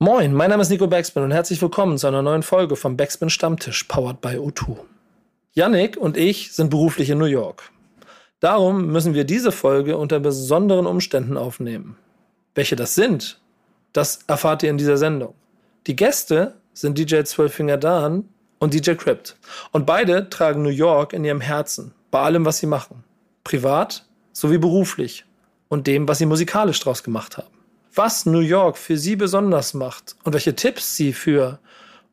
[0.00, 3.30] Moin, mein Name ist Nico Backspin und herzlich willkommen zu einer neuen Folge vom Backspin
[3.30, 4.76] Stammtisch, powered by O2.
[5.54, 7.72] Yannick und ich sind beruflich in New York.
[8.38, 11.96] Darum müssen wir diese Folge unter besonderen Umständen aufnehmen.
[12.54, 13.40] Welche das sind,
[13.92, 15.34] das erfahrt ihr in dieser Sendung.
[15.88, 18.28] Die Gäste sind DJ Zwölffinger Dan
[18.60, 19.36] und DJ Crypt.
[19.72, 23.02] Und beide tragen New York in ihrem Herzen, bei allem, was sie machen.
[23.42, 25.24] Privat sowie beruflich
[25.66, 27.57] und dem, was sie musikalisch draus gemacht haben
[27.98, 31.58] was New York für sie besonders macht und welche Tipps sie für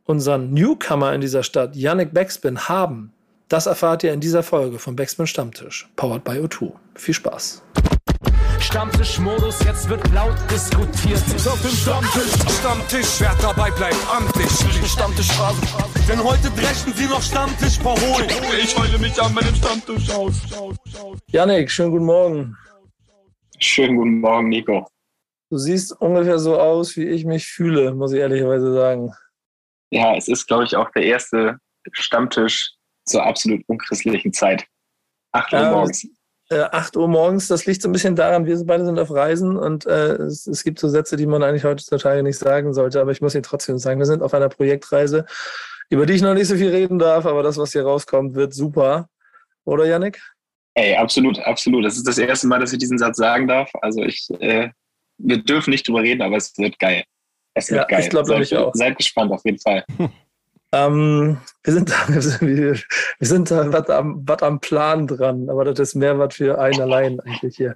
[0.04, 3.14] unseren Newcomer in dieser Stadt, Yannick Backspin, haben,
[3.50, 6.72] das erfahrt ihr in dieser Folge vom Backspin Stammtisch, powered by O2.
[6.96, 7.62] Viel Spaß.
[8.60, 11.22] Stammtischmodus, jetzt wird laut diskutiert.
[11.48, 14.50] Auf dem Stammtisch, Stammtisch, wer dabei bleibt, amtlich.
[14.90, 15.62] Stammtischphase.
[16.10, 18.28] Denn heute brechen sie noch Stammtisch verholen.
[18.60, 20.34] Ich heule mich an meinem Stammtisch aus.
[21.28, 22.58] Yannick, schönen guten Morgen.
[23.60, 24.88] Schönen guten Morgen, Nico.
[25.50, 29.14] Du siehst ungefähr so aus, wie ich mich fühle, muss ich ehrlicherweise sagen.
[29.92, 31.58] Ja, es ist, glaube ich, auch der erste
[31.92, 32.74] Stammtisch
[33.06, 34.66] zur absolut unchristlichen Zeit.
[35.32, 36.08] 8 Uhr Ja, morgens.
[36.50, 39.58] Äh, 8 Uhr morgens, das liegt so ein bisschen daran, wir beide sind auf Reisen
[39.58, 43.12] und äh, es, es gibt so Sätze, die man eigentlich heutzutage nicht sagen sollte, aber
[43.12, 44.00] ich muss ihn trotzdem sagen.
[44.00, 45.26] Wir sind auf einer Projektreise,
[45.90, 48.54] über die ich noch nicht so viel reden darf, aber das, was hier rauskommt, wird
[48.54, 49.10] super.
[49.64, 50.22] Oder, Yannick?
[50.76, 51.86] Ey, absolut, absolut.
[51.86, 53.72] Das ist das erste Mal, dass ich diesen Satz sagen darf.
[53.82, 54.70] Also ich, äh,
[55.18, 57.04] wir dürfen nicht drüber reden, aber es wird geil.
[57.54, 58.02] Es wird Ja, geil.
[58.02, 58.74] ich glaub, seid, ich auch.
[58.74, 59.84] seid gespannt auf jeden Fall.
[60.72, 65.08] Ähm, wir sind da, wir sind, wir, wir sind da was am, was am Plan
[65.08, 67.76] dran, aber das ist mehr was für einen allein eigentlich hier.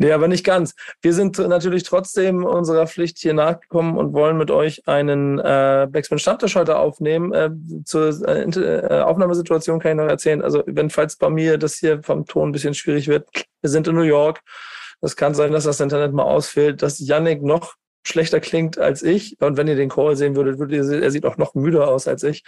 [0.00, 0.76] Nee, aber nicht ganz.
[1.02, 6.20] Wir sind natürlich trotzdem unserer Pflicht hier nachgekommen und wollen mit euch einen äh, Backspin
[6.20, 7.32] Stammtisch heute aufnehmen.
[7.32, 7.50] Äh,
[7.84, 10.40] zur äh, äh, Aufnahmesituation kann ich noch erzählen.
[10.40, 13.28] Also wenn falls bei mir das hier vom Ton ein bisschen schwierig wird,
[13.60, 14.40] wir sind in New York.
[15.00, 17.74] Das kann sein, dass das Internet mal ausfällt, dass Yannick noch
[18.06, 19.36] schlechter klingt als ich.
[19.40, 21.88] Und wenn ihr den Call sehen würdet, würdet ihr sehen, er sieht auch noch müder
[21.88, 22.42] aus als ich.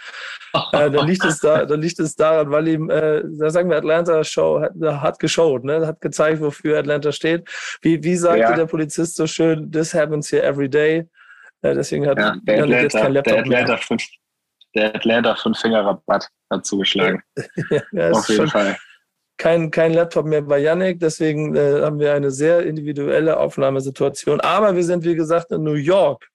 [0.73, 3.77] äh, dann liegt es da, dann liegt es daran, weil ihm, äh, da sagen wir,
[3.77, 5.85] Atlanta Show hat, hat geshowt, ne?
[5.85, 7.47] hat gezeigt, wofür Atlanta steht.
[7.81, 8.55] Wie, wie sagte Ja.
[8.55, 11.07] der Polizist so schön, this happens here every day.
[11.61, 14.03] Äh, deswegen hat Ja, der Yannick jetzt Atlanta, kein der Laptop Atlanta fünf,
[14.75, 17.21] der Atlanta fünf Finger Rabatt hat zugeschlagen.
[17.69, 17.83] mehr.
[17.91, 18.77] ja, ist auf jeden schon Fall.
[19.41, 24.39] Kein, kein Laptop mehr bei Yannick, deswegen äh, haben wir eine sehr individuelle Aufnahmesituation.
[24.39, 26.29] Aber wir sind, wie gesagt, in New York.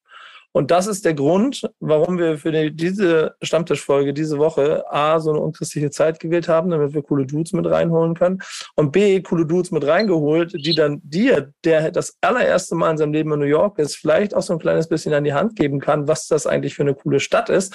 [0.50, 5.30] Und das ist der Grund, warum wir für die, diese Stammtischfolge diese Woche A, so
[5.30, 8.40] eine unchristliche Zeit gewählt haben, damit wir coole Dudes mit reinholen können.
[8.74, 13.12] Und B, coole Dudes mit reingeholt, die dann dir, der das allererste Mal in seinem
[13.12, 15.78] Leben in New York ist, vielleicht auch so ein kleines bisschen an die Hand geben
[15.78, 17.72] kann, was das eigentlich für eine coole Stadt ist,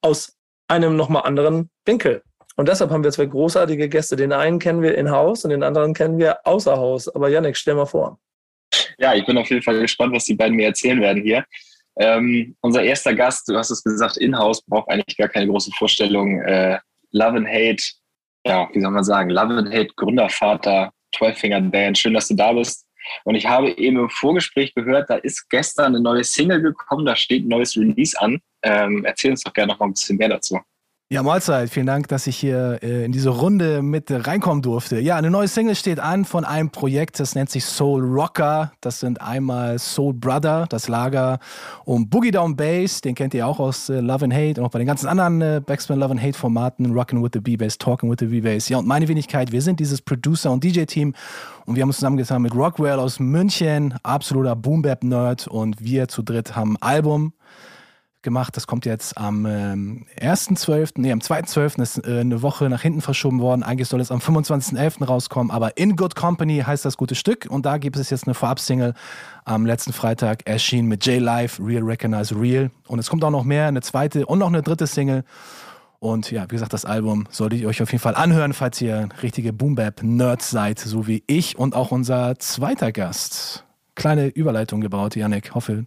[0.00, 0.36] aus
[0.68, 2.22] einem nochmal anderen Winkel.
[2.56, 4.16] Und deshalb haben wir zwei großartige Gäste.
[4.16, 7.08] Den einen kennen wir in Haus und den anderen kennen wir außer Haus.
[7.08, 8.18] Aber Yannick, stell mal vor.
[8.98, 11.44] Ja, ich bin auf jeden Fall gespannt, was die beiden mir erzählen werden hier.
[11.98, 16.40] Ähm, unser erster Gast, du hast es gesagt, in-house, braucht eigentlich gar keine große Vorstellung.
[16.42, 16.78] Äh,
[17.12, 17.82] Love and Hate,
[18.46, 22.34] ja, wie soll man sagen, Love and Hate, Gründervater, 12 Finger Band, schön, dass du
[22.34, 22.86] da bist.
[23.24, 27.16] Und ich habe eben im Vorgespräch gehört, da ist gestern eine neue Single gekommen, da
[27.16, 28.40] steht ein neues Release an.
[28.62, 30.60] Ähm, erzähl uns doch gerne noch mal ein bisschen mehr dazu.
[31.12, 31.70] Ja, Mahlzeit.
[31.70, 35.00] Vielen Dank, dass ich hier äh, in diese Runde mit reinkommen durfte.
[35.00, 38.70] Ja, eine neue Single steht an von einem Projekt, das nennt sich Soul Rocker.
[38.80, 41.40] Das sind einmal Soul Brother, das Lager,
[41.84, 44.70] und Boogie Down Bass, den kennt ihr auch aus äh, Love and Hate und auch
[44.70, 48.08] bei den ganzen anderen äh, Backspin Love and Hate Formaten, Rockin' with the B-Bass, Talking
[48.08, 48.68] with the B-Bass.
[48.68, 51.14] Ja, und meine Wenigkeit, wir sind dieses Producer- und DJ-Team
[51.66, 56.54] und wir haben uns zusammengetan mit Rockwell aus München, absoluter Boom-Bap-Nerd und wir zu dritt
[56.54, 57.32] haben ein Album
[58.22, 58.56] gemacht.
[58.56, 61.82] Das kommt jetzt am ähm, 1.12., nee, am 2.12.
[61.82, 63.62] ist äh, eine Woche nach hinten verschoben worden.
[63.62, 65.04] Eigentlich soll es am 25.11.
[65.04, 68.34] rauskommen, aber In Good Company heißt das gute Stück und da gibt es jetzt eine
[68.34, 68.94] Vorab-Single
[69.44, 72.70] am letzten Freitag erschienen mit J-Live, Real Recognize Real.
[72.86, 75.24] Und es kommt auch noch mehr, eine zweite und noch eine dritte Single.
[76.00, 79.10] Und ja, wie gesagt, das Album solltet ihr euch auf jeden Fall anhören, falls ihr
[79.22, 83.66] richtige Boom-Bap-Nerds seid, so wie ich und auch unser zweiter Gast.
[83.96, 85.54] Kleine Überleitung gebaut, Janik.
[85.54, 85.84] Hoffe,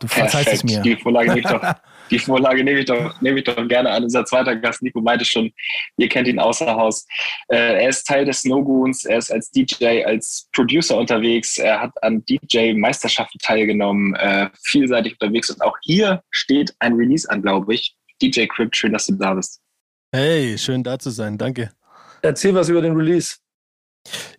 [0.00, 0.80] Du verzeihst es mir.
[0.80, 1.62] Die Vorlage nehme ich doch,
[2.10, 4.04] die Vorlage nehme ich doch, nehme ich doch gerne an.
[4.04, 5.52] Unser zweiter Gast, Nico, meinte schon,
[5.96, 7.06] ihr kennt ihn außer Haus.
[7.48, 11.92] Äh, er ist Teil des Snowgoons, er ist als DJ, als Producer unterwegs, er hat
[12.02, 17.96] an DJ-Meisterschaften teilgenommen, äh, vielseitig unterwegs und auch hier steht ein Release an, glaube ich.
[18.20, 19.60] DJ Crypt, schön, dass du da bist.
[20.12, 21.72] Hey, schön da zu sein, danke.
[22.22, 23.36] Erzähl was über den Release.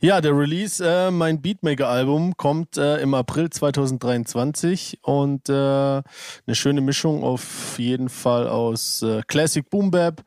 [0.02, 6.04] Ja, der Release, äh, mein Beatmaker-Album, kommt äh, im April 2023 und äh, eine
[6.52, 10.24] schöne Mischung auf jeden Fall aus äh, Classic Boom Bap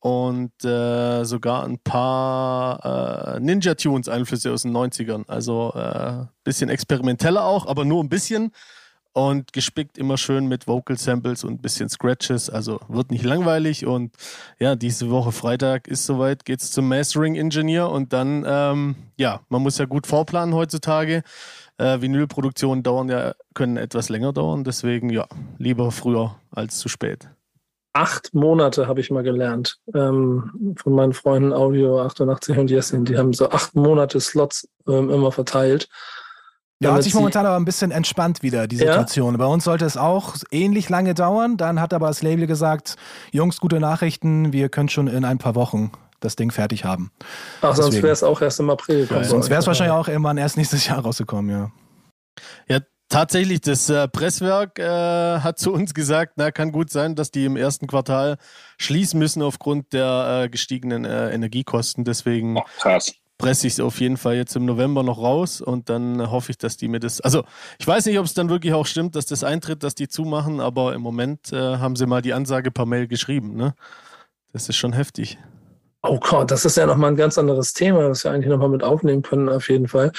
[0.00, 5.24] und äh, sogar ein paar äh, Ninja-Tunes-Einflüsse aus den 90ern.
[5.28, 8.52] Also ein bisschen experimenteller auch, aber nur ein bisschen.
[9.18, 12.48] Und gespickt immer schön mit Vocal Samples und ein bisschen Scratches.
[12.48, 13.84] Also wird nicht langweilig.
[13.84, 14.14] Und
[14.60, 19.62] ja, diese Woche Freitag ist soweit, geht's zum Mastering Engineer und dann, ähm, ja, man
[19.62, 21.22] muss ja gut vorplanen heutzutage.
[21.78, 25.26] Äh, Vinylproduktionen dauern ja, können etwas länger dauern, deswegen ja,
[25.58, 27.28] lieber früher als zu spät.
[27.94, 33.04] Acht Monate habe ich mal gelernt ähm, von meinen Freunden Audio 88 und Jessin.
[33.04, 35.88] Die haben so acht Monate Slots ähm, immer verteilt.
[36.80, 38.92] Ja, hat sich momentan aber ein bisschen entspannt wieder, die Ja?
[38.92, 39.36] Situation.
[39.36, 41.56] Bei uns sollte es auch ähnlich lange dauern.
[41.56, 42.94] Dann hat aber das Label gesagt,
[43.32, 45.90] Jungs, gute Nachrichten, wir können schon in ein paar Wochen
[46.20, 47.10] das Ding fertig haben.
[47.62, 48.02] Ach, sonst deswegen.
[48.04, 49.24] wäre es auch erst im April gekommen.
[49.24, 51.70] Sonst wäre es wahrscheinlich auch irgendwann erst nächstes Jahr rausgekommen, ja.
[52.68, 52.78] Ja,
[53.08, 57.44] tatsächlich, das äh, Presswerk äh, hat zu uns gesagt, na, kann gut sein, dass die
[57.44, 58.36] im ersten Quartal
[58.78, 62.04] schließen müssen aufgrund der äh, gestiegenen äh, Energiekosten.
[62.04, 63.12] Deswegen Oh, krass.
[63.38, 66.58] Presse ich es auf jeden Fall jetzt im November noch raus und dann hoffe ich,
[66.58, 67.20] dass die mir das.
[67.20, 67.44] Also,
[67.78, 70.60] ich weiß nicht, ob es dann wirklich auch stimmt, dass das eintritt, dass die zumachen,
[70.60, 73.54] aber im Moment äh, haben sie mal die Ansage per Mail geschrieben.
[73.54, 73.74] Ne?
[74.52, 75.38] Das ist schon heftig.
[76.02, 78.82] Oh Gott, das ist ja nochmal ein ganz anderes Thema, das wir eigentlich nochmal mit
[78.82, 80.12] aufnehmen können, auf jeden Fall.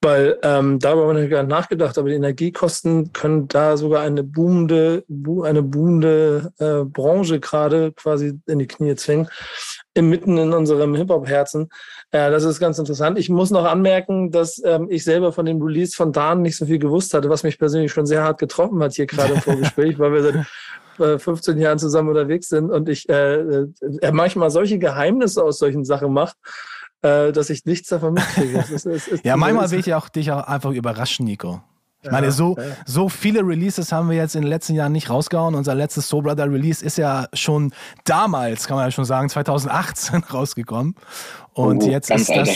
[0.00, 4.22] Weil ähm, darüber haben wir gar nicht nachgedacht, aber die Energiekosten können da sogar eine
[4.22, 5.04] boomende,
[5.42, 9.28] eine boomende äh, Branche gerade quasi in die Knie zwingen,
[9.94, 11.68] im- mitten in unserem Hip-Hop-Herzen.
[12.12, 13.18] Ja, das ist ganz interessant.
[13.18, 16.64] Ich muss noch anmerken, dass ähm, ich selber von dem Release von Dan nicht so
[16.64, 19.98] viel gewusst hatte, was mich persönlich schon sehr hart getroffen hat hier gerade im Vorgespräch,
[19.98, 23.66] weil wir seit äh, 15 Jahren zusammen unterwegs sind und ich äh, äh,
[24.00, 26.36] er manchmal solche Geheimnisse aus solchen Sachen macht,
[27.02, 28.58] äh, dass ich nichts davon mitkriege.
[28.58, 31.60] Es ist- es ist- Ja, manchmal will ich auch dich auch einfach überraschen, Nico.
[32.00, 32.62] Ich Ja, meine, so, ja.
[32.86, 35.56] so viele Releases haben wir jetzt in den letzten Jahren nicht rausgehauen.
[35.56, 37.72] Unser letztes Soul Brother Release ist ja schon
[38.04, 40.94] damals, kann man ja schon sagen, 2018 rausgekommen.
[41.54, 42.48] Und Oh, jetzt ganz ist das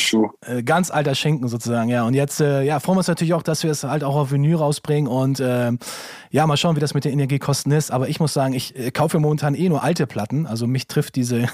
[0.46, 2.04] äh, ganz alter Schinken sozusagen, ja.
[2.04, 4.30] Und jetzt äh, ja, freuen wir uns natürlich auch, dass wir es halt auch auf
[4.30, 5.72] Vinyl rausbringen und äh,
[6.30, 7.90] ja, mal schauen, wie das mit den Energiekosten ist.
[7.90, 10.46] Aber ich muss sagen, ich äh, kaufe momentan eh nur alte Platten.
[10.46, 11.48] Also mich trifft diese,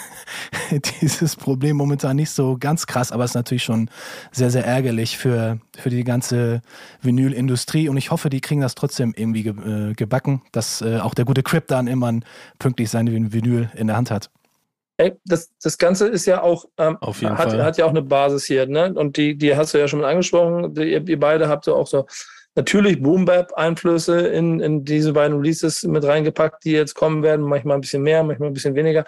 [1.01, 3.91] dieses Problem momentan nicht so ganz krass, aber es ist natürlich schon
[4.31, 6.61] sehr, sehr ärgerlich für, für die ganze
[7.01, 7.89] Vinylindustrie.
[7.89, 9.55] Und ich hoffe, die kriegen das trotzdem irgendwie ge
[9.91, 12.13] äh, gebacken, dass äh, auch der gute Crip dann immer
[12.59, 14.31] pünktlich seine Vin- Vinyl in der Hand hat.
[15.01, 17.65] Ey, das, das Ganze ist ja auch, ähm, hat, Fall.
[17.65, 18.93] hat ja auch eine Basis hier, ne?
[18.93, 20.75] Und die, die hast du ja schon mal angesprochen.
[20.75, 22.07] Die, ihr, beide habt ja auch so
[22.57, 27.47] natürlich Boom-Bap-Einflüsse in, in diese beiden Releases mit reingepackt, die jetzt kommen werden.
[27.47, 29.05] Manchmal ein bisschen mehr, manchmal ein bisschen weniger.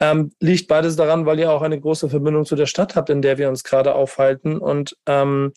[0.00, 3.22] Ähm, liegt beides daran, weil ihr auch eine große Verbindung zu der Stadt habt, in
[3.22, 4.58] der wir uns gerade aufhalten.
[4.58, 5.52] Und ähm,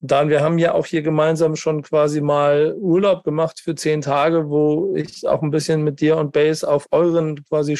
[0.00, 4.48] dann, wir haben ja auch hier gemeinsam schon quasi mal Urlaub gemacht für zehn Tage,
[4.48, 7.76] wo ich auch ein bisschen mit dir und Base auf euren quasi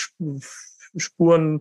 [0.96, 1.60] Spuren,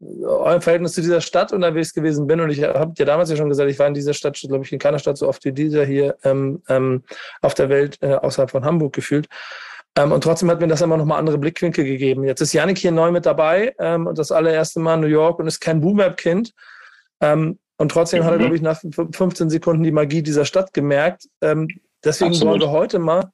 [0.00, 2.40] äh, eurem Verhältnis zu dieser Stadt unterwegs gewesen bin.
[2.40, 4.72] Und ich habe dir damals ja schon gesagt, ich war in dieser Stadt, glaube ich,
[4.72, 7.02] in keiner Stadt so oft wie dieser hier ähm, ähm,
[7.42, 9.26] auf der Welt, äh, außerhalb von Hamburg gefühlt.
[9.96, 12.24] Ähm, und trotzdem hat mir das immer noch mal andere Blickwinkel gegeben.
[12.24, 15.38] Jetzt ist Yannick hier neu mit dabei ähm, und das allererste Mal in New York
[15.38, 16.52] und ist kein Boom-Bap-Kind.
[17.20, 18.40] Ähm, und trotzdem hat er, Mhm.
[18.40, 21.28] glaube ich, nach f- 15 Sekunden die Magie dieser Stadt gemerkt.
[21.40, 21.68] Ähm,
[22.04, 22.52] deswegen Absolut.
[22.52, 23.30] wollen wir heute mal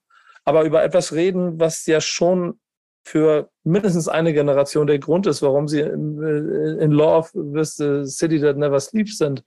[0.47, 2.59] aber über etwas reden, was ja schon
[3.05, 8.05] für mindestens eine Generation der Grund ist, warum sie in, äh, in Love with the
[8.05, 9.43] City That Never Sleeps sind.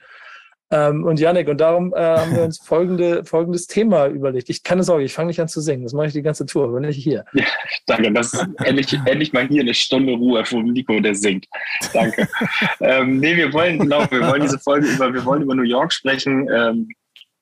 [0.72, 4.50] Ähm, und Yannick, und darum äh, haben wir uns folgende, folgendes Thema überlegt.
[4.50, 5.84] Ich keine Sorge, ich fange nicht an zu singen.
[5.84, 7.26] Das mache ich die ganze Tour, aber nicht hier.
[7.86, 11.46] Danke, das ist endlich, endlich mal hier eine Stunde Ruhe von Nico, der singt.
[11.94, 12.28] Danke.
[12.80, 15.94] ähm, nee, wir wollen, genau, wir wollen diese Folge über, wir wollen über New York
[15.94, 16.50] sprechen.
[16.52, 16.90] Ähm,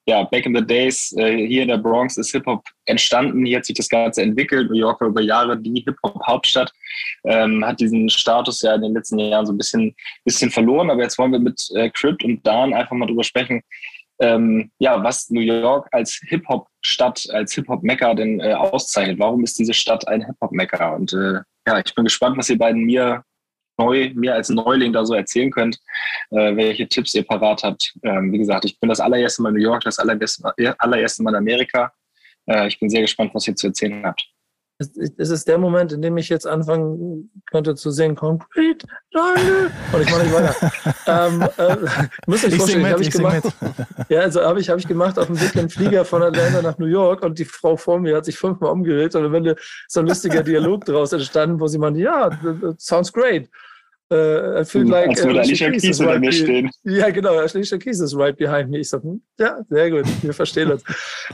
[0.08, 3.66] ja, back in the days, äh, hier in der Bronx ist Hip-Hop entstanden, hier hat
[3.66, 4.70] sich das Ganze entwickelt.
[4.70, 6.72] New York war über Jahre die Hip-Hop-Hauptstadt,
[7.26, 11.04] ähm, hat diesen Status ja in den letzten Jahren so ein bisschen, bisschen verloren, aber
[11.04, 13.62] jetzt wollen wir mit äh, Crypt und Dan einfach mal drüber sprechen,
[14.20, 19.20] ähm, ja, was New York als Hip-Hop-Stadt, als Hip-Hop-Mekka denn äh, auszeichnet.
[19.20, 20.96] Warum ist diese Stadt ein Hip-Hop-Mekka?
[20.96, 23.24] Und äh, ja, ich bin gespannt, was ihr beiden mir
[23.82, 25.78] neu, mir als Neuling da so erzählen könnt,
[26.32, 27.94] äh, welche Tipps ihr parat habt.
[28.04, 30.74] Ähm, wie gesagt, ich bin das allererste Mal in New York, das allererste Mal, äh,
[30.78, 31.92] allererste Mal in Amerika.
[32.48, 34.24] Äh, ich bin sehr gespannt, was ihr zu erzählen habt.
[35.18, 39.72] Es, ist der Moment, in dem ich jetzt anfangen könnte zu singen, Concrete Jungle.
[39.94, 40.56] Und ich mache nicht weiter.
[41.28, 43.44] ähm, äh, müsst ihr euch vorstellen, habe ich, gemacht.
[44.10, 46.80] Ja, also habe ich, hab ich gemacht auf dem Weg im Flieger von Atlanta nach
[46.80, 49.86] New York und die Frau vor mir hat sich fünfmal umgedreht und am Ende ist
[49.88, 52.32] so ein lustiger Dialog daraus entstanden, wo sie meinte, ja,
[52.80, 53.50] sounds great.
[54.12, 56.70] I feel like Als würde uh, Alicia Keys hinter right mir stehen.
[56.84, 58.80] Ja, genau, Alicia Keys is right behind me.
[58.80, 60.84] Ich so, hm, ja, sehr gut, wir verstehen uns.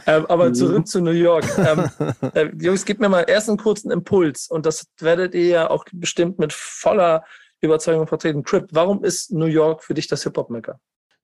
[0.06, 1.46] ähm, aber zurück zu New York.
[1.58, 1.90] Ähm,
[2.34, 5.86] äh, Jungs, gebt mir mal erst einen kurzen Impuls und das werdet ihr ja auch
[5.92, 7.24] bestimmt mit voller
[7.62, 8.44] Überzeugung vertreten.
[8.44, 10.80] Crip, warum ist New York für dich das Hip-Hop-Mecker?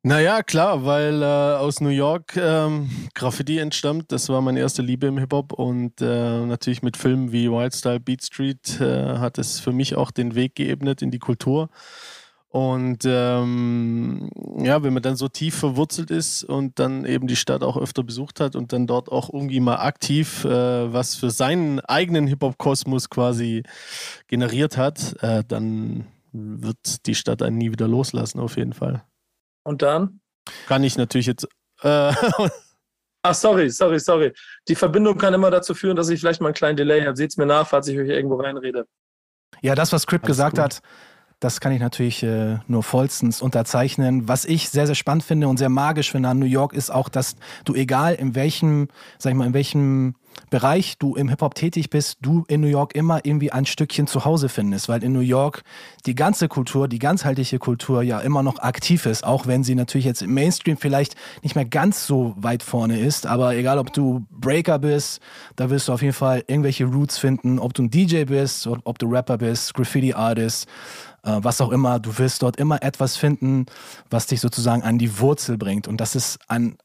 [0.05, 4.11] Naja, klar, weil äh, aus New York ähm, Graffiti entstammt.
[4.11, 5.53] Das war meine erste Liebe im Hip-Hop.
[5.53, 10.11] Und äh, natürlich mit Filmen wie Wildstyle Beat Street äh, hat es für mich auch
[10.11, 11.69] den Weg geebnet in die Kultur.
[12.49, 17.63] Und ähm, ja, wenn man dann so tief verwurzelt ist und dann eben die Stadt
[17.63, 21.79] auch öfter besucht hat und dann dort auch irgendwie mal aktiv äh, was für seinen
[21.79, 23.63] eigenen Hip-Hop-Kosmos quasi
[24.27, 29.01] generiert hat, äh, dann wird die Stadt einen nie wieder loslassen, auf jeden Fall.
[29.63, 30.19] Und dann?
[30.67, 31.47] Kann ich natürlich jetzt.
[31.81, 32.13] Äh,
[33.23, 34.33] Ach, sorry, sorry, sorry.
[34.67, 37.15] Die Verbindung kann immer dazu führen, dass ich vielleicht mal einen kleinen Delay habe.
[37.15, 38.85] Seht's mir nach, falls ich euch irgendwo reinrede.
[39.61, 40.63] Ja, das, was Crip Alles gesagt gut.
[40.63, 40.81] hat,
[41.39, 44.27] das kann ich natürlich äh, nur vollstens unterzeichnen.
[44.27, 47.09] Was ich sehr, sehr spannend finde und sehr magisch finde an New York ist auch,
[47.09, 50.15] dass du egal in welchem, sag ich mal, in welchem
[50.49, 54.25] Bereich du im Hip-Hop tätig bist, du in New York immer irgendwie ein Stückchen zu
[54.25, 55.63] Hause findest, weil in New York
[56.05, 60.05] die ganze Kultur, die ganzheitliche Kultur ja immer noch aktiv ist, auch wenn sie natürlich
[60.05, 64.25] jetzt im Mainstream vielleicht nicht mehr ganz so weit vorne ist, aber egal ob du
[64.29, 65.21] Breaker bist,
[65.55, 68.99] da wirst du auf jeden Fall irgendwelche Roots finden, ob du ein DJ bist, ob
[68.99, 70.67] du Rapper bist, Graffiti-Artist,
[71.23, 73.65] äh, was auch immer, du wirst dort immer etwas finden,
[74.09, 75.87] was dich sozusagen an die Wurzel bringt.
[75.87, 76.77] Und das ist an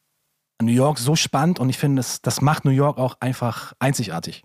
[0.61, 4.43] New York so spannend und ich finde, das, das macht New York auch einfach einzigartig.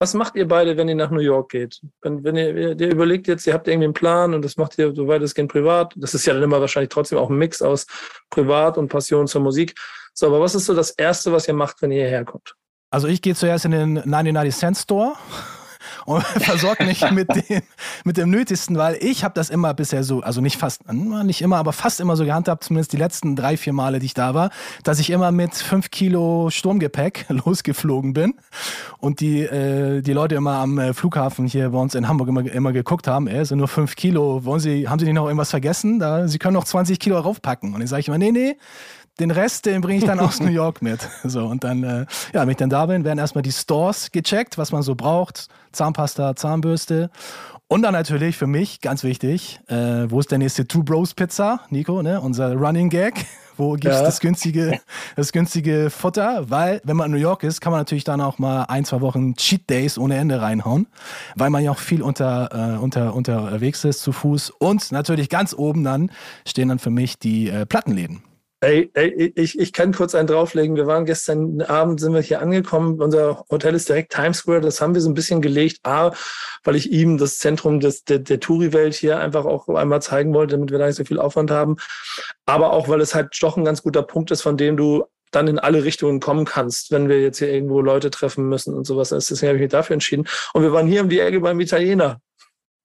[0.00, 1.80] Was macht ihr beide, wenn ihr nach New York geht?
[2.02, 4.94] Wenn, wenn ihr, ihr überlegt jetzt, ihr habt irgendwie einen Plan und das macht ihr
[4.94, 5.94] so weitestgehend privat.
[5.96, 7.86] Das ist ja dann immer wahrscheinlich trotzdem auch ein Mix aus
[8.28, 9.74] Privat und Passion zur Musik.
[10.12, 12.54] So, aber was ist so das Erste, was ihr macht, wenn ihr hierher kommt?
[12.90, 15.14] Also ich gehe zuerst in den 99 Cent Store
[16.06, 17.62] und versorge mich mit dem,
[18.04, 21.56] mit dem Nötigsten, weil ich habe das immer bisher so, also nicht fast, nicht immer,
[21.56, 24.50] aber fast immer so gehandhabt, zumindest die letzten drei, vier Male, die ich da war,
[24.82, 28.34] dass ich immer mit fünf Kilo Sturmgepäck losgeflogen bin
[28.98, 32.44] und die, äh, die Leute immer am äh, Flughafen hier bei uns in Hamburg immer,
[32.50, 35.50] immer geguckt haben, ey, sind nur fünf Kilo, wollen Sie, haben Sie nicht noch irgendwas
[35.50, 35.98] vergessen?
[35.98, 37.74] Da, Sie können noch 20 Kilo raufpacken.
[37.74, 38.56] Und dann sage ich immer, nee, nee,
[39.20, 41.08] den Rest, den bringe ich dann aus New York mit.
[41.24, 44.58] So, und dann, äh, ja, wenn ich dann da bin, werden erstmal die Stores gecheckt,
[44.58, 45.48] was man so braucht.
[45.72, 47.10] Zahnpasta, Zahnbürste.
[47.66, 51.60] Und dann natürlich für mich, ganz wichtig, äh, wo ist der nächste Two Bros Pizza,
[51.70, 52.20] Nico, ne?
[52.20, 53.14] Unser Running Gag.
[53.56, 54.02] Wo gibt's Ja.
[54.02, 54.80] das günstige,
[55.14, 56.50] das günstige Futter?
[56.50, 59.00] Weil, wenn man in New York ist, kann man natürlich dann auch mal ein, zwei
[59.00, 60.88] Wochen Cheat Days ohne Ende reinhauen,
[61.36, 64.50] weil man ja auch viel unter, äh, unter, unterwegs ist zu Fuß.
[64.50, 66.10] Und natürlich ganz oben dann
[66.44, 68.24] stehen dann für mich die äh, Plattenläden.
[68.60, 70.76] Ey, ey, ich, ich kann kurz einen drauflegen.
[70.76, 73.00] Wir waren gestern Abend, sind wir hier angekommen.
[73.00, 74.62] Unser Hotel ist direkt Times Square.
[74.62, 75.80] Das haben wir so ein bisschen gelegt.
[75.84, 76.12] A,
[76.62, 80.54] weil ich ihm das Zentrum des, der, der Touri-Welt hier einfach auch einmal zeigen wollte,
[80.56, 81.76] damit wir da nicht so viel Aufwand haben.
[82.46, 85.48] Aber auch, weil es halt doch ein ganz guter Punkt ist, von dem du dann
[85.48, 89.10] in alle Richtungen kommen kannst, wenn wir jetzt hier irgendwo Leute treffen müssen und sowas.
[89.10, 90.26] Deswegen habe ich mich dafür entschieden.
[90.52, 92.20] Und wir waren hier um die Ecke beim Italiener.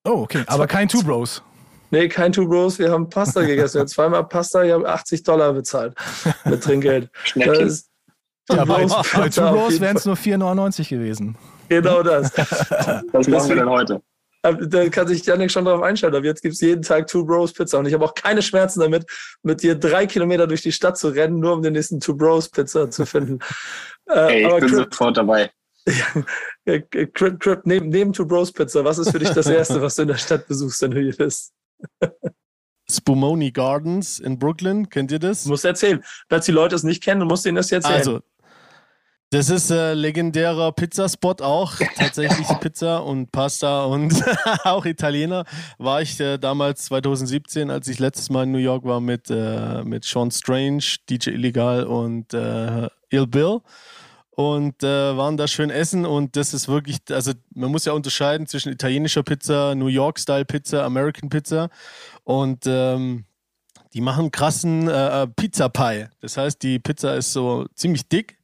[0.03, 0.43] Oh, okay.
[0.47, 1.43] Aber kein Two Bros.
[1.91, 3.75] Nee, kein Two Bros, wir haben Pasta gegessen.
[3.75, 5.95] Wir haben zweimal Pasta, ich habe 80 Dollar bezahlt
[6.45, 7.09] mit Trinkgeld.
[7.35, 7.89] Das
[8.51, 11.37] Ja, bei, bei Two Bros wären es nur 4,99 gewesen.
[11.67, 12.35] Genau das.
[13.11, 14.01] Was machen wir denn heute?
[14.41, 16.15] Aber Da kann sich Janik schon drauf einstellen.
[16.15, 17.79] Aber jetzt gibt's jeden Tag Two Bros Pizza.
[17.79, 19.05] Und ich habe auch keine Schmerzen damit,
[19.43, 22.49] mit dir drei Kilometer durch die Stadt zu rennen, nur um den nächsten Two Bros
[22.49, 23.39] Pizza zu finden.
[24.11, 25.51] Äh, Ey, ich bin Crip, sofort dabei.
[26.65, 26.79] äh,
[27.13, 30.01] Crip, Crip, neben, neben Two Bros Pizza, was ist für dich das Erste, was du
[30.01, 31.53] in der Stadt besuchst, wenn du hier bist?
[32.89, 35.43] Spumoni Gardens in Brooklyn, kennt ihr das?
[35.43, 36.03] Du musst erzählen.
[36.27, 38.15] Falls die Leute es nicht kennen, musst ihnen das jetzt erzählen.
[38.15, 38.21] Also,
[39.31, 41.75] das ist äh, legendärer Pizzaspot auch.
[41.95, 44.11] Tatsächlich Pizza und Pasta und
[44.63, 45.45] auch Italiener.
[45.77, 49.83] War ich äh, damals 2017, als ich letztes Mal in New York war mit, äh,
[49.83, 53.59] mit Sean Strange, DJ Illegal und äh, Ill Bill.
[54.39, 58.47] Und äh, waren da schön essen und das ist wirklich, also man muss ja unterscheiden
[58.47, 61.67] zwischen italienischer Pizza, New York-Style Pizza, American Pizza.
[62.23, 63.25] Und ähm,
[63.93, 66.05] die machen krassen äh, Pizza Pie.
[66.21, 68.37] Das heißt, die Pizza ist so ziemlich dick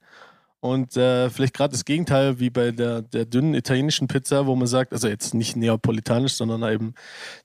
[0.59, 4.67] und äh, vielleicht gerade das Gegenteil wie bei der, der dünnen italienischen Pizza, wo man
[4.67, 6.93] sagt, also jetzt nicht neapolitanisch, sondern eben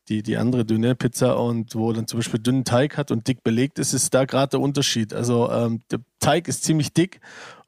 [0.09, 3.45] die, die andere dünne Pizza und wo dann zum Beispiel dünnen Teig hat und dick
[3.45, 5.14] belegt ist, ist da gerade der Unterschied.
[5.14, 7.21] Also ähm, der Teig ist ziemlich dick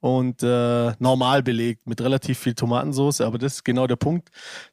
[0.03, 4.31] und äh, normal belegt mit relativ viel Tomatensauce, aber das ist genau der Punkt.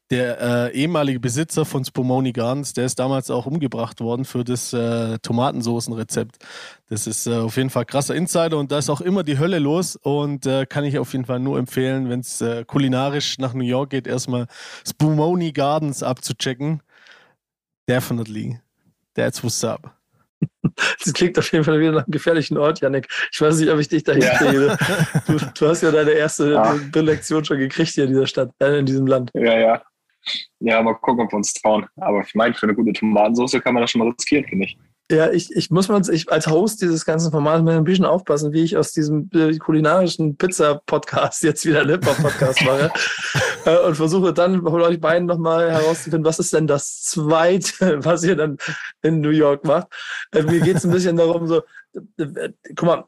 [0.10, 4.74] Der äh, ehemalige Besitzer von Spumoni Gardens, der ist damals auch umgebracht worden für das
[4.74, 6.38] äh, Tomatensoßenrezept.
[6.90, 9.60] Das ist äh, auf jeden Fall krasser Insider und da ist auch immer die Hölle
[9.60, 13.54] los und äh, kann ich auf jeden Fall nur empfehlen, wenn es äh, kulinarisch nach
[13.54, 14.48] New York geht, erstmal
[14.88, 16.82] Spumoni Gardens abzuchecken.
[17.88, 18.60] Definitely.
[19.14, 19.99] That's what's up.
[21.04, 23.08] Das klingt auf jeden Fall wieder nach einem gefährlichen Ort, Janik.
[23.32, 24.38] Ich weiß nicht, ob ich dich dahin Ja.
[24.38, 24.78] kriege.
[25.28, 26.76] Du, du hast ja deine erste Ja.
[27.02, 29.32] Lektion schon gekriegt hier in dieser Stadt, äh, in diesem Land.
[29.34, 29.82] Ja, ja.
[30.60, 31.86] Ja, mal gucken, ob wir uns trauen.
[31.98, 34.78] Aber ich meine, für eine gute Tomatensauce kann man das schon mal riskieren, finde ich.
[35.12, 38.64] Ja, ich, ich muss mal ich, als Host dieses ganzen Formats ein bisschen aufpassen, wie
[38.64, 42.92] ich aus diesem äh, kulinarischen Pizza-Podcast jetzt wieder einen Hip-Hop-Podcast mache.
[43.66, 48.24] äh, und versuche dann von euch beiden nochmal herauszufinden, was ist denn das Zweite, was
[48.24, 48.58] ihr dann
[49.02, 49.88] in New York macht.
[50.32, 51.64] Äh, mir geht es ein bisschen darum, so,
[52.18, 53.06] äh, guck mal,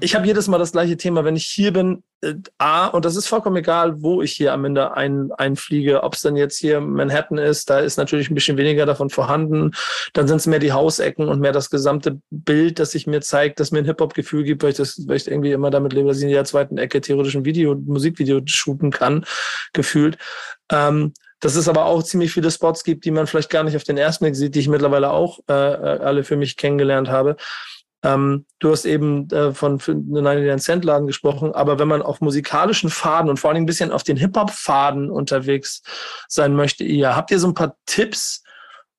[0.00, 3.14] ich habe jedes Mal das gleiche Thema, wenn ich hier bin, äh, A, und das
[3.14, 6.80] ist vollkommen egal, wo ich hier am Ende ein, einfliege, ob es dann jetzt hier
[6.80, 9.70] Manhattan ist, da ist natürlich ein bisschen weniger davon vorhanden,
[10.14, 13.60] dann sind es mehr die Hausecken und mehr das gesamte Bild, das sich mir zeigt,
[13.60, 16.18] das mir ein Hip-Hop-Gefühl gibt, weil ich, das, weil ich irgendwie immer damit lebe, dass
[16.18, 19.24] ich in der zweiten Ecke theoretisch ein Video, Musikvideo shooten kann,
[19.72, 20.18] gefühlt.
[20.70, 23.82] Ähm, dass es aber auch ziemlich viele Spots gibt, die man vielleicht gar nicht auf
[23.82, 27.36] den ersten Blick sieht, die ich mittlerweile auch äh, äh alle für mich kennengelernt habe.
[28.02, 32.90] Ähm, du hast eben äh, von 99 Cent Laden gesprochen, aber wenn man auf musikalischen
[32.90, 35.82] Faden und vor allem ein bisschen auf den Hip-Hop-Faden unterwegs
[36.28, 38.42] sein möchte, ihr habt ihr so ein paar Tipps,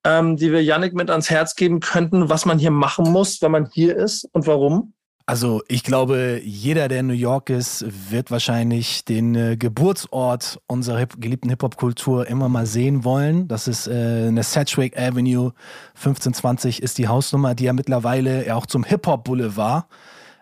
[0.06, 3.52] ähm, die wir Yannick mit ans Herz geben könnten, was man hier machen muss, wenn
[3.52, 4.94] man hier ist und warum?
[5.26, 11.00] Also ich glaube, jeder, der in New York ist, wird wahrscheinlich den äh, Geburtsort unserer
[11.00, 13.48] hip geliebten Hip-Hop-Kultur immer mal sehen wollen.
[13.48, 15.54] Das ist äh, eine Sedgwick Avenue
[15.96, 19.86] 1520 ist die Hausnummer, die ja mittlerweile ja auch zum Hip-Hop-Boulevard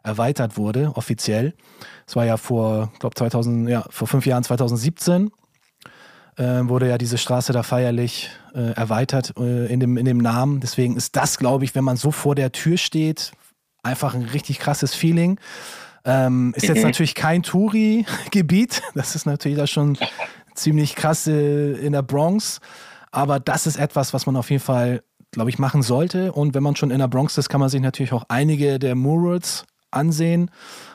[0.03, 1.53] erweitert wurde, offiziell.
[2.07, 5.29] Es war ja vor, glaube 2000, ja, vor fünf Jahren, 2017,
[6.37, 10.59] äh, wurde ja diese Straße da feierlich äh, erweitert äh, in, dem, in dem Namen.
[10.59, 13.31] Deswegen ist das, glaube ich, wenn man so vor der Tür steht,
[13.83, 15.39] einfach ein richtig krasses Feeling.
[16.03, 16.83] Ähm, ist jetzt mhm.
[16.83, 18.81] natürlich kein Touri-Gebiet.
[18.95, 19.97] Das ist natürlich da schon
[20.55, 22.59] ziemlich krass äh, in der Bronx.
[23.11, 26.31] Aber das ist etwas, was man auf jeden Fall, glaube ich, machen sollte.
[26.31, 28.95] Und wenn man schon in der Bronx ist, kann man sich natürlich auch einige der
[28.95, 30.49] Murals ansehen.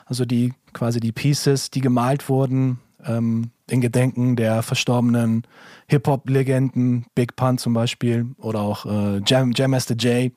[0.05, 5.43] Also die quasi die Pieces, die gemalt wurden ähm, in Gedenken der verstorbenen
[5.87, 10.33] Hip-Hop-Legenden, Big Pun zum Beispiel oder auch äh, Jam, Jam Master Jay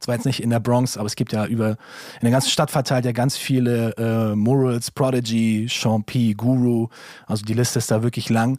[0.00, 2.70] zwar jetzt nicht in der Bronx, aber es gibt ja über in der ganzen Stadt
[2.70, 6.88] verteilt ja ganz viele äh, Murals, Prodigy, Sean P, Guru.
[7.26, 8.58] Also die Liste ist da wirklich lang.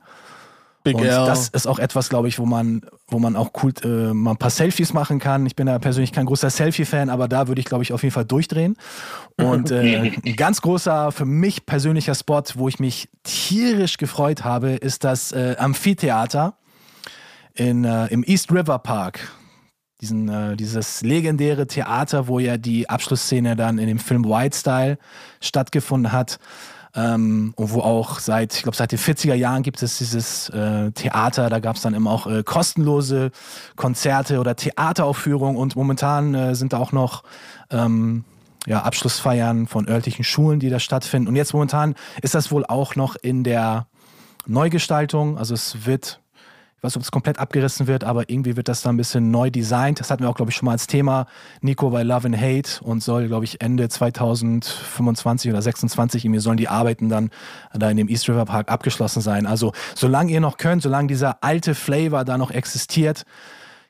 [0.88, 1.26] Big und L.
[1.26, 4.38] das ist auch etwas, glaube ich, wo man, wo man auch cool äh, mal ein
[4.38, 5.46] paar Selfies machen kann.
[5.46, 8.14] Ich bin da persönlich kein großer Selfie-Fan, aber da würde ich, glaube ich, auf jeden
[8.14, 8.78] Fall durchdrehen.
[9.36, 14.72] Und äh, ein ganz großer, für mich persönlicher Spot, wo ich mich tierisch gefreut habe,
[14.72, 16.54] ist das äh, Amphitheater
[17.54, 19.20] in, äh, im East River Park
[20.02, 24.98] diesen, äh, dieses legendäre Theater, wo ja die Abschlussszene dann in dem Film White Style
[25.42, 26.40] stattgefunden hat.
[26.96, 30.92] Ähm, und wo auch seit, ich glaube, seit den 40er Jahren gibt es dieses äh,
[30.92, 31.50] Theater.
[31.50, 33.32] Da gab es dann immer auch äh, kostenlose
[33.76, 37.24] Konzerte oder Theateraufführungen und momentan äh, sind da auch noch
[37.70, 38.24] ähm,
[38.66, 41.28] ja, Abschlussfeiern von örtlichen Schulen, die da stattfinden.
[41.28, 43.88] Und jetzt momentan ist das wohl auch noch in der
[44.48, 45.38] Neugestaltung.
[45.38, 46.20] Also es wird
[46.78, 49.32] ich weiß nicht, ob es komplett abgerissen wird, aber irgendwie wird das da ein bisschen
[49.32, 50.00] neu designt.
[50.00, 51.26] Das hatten wir auch, glaube ich, schon mal als Thema.
[51.62, 56.58] Nico bei Love and Hate und soll, glaube ich, Ende 2025 oder 26 irgendwie sollen
[56.58, 57.32] die Arbeiten dann
[57.74, 59.48] da in dem East River Park abgeschlossen sein.
[59.48, 63.24] Also, solange ihr noch könnt, solange dieser alte Flavor da noch existiert,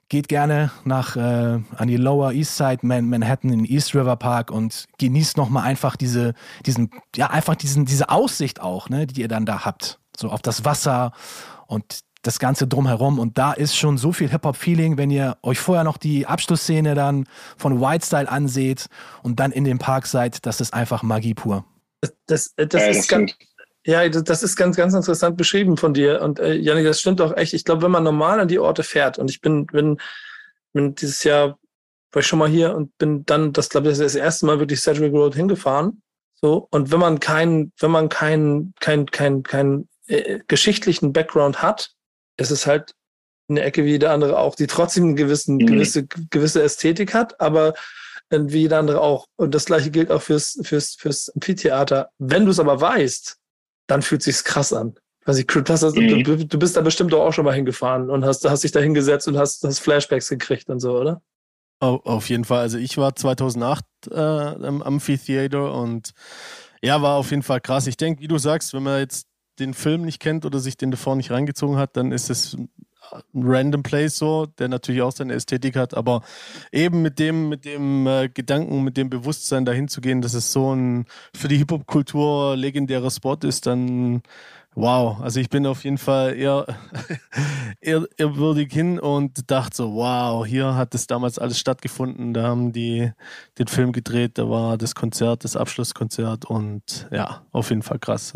[0.07, 4.49] geht gerne nach äh, an die Lower East Side Man Manhattan in East River Park
[4.49, 6.33] und genießt noch mal einfach diese
[6.65, 10.41] diesen ja einfach diesen diese Aussicht auch, ne, die ihr dann da habt, so auf
[10.41, 11.11] das Wasser
[11.67, 13.19] und das Ganze drumherum.
[13.19, 17.27] Und da ist schon so viel Hip-Hop-Feeling, wenn ihr euch vorher noch die Abschlussszene dann
[17.57, 18.87] von White Style anseht
[19.23, 21.65] und dann in dem Park seid, das ist einfach Magie pur.
[22.01, 23.33] Das, das, das ja, ist ganz,
[23.85, 26.21] ja, das ist ganz, ganz interessant beschrieben von dir.
[26.21, 27.53] Und äh, Janik, das stimmt auch echt.
[27.53, 29.97] Ich glaube, wenn man normal an die Orte fährt, und ich bin, bin,
[30.73, 31.57] bin dieses Jahr,
[32.11, 34.81] war ich schon mal hier und bin dann, das glaube ich, das erste Mal wirklich
[34.81, 36.01] Sedgwick Road hingefahren.
[36.35, 41.93] So, und wenn man keinen, wenn man keinen, keinen, keinen, keinen äh, geschichtlichen Background hat,
[42.37, 42.93] es ist halt
[43.49, 45.67] eine Ecke wie jede andere auch, die trotzdem eine gewissen, mhm.
[45.67, 47.73] gewisse, gewisse Ästhetik hat, aber
[48.29, 49.27] wie jeder andere auch.
[49.37, 52.09] Und das gleiche gilt auch fürs, fürs, fürs Amphitheater.
[52.17, 53.37] Wenn du es aber weißt,
[53.87, 54.95] dann fühlt sich's krass an.
[55.23, 56.23] Also ich, hast, mhm.
[56.23, 59.27] du, du, bist da bestimmt auch schon mal hingefahren und hast, hast dich da hingesetzt
[59.27, 61.21] und hast, hast Flashbacks gekriegt und so, oder?
[61.79, 62.59] Auf jeden Fall.
[62.59, 66.11] Also ich war 2008 äh, im Amphitheater und
[66.81, 67.87] ja, war auf jeden Fall krass.
[67.87, 69.27] Ich denke, wie du sagst, wenn man jetzt
[69.59, 72.69] den Film nicht kennt oder sich den davor nicht reingezogen hat, dann ist es ein
[73.33, 76.21] random Place so, der natürlich auch seine Ästhetik hat, aber
[76.71, 80.51] eben mit dem, mit dem äh, Gedanken, mit dem Bewusstsein dahin zu gehen, dass es
[80.51, 84.21] so ein für die Hip-Hop-Kultur legendärer Spot ist, dann
[84.77, 85.19] wow.
[85.21, 86.65] Also ich bin auf jeden Fall eher,
[87.81, 92.33] ehrwürdig hin und dachte so, wow, hier hat das damals alles stattgefunden.
[92.33, 93.11] Da haben die
[93.57, 98.33] den Film gedreht, da war das Konzert, das Abschlusskonzert und ja, auf jeden Fall krass.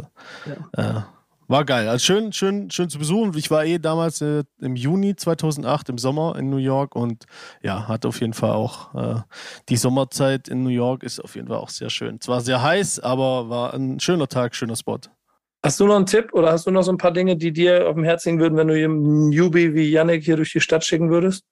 [0.74, 0.98] Ja.
[0.98, 1.02] Äh,
[1.52, 1.90] war geil.
[1.90, 3.34] Also schön, schön, schön zu besuchen.
[3.36, 7.26] Ich war eh damals äh, im Juni 2008 im Sommer in New York und
[7.62, 9.22] ja, hat auf jeden Fall auch äh,
[9.68, 12.22] die Sommerzeit in New York ist auf jeden Fall auch sehr schön.
[12.22, 15.00] Zwar sehr heiß, aber war ein schöner Tag, schöner Spot.
[15.64, 17.88] Hast du noch einen Tipp oder hast du noch so ein paar Dinge, die dir
[17.88, 20.84] auf dem Herz liegen würden, wenn du einen Newbie wie Yannick hier durch die Stadt
[20.84, 21.46] schicken würdest?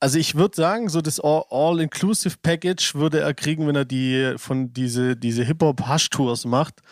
[0.00, 5.16] Also ich würde sagen, so das All-Inclusive-Package würde er kriegen, wenn er die von diese,
[5.16, 6.82] diese Hip-Hop-Hush-Tours macht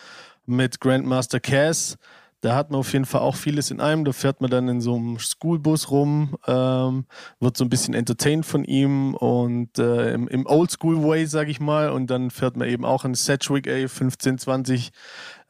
[0.45, 1.97] mit Grandmaster Cass.
[2.41, 4.03] Da hat man auf jeden Fall auch vieles in einem.
[4.03, 7.05] Da fährt man dann in so einem Schoolbus rum, ähm,
[7.39, 11.89] wird so ein bisschen entertained von ihm und äh, im, im Oldschool-Way, sag ich mal.
[11.89, 14.89] Und dann fährt man eben auch in Sedgwick A1520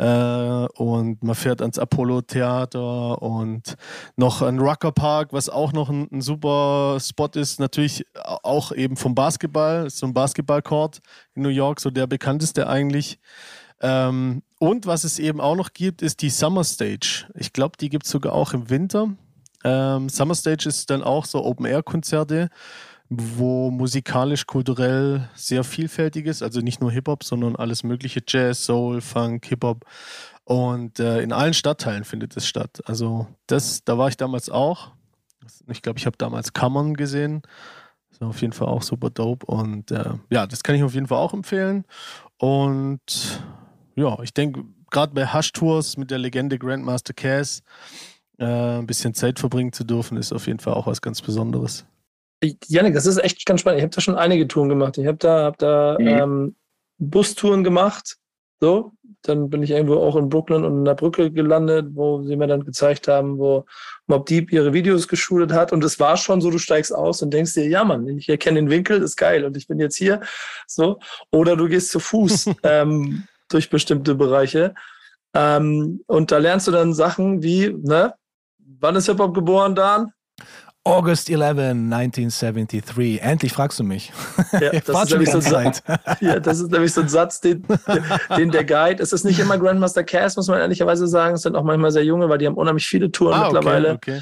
[0.01, 3.75] äh, und man fährt ans Apollo-Theater und
[4.15, 7.59] noch an Rucker Park, was auch noch ein, ein, super Spot ist.
[7.59, 11.01] Natürlich auch eben vom Basketball, so ein Basketballcourt
[11.35, 13.19] in New York, so der bekannteste eigentlich.
[13.79, 17.27] Ähm, und was es eben auch noch gibt, ist die Summer Stage.
[17.35, 19.09] Ich glaube, die gibt es sogar auch im Winter.
[19.63, 22.49] Ähm, Summer Stage ist dann auch so Open-Air-Konzerte,
[23.13, 26.41] wo musikalisch, kulturell sehr vielfältig ist.
[26.41, 28.21] Also nicht nur Hip-Hop, sondern alles mögliche.
[28.25, 29.85] Jazz, Soul, Funk, Hip-Hop.
[30.45, 32.81] Und äh, in allen Stadtteilen findet es statt.
[32.85, 34.91] Also das, da war ich damals auch.
[35.67, 37.41] Ich glaube, ich habe damals Kammern gesehen.
[38.11, 39.45] Das war auf jeden Fall auch super dope.
[39.45, 41.83] Und äh, ja, das kann ich auf jeden Fall auch empfehlen.
[42.37, 43.43] Und
[43.95, 47.61] ja, ich denke, gerade bei Hush-Tours mit der Legende Grandmaster Cass
[48.37, 51.85] äh, ein bisschen Zeit verbringen zu dürfen, ist auf jeden Fall auch was ganz Besonderes.
[52.67, 53.79] Janik, das ist echt ganz spannend.
[53.79, 54.97] Ich habe da schon einige Touren gemacht.
[54.97, 56.07] Ich habe da, hab da mhm.
[56.07, 56.55] ähm,
[56.97, 58.17] Bustouren gemacht.
[58.59, 58.91] So,
[59.23, 62.47] dann bin ich irgendwo auch in Brooklyn und in der Brücke gelandet, wo sie mir
[62.47, 63.65] dann gezeigt haben, wo
[64.07, 65.71] Mob Deep ihre Videos geschult hat.
[65.71, 68.59] Und es war schon so, du steigst aus und denkst dir, ja Mann, ich erkenne
[68.59, 70.21] den Winkel, ist geil und ich bin jetzt hier.
[70.67, 70.99] So.
[71.31, 72.51] Oder du gehst zu Fuß.
[72.63, 74.73] ähm, durch bestimmte Bereiche.
[75.33, 78.13] Ähm, und da lernst du dann Sachen wie, ne?
[78.79, 80.11] Wann ist Hip-Hop geboren, Dan?
[80.83, 83.21] August 11, 1973.
[83.21, 84.11] Endlich fragst du mich.
[84.51, 85.83] Ja, das, ist nämlich so Zeit.
[86.21, 87.63] ja, das ist nämlich so ein Satz, den,
[88.35, 91.55] den der Guide, es ist nicht immer Grandmaster Cass, muss man ehrlicherweise sagen, es sind
[91.55, 93.93] auch manchmal sehr junge, weil die haben unheimlich viele Touren ah, mittlerweile.
[93.93, 94.21] Okay, okay.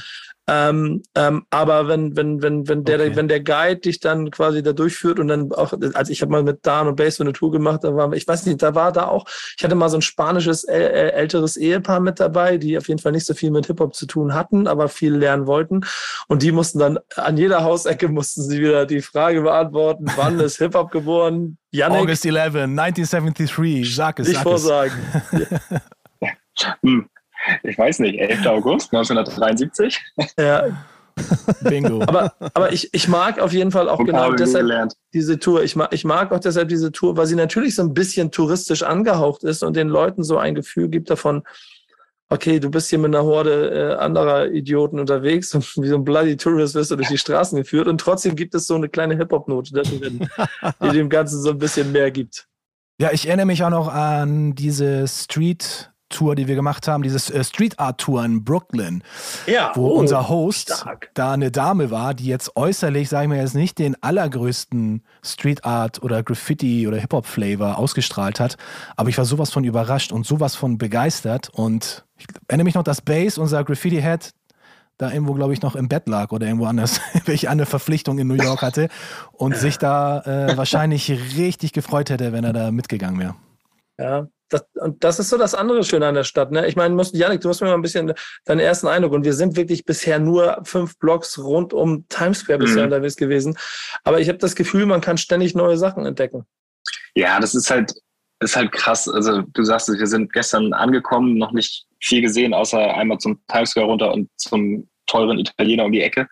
[0.52, 3.16] Ähm, ähm, aber wenn, wenn, wenn, wenn der, okay.
[3.16, 6.42] wenn der Guide dich dann quasi da durchführt und dann auch, also ich habe mal
[6.42, 8.92] mit Dan und Bass so eine Tour gemacht, da war, ich weiß nicht, da war
[8.92, 12.88] da auch, ich hatte mal so ein spanisches äh, älteres Ehepaar mit dabei, die auf
[12.88, 15.82] jeden Fall nicht so viel mit Hip-Hop zu tun hatten, aber viel lernen wollten.
[16.28, 20.58] Und die mussten dann an jeder Hausecke mussten sie wieder die Frage beantworten, wann ist
[20.58, 21.60] Hip-Hop geboren?
[21.70, 24.42] Yannick, August 11, 1973, sag es, sag es.
[24.42, 24.98] vorsagen.
[26.82, 27.08] hm
[27.64, 28.46] ich weiß nicht, 11.
[28.48, 30.00] August 1973.
[30.38, 30.68] Ja.
[31.62, 32.02] Bingo.
[32.08, 34.94] aber, aber ich, ich mag auf jeden Fall auch genau deshalb gelernt.
[35.14, 35.64] diese Tour.
[35.64, 38.84] Ich mag, ich mag auch deshalb diese Tour, weil sie natürlich so ein bisschen touristisch
[38.84, 41.44] angehaucht ist und den Leuten so ein Gefühl gibt davon,
[42.30, 46.04] okay, du bist hier mit einer Horde äh, anderer Idioten unterwegs und wie so ein
[46.04, 49.18] bloody Tourist wirst du durch die Straßen geführt und trotzdem gibt es so eine kleine
[49.18, 50.30] Hip-Hop-Note drin,
[50.84, 52.48] die dem Ganzen so ein bisschen mehr gibt.
[53.02, 57.34] Ja, ich erinnere mich auch noch an diese Street Tour, die wir gemacht haben, diese
[57.34, 59.04] äh, Street Art Tour in Brooklyn,
[59.46, 61.12] ja, wo oh, unser Host stark.
[61.14, 65.66] da eine Dame war, die jetzt äußerlich, sage ich mir jetzt nicht, den allergrößten Street
[65.66, 68.58] Art oder Graffiti oder Hip Hop Flavor ausgestrahlt hat,
[68.96, 72.84] aber ich war sowas von überrascht und sowas von begeistert und ich erinnere mich noch,
[72.84, 74.34] dass Bass, unser Graffiti Head,
[75.00, 78.28] da irgendwo, glaube ich, noch im Bett lag oder irgendwo anders, welche eine Verpflichtung in
[78.28, 78.90] New York hatte
[79.32, 83.36] und sich da äh, wahrscheinlich richtig gefreut hätte, wenn er da mitgegangen wäre.
[83.98, 86.52] Ja, das, und das ist so das andere Schöne an der Stadt.
[86.52, 86.68] Ne?
[86.68, 88.14] Ich meine, musst, Janik, du musst mir mal ein bisschen
[88.46, 89.14] deinen ersten Eindruck.
[89.14, 92.92] Und wir sind wirklich bisher nur fünf Blocks rund um Times Square bisher mhm.
[92.92, 93.58] unterwegs gewesen.
[94.04, 96.46] Aber ich habe das Gefühl, man kann ständig neue Sachen entdecken.
[97.16, 97.94] Ja, das ist halt,
[98.40, 99.08] ist halt krass.
[99.08, 103.72] Also du sagst wir sind gestern angekommen, noch nicht viel gesehen, außer einmal zum Times
[103.72, 106.28] Square runter und zum teuren Italiener um die Ecke.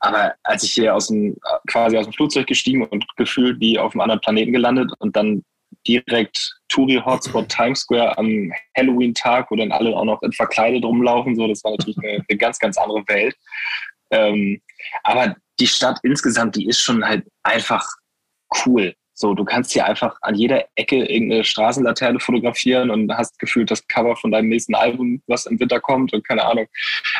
[0.00, 1.36] Aber als ich hier aus dem,
[1.68, 5.42] quasi aus dem Flugzeug gestiegen und gefühlt wie auf einem anderen Planeten gelandet und dann
[5.86, 11.36] direkt Touri-Hotspot Times Square am Halloween-Tag, wo dann alle auch noch in verkleidet rumlaufen.
[11.36, 13.36] So, das war natürlich eine, eine ganz, ganz andere Welt.
[14.10, 14.60] Ähm,
[15.04, 17.86] aber die Stadt insgesamt, die ist schon halt einfach
[18.66, 18.94] cool.
[19.16, 23.86] So, du kannst hier einfach an jeder Ecke irgendeine Straßenlaterne fotografieren und hast gefühlt das
[23.86, 26.66] Cover von deinem nächsten Album, was im Winter kommt und keine Ahnung.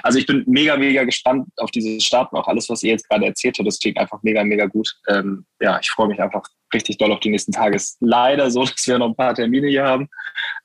[0.03, 3.09] Also ich bin mega, mega gespannt auf diese Stadt und auch alles, was ihr jetzt
[3.09, 3.69] gerade erzählt habt.
[3.69, 4.93] Das klingt einfach mega, mega gut.
[5.07, 6.43] Ähm, ja, ich freue mich einfach
[6.75, 7.77] richtig doll auf die nächsten Tage.
[7.77, 10.09] Es ist leider so, dass wir noch ein paar Termine hier haben.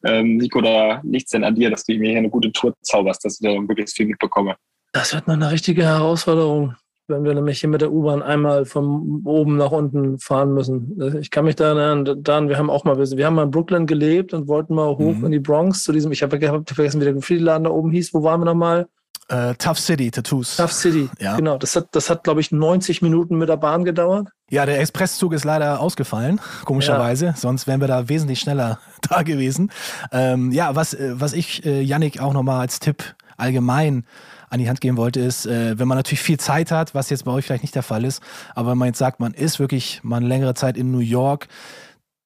[0.05, 3.23] Ähm, Nico, da liegt denn an dir, dass du mir hier eine gute Tour zauberst,
[3.23, 4.55] dass ich da möglichst viel mitbekomme.
[4.91, 6.75] Das wird noch eine richtige Herausforderung.
[7.07, 10.95] wenn wir nämlich hier mit der U-Bahn einmal von oben nach unten fahren müssen.
[11.19, 14.31] Ich kann mich da erinnern, wir haben auch mal, wir haben mal in Brooklyn gelebt
[14.33, 15.25] und wollten mal hoch Mhm.
[15.25, 18.13] in die Bronx zu diesem, ich habe vergessen, wie der Graffiti-Laden da oben hieß.
[18.13, 18.87] Wo waren wir nochmal?
[19.29, 20.57] Äh, Tough City Tattoos.
[20.57, 21.09] Tough City.
[21.19, 21.35] Ja.
[21.35, 21.57] Genau.
[21.57, 24.29] Das hat, das hat, glaube ich, 90 Minuten mit der Bahn gedauert.
[24.49, 27.33] Ja, der Expresszug ist leider ausgefallen, komischerweise.
[27.37, 29.71] Sonst wären wir da wesentlich schneller da gewesen.
[30.11, 34.05] Ähm, ja, was, äh, was ich äh, Yannick auch nochmal als Tipp allgemein
[34.49, 37.25] an die Hand geben wollte, ist, äh, wenn man natürlich viel Zeit hat, was jetzt
[37.25, 38.21] bei euch vielleicht nicht der Fall ist,
[38.55, 41.47] aber wenn man jetzt sagt, man ist wirklich mal eine längere Zeit in New York,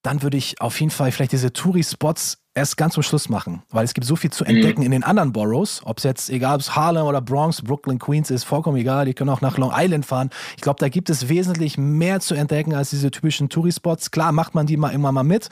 [0.04, 3.84] dann würde ich auf jeden Fall vielleicht diese Touri-Spots erst ganz zum Schluss machen, weil
[3.84, 6.62] es gibt so viel zu entdecken in den anderen Boroughs, ob es jetzt, egal ob
[6.62, 10.06] es Harlem oder Bronx, Brooklyn, Queens ist, vollkommen egal, die können auch nach Long Island
[10.06, 10.30] fahren.
[10.56, 14.12] Ich glaube, da gibt es wesentlich mehr zu entdecken als diese typischen Touri-Spots.
[14.12, 15.50] Klar macht man die mal immer mal mit,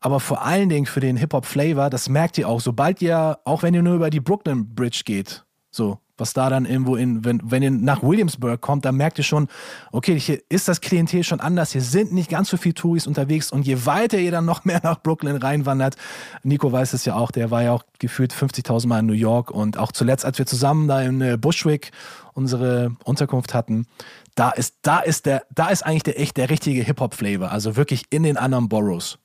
[0.00, 3.74] aber vor allen Dingen für den Hip-Hop-Flavor, das merkt ihr auch, sobald ihr, auch wenn
[3.74, 7.62] ihr nur über die Brooklyn Bridge geht, so, was da dann irgendwo in, wenn, wenn
[7.62, 9.48] ihr nach Williamsburg kommt, dann merkt ihr schon,
[9.90, 13.50] okay, hier ist das Klientel schon anders, hier sind nicht ganz so viele Touris unterwegs
[13.50, 15.96] und je weiter ihr dann noch mehr nach Brooklyn reinwandert,
[16.42, 19.50] Nico weiß es ja auch, der war ja auch gefühlt 50.000 Mal in New York
[19.50, 21.90] und auch zuletzt, als wir zusammen da in äh, Bushwick
[22.34, 23.86] unsere Unterkunft hatten,
[24.34, 28.04] da ist, da ist der, da ist eigentlich der echt der richtige Hip-Hop-Flavor, also wirklich
[28.10, 29.18] in den anderen Boroughs.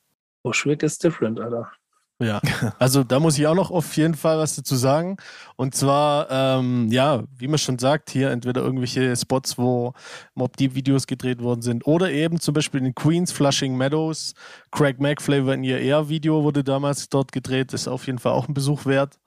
[0.43, 1.71] Bushwick ist different, Alter.
[2.21, 2.39] Ja,
[2.79, 5.17] also da muss ich auch noch auf jeden Fall was dazu sagen.
[5.57, 9.93] Und zwar, ähm, ja, wie man schon sagt, hier entweder irgendwelche Spots, wo
[10.33, 14.33] Mob Deep Videos gedreht worden sind, oder eben zum Beispiel in Queens, Flushing Meadows,
[14.71, 18.31] Craig Mack Flavor in ihr Air Video wurde damals dort gedreht, ist auf jeden Fall
[18.31, 19.19] auch ein Besuch wert.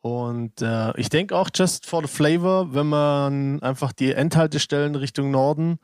[0.00, 5.30] Und äh, ich denke auch just for the flavor, wenn man einfach die Endhaltestellen Richtung
[5.30, 5.78] Norden,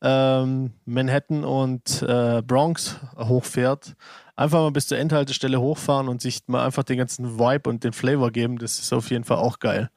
[0.00, 3.96] ähm, Manhattan und äh, Bronx hochfährt,
[4.36, 7.92] einfach mal bis zur Endhaltestelle hochfahren und sich mal einfach den ganzen Vibe und den
[7.92, 9.90] Flavor geben, das ist auf jeden Fall auch geil.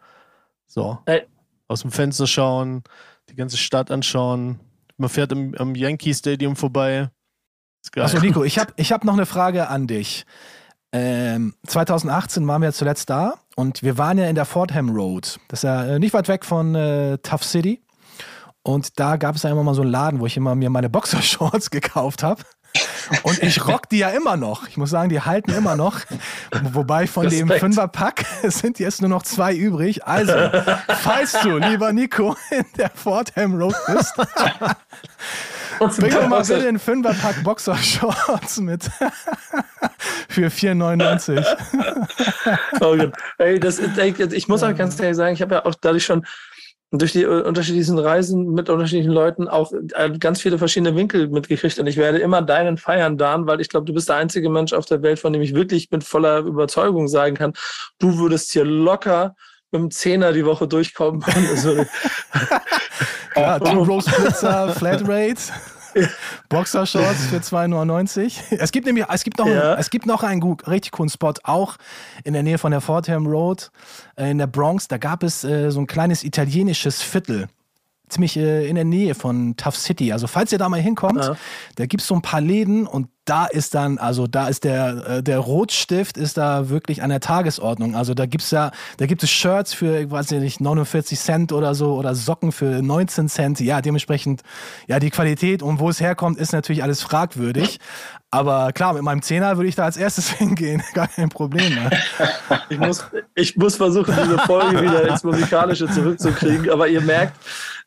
[0.67, 0.99] So.
[1.05, 1.25] Ey.
[1.67, 2.83] Aus dem Fenster schauen,
[3.29, 4.59] die ganze Stadt anschauen.
[4.97, 7.09] Man fährt im, am Yankee Stadium vorbei.
[7.83, 8.05] Ist geil.
[8.05, 10.25] Achso, Nico, ich habe ich hab noch eine Frage an dich.
[10.93, 15.39] Ähm, 2018 waren wir zuletzt da und wir waren ja in der Fordham Road.
[15.49, 17.83] Das ist ja äh, nicht weit weg von äh, Tough City.
[18.63, 20.89] Und da gab es ja immer mal so einen Laden, wo ich immer mir meine
[20.89, 22.43] Boxershorts gekauft habe.
[23.23, 24.67] Und ich rock die ja immer noch.
[24.67, 26.01] Ich muss sagen, die halten immer noch.
[26.71, 27.59] Wobei von dem Respekt.
[27.59, 30.05] Fünferpack sind jetzt nur noch zwei übrig.
[30.05, 30.33] Also,
[31.01, 34.13] falls du, lieber Nico, in der Fordham Road bist,
[35.99, 38.83] bring doch mal bitte einen Fünferpack Boxershorts mit.
[40.29, 41.45] Für 4,99.
[42.81, 43.13] Oh Gott.
[43.37, 46.25] Ey, das, ey, ich muss auch ganz ehrlich sagen, ich habe ja auch dadurch schon
[46.91, 51.79] durch die äh, unterschiedlichen Reisen mit unterschiedlichen Leuten auch äh, ganz viele verschiedene Winkel mitgekriegt.
[51.79, 54.73] Und ich werde immer deinen feiern, Dan, weil ich glaube, du bist der einzige Mensch
[54.73, 57.53] auf der Welt, von dem ich wirklich mit voller Überzeugung sagen kann,
[57.99, 59.35] du würdest hier locker
[59.71, 61.23] mit dem Zehner die Woche durchkommen.
[61.49, 61.75] Also,
[63.37, 65.41] Ja, Pizza, Flatrate.
[66.49, 68.57] Boxershorts für 2,99.
[68.57, 69.75] Es gibt nämlich, es gibt noch, Ja.
[69.75, 71.77] es gibt noch einen gut, richtig coolen Spot, auch
[72.23, 73.71] in der Nähe von der Fordham Road
[74.17, 74.87] äh, in der Bronx.
[74.87, 77.47] Da gab es äh, so ein kleines italienisches Viertel.
[78.09, 80.13] Ziemlich äh, in der Nähe von Tough City.
[80.13, 81.35] Also, falls ihr da mal hinkommt, Ja.
[81.75, 85.07] da gibt es so ein paar Läden und da ist dann, also da ist der,
[85.07, 87.95] äh, der Rotstift ist da wirklich an der Tagesordnung.
[87.95, 91.75] Also da gibt's ja, da gibt es Shirts für, ich weiß nicht, 49 Cent oder
[91.75, 93.59] so oder Socken für 19 Cent.
[93.59, 94.43] Ja, dementsprechend,
[94.87, 97.79] ja, die Qualität und wo es herkommt, ist natürlich alles fragwürdig.
[98.29, 100.83] Aber klar, mit meinem Zehner würde ich da als erstes hingehen.
[100.93, 101.75] Gar kein Problem.
[101.75, 101.89] Ne?
[102.69, 106.69] ich, muss, ich muss versuchen, diese Folge wieder ins Musikalische zurückzukriegen.
[106.69, 107.37] Aber ihr merkt,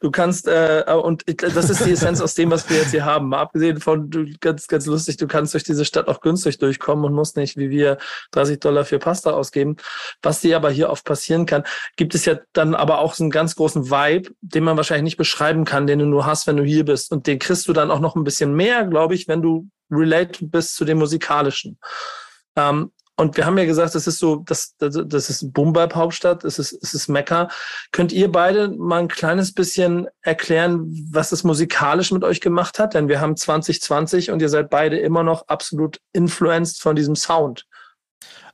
[0.00, 3.28] du kannst, äh, und das ist die Essenz aus dem, was wir jetzt hier haben.
[3.28, 7.06] Mal abgesehen von, du, ganz, ganz lustig, du kannst durch diese Stadt auch günstig durchkommen
[7.06, 7.96] und musst nicht, wie wir,
[8.32, 9.76] 30 Dollar für Pasta ausgeben.
[10.22, 11.64] Was dir aber hier oft passieren kann,
[11.96, 15.16] gibt es ja dann aber auch so einen ganz großen Vibe, den man wahrscheinlich nicht
[15.16, 17.12] beschreiben kann, den du nur hast, wenn du hier bist.
[17.12, 20.44] Und den kriegst du dann auch noch ein bisschen mehr, glaube ich, wenn du relate
[20.44, 21.78] bist zu dem Musikalischen.
[22.56, 26.58] Ähm, und wir haben ja gesagt, das ist so, das, das, das ist Boom-Bap-Hauptstadt, es
[26.58, 27.48] ist, es ist Mekka.
[27.92, 32.94] Könnt ihr beide mal ein kleines bisschen erklären, was das musikalisch mit euch gemacht hat?
[32.94, 37.66] Denn wir haben 2020 und ihr seid beide immer noch absolut influenced von diesem Sound.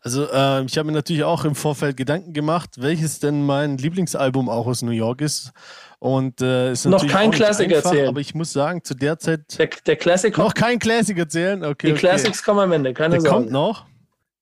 [0.01, 4.49] Also äh, ich habe mir natürlich auch im Vorfeld Gedanken gemacht, welches denn mein Lieblingsalbum
[4.49, 5.53] auch aus New York ist.
[6.01, 8.09] Und äh, ist Noch kein einfach, erzählen.
[8.09, 11.65] Aber ich muss sagen, zu der Zeit Der, der Classic kommt, noch kein Classic erzählen.
[11.65, 12.01] Okay, die okay.
[12.01, 13.37] Classics kommen am Ende, keine Der Sorge.
[13.37, 13.87] kommt noch.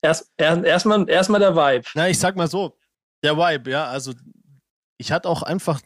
[0.05, 1.87] Erst, erst, erstmal, der Vibe.
[1.95, 2.77] Na, ich sag mal so,
[3.23, 4.12] der Vibe, ja, also
[4.99, 5.81] ich hatte auch einfach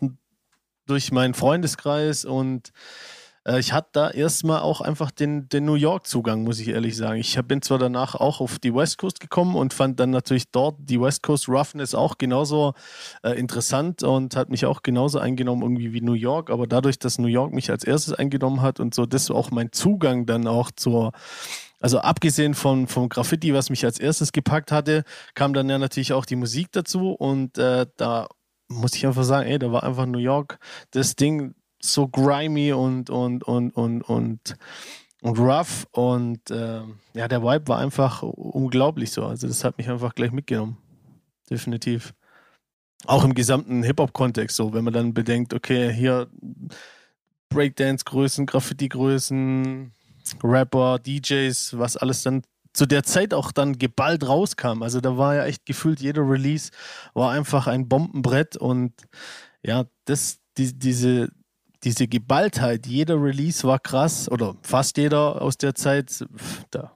[0.87, 2.73] durch meinen Freundeskreis und
[3.47, 7.21] äh, ich hatte da erstmal auch einfach den, den New York-Zugang, muss ich ehrlich sagen.
[7.21, 10.75] Ich bin zwar danach auch auf die West Coast gekommen und fand dann natürlich dort
[10.81, 12.75] die West Coast Roughness auch genauso
[13.23, 16.51] äh, interessant und hat mich auch genauso eingenommen irgendwie wie New York.
[16.51, 19.53] Aber dadurch, dass New York mich als erstes eingenommen hat und so, das war auch
[19.53, 21.13] mein Zugang dann auch zur
[21.81, 26.13] also abgesehen von, vom Graffiti, was mich als erstes gepackt hatte, kam dann ja natürlich
[26.13, 28.29] auch die Musik dazu und äh, da
[28.69, 30.59] muss ich einfach sagen, ey, da war einfach New York
[30.91, 34.57] das Ding so grimy und und und und und
[35.23, 36.83] und rough und äh,
[37.15, 39.25] ja, der Vibe war einfach unglaublich so.
[39.25, 40.79] Also das hat mich einfach gleich mitgenommen.
[41.51, 42.15] Definitiv.
[43.07, 46.29] Auch im gesamten Hip-Hop-Kontext so, wenn man dann bedenkt, okay, hier
[47.49, 49.93] Breakdance-Größen, Graffiti-Größen,
[50.43, 54.83] Rapper, DJs, was alles dann zu der Zeit auch dann geballt rauskam.
[54.83, 56.71] Also da war ja echt gefühlt, jeder Release
[57.15, 58.93] war einfach ein Bombenbrett und
[59.63, 61.31] ja, das, die, diese,
[61.83, 66.25] diese Geballtheit, jeder Release war krass oder fast jeder aus der Zeit,
[66.71, 66.93] da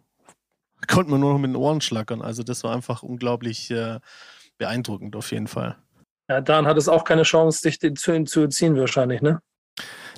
[0.87, 2.23] konnte man nur noch mit den Ohren schlackern.
[2.23, 3.99] Also das war einfach unglaublich äh,
[4.59, 5.77] beeindruckend auf jeden Fall.
[6.29, 9.40] Ja, Dan hat es auch keine Chance, dich zu, zu ziehen wahrscheinlich, ne?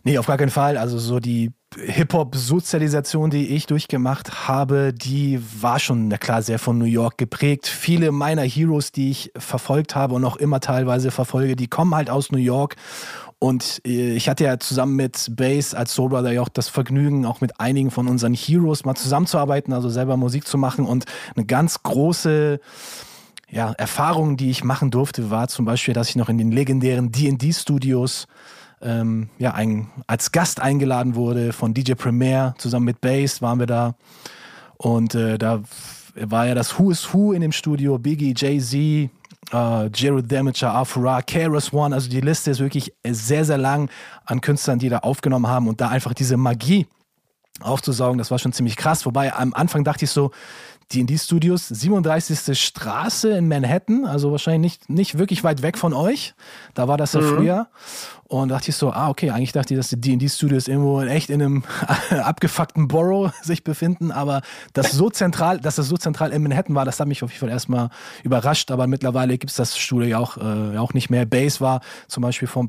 [0.06, 0.76] Nee, auf gar keinen Fall.
[0.76, 6.76] Also so die Hip-Hop-Sozialisation, die ich durchgemacht habe, die war schon, na klar, sehr von
[6.76, 7.66] New York geprägt.
[7.66, 12.10] Viele meiner Heroes, die ich verfolgt habe und noch immer teilweise verfolge, die kommen halt
[12.10, 12.76] aus New York.
[13.38, 17.24] Und äh, ich hatte ja zusammen mit Bass als Soul Brother ja auch das Vergnügen,
[17.24, 20.84] auch mit einigen von unseren Heroes mal zusammenzuarbeiten, also selber Musik zu machen.
[20.84, 22.60] Und eine ganz große
[23.50, 27.10] ja, Erfahrung, die ich machen durfte, war zum Beispiel, dass ich noch in den legendären
[27.10, 28.26] D&D-Studios
[28.84, 32.54] ähm, ja, ein, als Gast eingeladen wurde von DJ Premier.
[32.58, 33.94] Zusammen mit Bass waren wir da.
[34.76, 35.62] Und äh, da
[36.14, 37.98] war ja das Who is Who in dem Studio.
[37.98, 39.10] Biggie, Jay-Z,
[39.52, 43.90] Uh, Jared Damager, Afra, Keras One, also die Liste ist wirklich sehr, sehr lang
[44.24, 46.86] an Künstlern, die da aufgenommen haben und da einfach diese Magie
[47.60, 49.06] aufzusaugen, das war schon ziemlich krass.
[49.06, 50.32] Wobei am Anfang dachte ich so,
[50.92, 52.58] D&D-Studios, 37.
[52.58, 56.34] Straße in Manhattan, also wahrscheinlich nicht, nicht wirklich weit weg von euch.
[56.74, 57.36] Da war das ja mhm.
[57.36, 57.68] früher.
[58.24, 61.42] Und dachte ich so, ah, okay, eigentlich dachte ich, dass die D&D-Studios irgendwo echt in
[61.42, 61.64] einem
[62.10, 64.42] abgefuckten Borough sich befinden, aber
[64.72, 67.40] das so zentral, dass das so zentral in Manhattan war, das hat mich auf jeden
[67.40, 67.90] Fall erstmal
[68.22, 71.26] überrascht, aber mittlerweile gibt es das Studio ja auch, äh, auch nicht mehr.
[71.26, 72.68] Base war zum Beispiel vor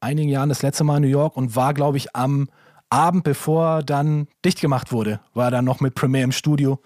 [0.00, 2.48] einigen Jahren das letzte Mal in New York und war, glaube ich, am
[2.90, 6.80] Abend, bevor dann dicht gemacht wurde, war er dann noch mit Premiere im Studio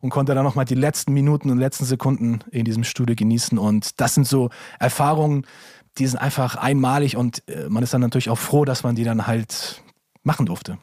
[0.00, 3.58] und konnte dann nochmal die letzten Minuten und letzten Sekunden in diesem Studio genießen.
[3.58, 5.46] Und das sind so Erfahrungen,
[5.98, 9.04] die sind einfach einmalig und äh, man ist dann natürlich auch froh, dass man die
[9.04, 9.82] dann halt
[10.22, 10.78] machen durfte.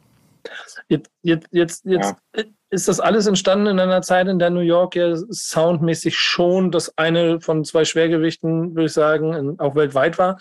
[0.87, 2.43] Jetzt, jetzt, jetzt, jetzt ja.
[2.69, 6.95] ist das alles entstanden in einer Zeit, in der New York ja soundmäßig schon das
[6.97, 10.37] eine von zwei Schwergewichten, würde ich sagen, auch weltweit war.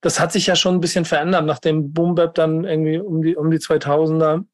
[0.00, 3.34] Das hat sich ja schon ein bisschen verändert, nachdem Boom Bap dann irgendwie um die,
[3.34, 4.44] um die 2000er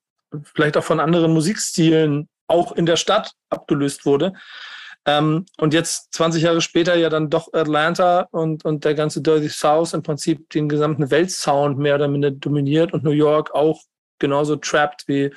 [0.55, 4.33] vielleicht auch von anderen Musikstilen auch in der Stadt abgelöst wurde.
[5.07, 9.49] Ähm, und jetzt 20 Jahre später ja dann doch Atlanta und, und der ganze Dirty
[9.49, 13.81] South im Prinzip den gesamten Weltsound mehr oder minder dominiert und New York auch
[14.19, 15.33] genauso trapped wie,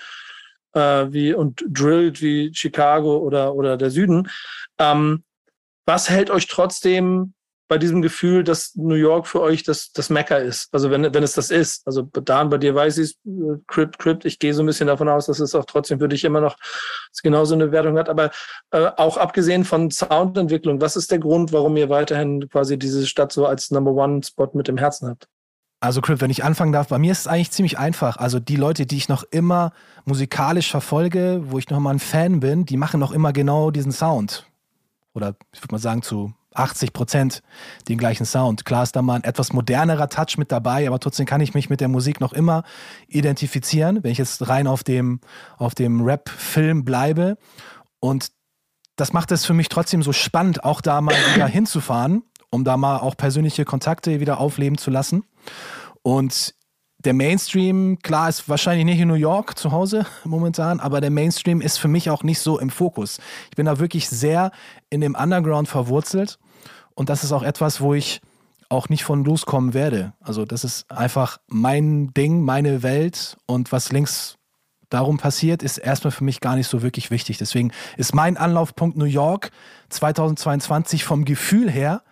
[0.73, 4.29] äh, wie und drilled wie Chicago oder, oder der Süden.
[4.79, 5.23] Ähm,
[5.85, 7.33] was hält euch trotzdem
[7.71, 10.67] bei diesem Gefühl, dass New York für euch das, das Mecca ist.
[10.73, 11.87] Also wenn, wenn es das ist.
[11.87, 13.17] Also Dan, bei dir weiß ich es,
[13.67, 16.25] Crypt, Crypt, ich gehe so ein bisschen davon aus, dass es auch trotzdem für dich
[16.25, 16.57] immer noch
[17.23, 18.09] genauso eine Wertung hat.
[18.09, 18.31] Aber
[18.71, 23.31] äh, auch abgesehen von Soundentwicklung, was ist der Grund, warum ihr weiterhin quasi diese Stadt
[23.31, 25.29] so als Number One Spot mit dem Herzen habt?
[25.79, 28.17] Also Crypt, wenn ich anfangen darf, bei mir ist es eigentlich ziemlich einfach.
[28.17, 29.71] Also die Leute, die ich noch immer
[30.03, 33.93] musikalisch verfolge, wo ich noch mal ein Fan bin, die machen noch immer genau diesen
[33.93, 34.45] Sound.
[35.13, 37.41] Oder ich würde mal sagen zu 80 Prozent
[37.87, 38.65] den gleichen Sound.
[38.65, 41.69] Klar ist da mal ein etwas modernerer Touch mit dabei, aber trotzdem kann ich mich
[41.69, 42.63] mit der Musik noch immer
[43.07, 45.19] identifizieren, wenn ich jetzt rein auf dem,
[45.57, 47.37] auf dem Rap-Film bleibe.
[47.99, 48.31] Und
[48.95, 52.77] das macht es für mich trotzdem so spannend, auch da mal wieder hinzufahren, um da
[52.77, 55.23] mal auch persönliche Kontakte wieder aufleben zu lassen.
[56.03, 56.55] Und
[57.05, 61.61] der Mainstream, klar, ist wahrscheinlich nicht in New York zu Hause momentan, aber der Mainstream
[61.61, 63.19] ist für mich auch nicht so im Fokus.
[63.49, 64.51] Ich bin da wirklich sehr
[64.89, 66.39] in dem Underground verwurzelt
[66.93, 68.21] und das ist auch etwas, wo ich
[68.69, 70.13] auch nicht von loskommen werde.
[70.21, 74.37] Also das ist einfach mein Ding, meine Welt und was links
[74.89, 77.37] darum passiert, ist erstmal für mich gar nicht so wirklich wichtig.
[77.37, 79.51] Deswegen ist mein Anlaufpunkt New York
[79.89, 82.03] 2022 vom Gefühl her,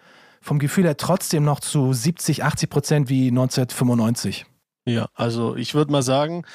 [0.41, 4.45] vom Gefühl her trotzdem noch zu 70, 80 Prozent wie 1995.
[4.89, 6.45] Ja, also ich würde mal sagen,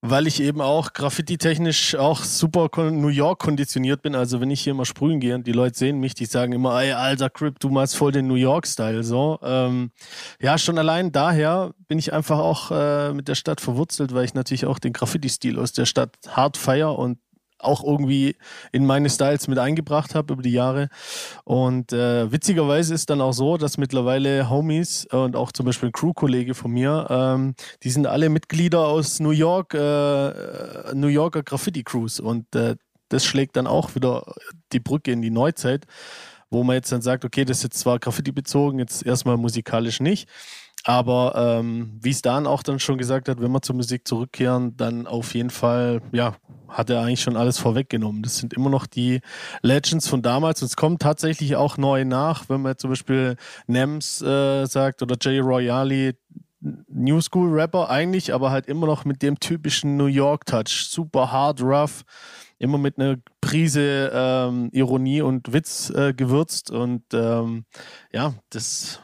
[0.00, 4.16] weil ich eben auch graffiti-technisch auch super New York konditioniert bin.
[4.16, 6.82] Also wenn ich hier mal sprühen gehe und die Leute sehen mich, die sagen immer,
[6.82, 9.04] ey, alter Crip, du machst voll den New York-Style.
[9.04, 9.92] So, ähm,
[10.40, 14.34] ja, schon allein daher bin ich einfach auch äh, mit der Stadt verwurzelt, weil ich
[14.34, 17.18] natürlich auch den Graffiti-Stil aus der Stadt hart feier und
[17.62, 18.36] auch irgendwie
[18.72, 20.88] in meine Styles mit eingebracht habe über die Jahre.
[21.44, 25.92] Und äh, witzigerweise ist dann auch so, dass mittlerweile Homies und auch zum Beispiel ein
[25.92, 32.20] Crew-Kollege von mir, ähm, die sind alle Mitglieder aus New York, äh, New Yorker Graffiti-Crews.
[32.20, 32.76] Und äh,
[33.08, 34.34] das schlägt dann auch wieder
[34.72, 35.86] die Brücke in die Neuzeit,
[36.50, 40.00] wo man jetzt dann sagt, okay, das ist jetzt zwar Graffiti bezogen, jetzt erstmal musikalisch
[40.00, 40.28] nicht.
[40.84, 44.76] Aber ähm, wie es Dan auch dann schon gesagt hat, wenn wir zur Musik zurückkehren,
[44.76, 46.34] dann auf jeden Fall, ja,
[46.68, 48.22] hat er eigentlich schon alles vorweggenommen.
[48.22, 49.20] Das sind immer noch die
[49.62, 50.62] Legends von damals.
[50.62, 55.16] Und es kommt tatsächlich auch neu nach, wenn man zum Beispiel Nems äh, sagt oder
[55.20, 56.14] Jay Royale,
[56.60, 61.32] New School Rapper eigentlich, aber halt immer noch mit dem typischen New York Touch, super
[61.32, 62.04] hard, rough,
[62.58, 66.70] immer mit einer Prise ähm, Ironie und Witz äh, gewürzt.
[66.70, 67.64] Und ähm,
[68.12, 69.00] ja, das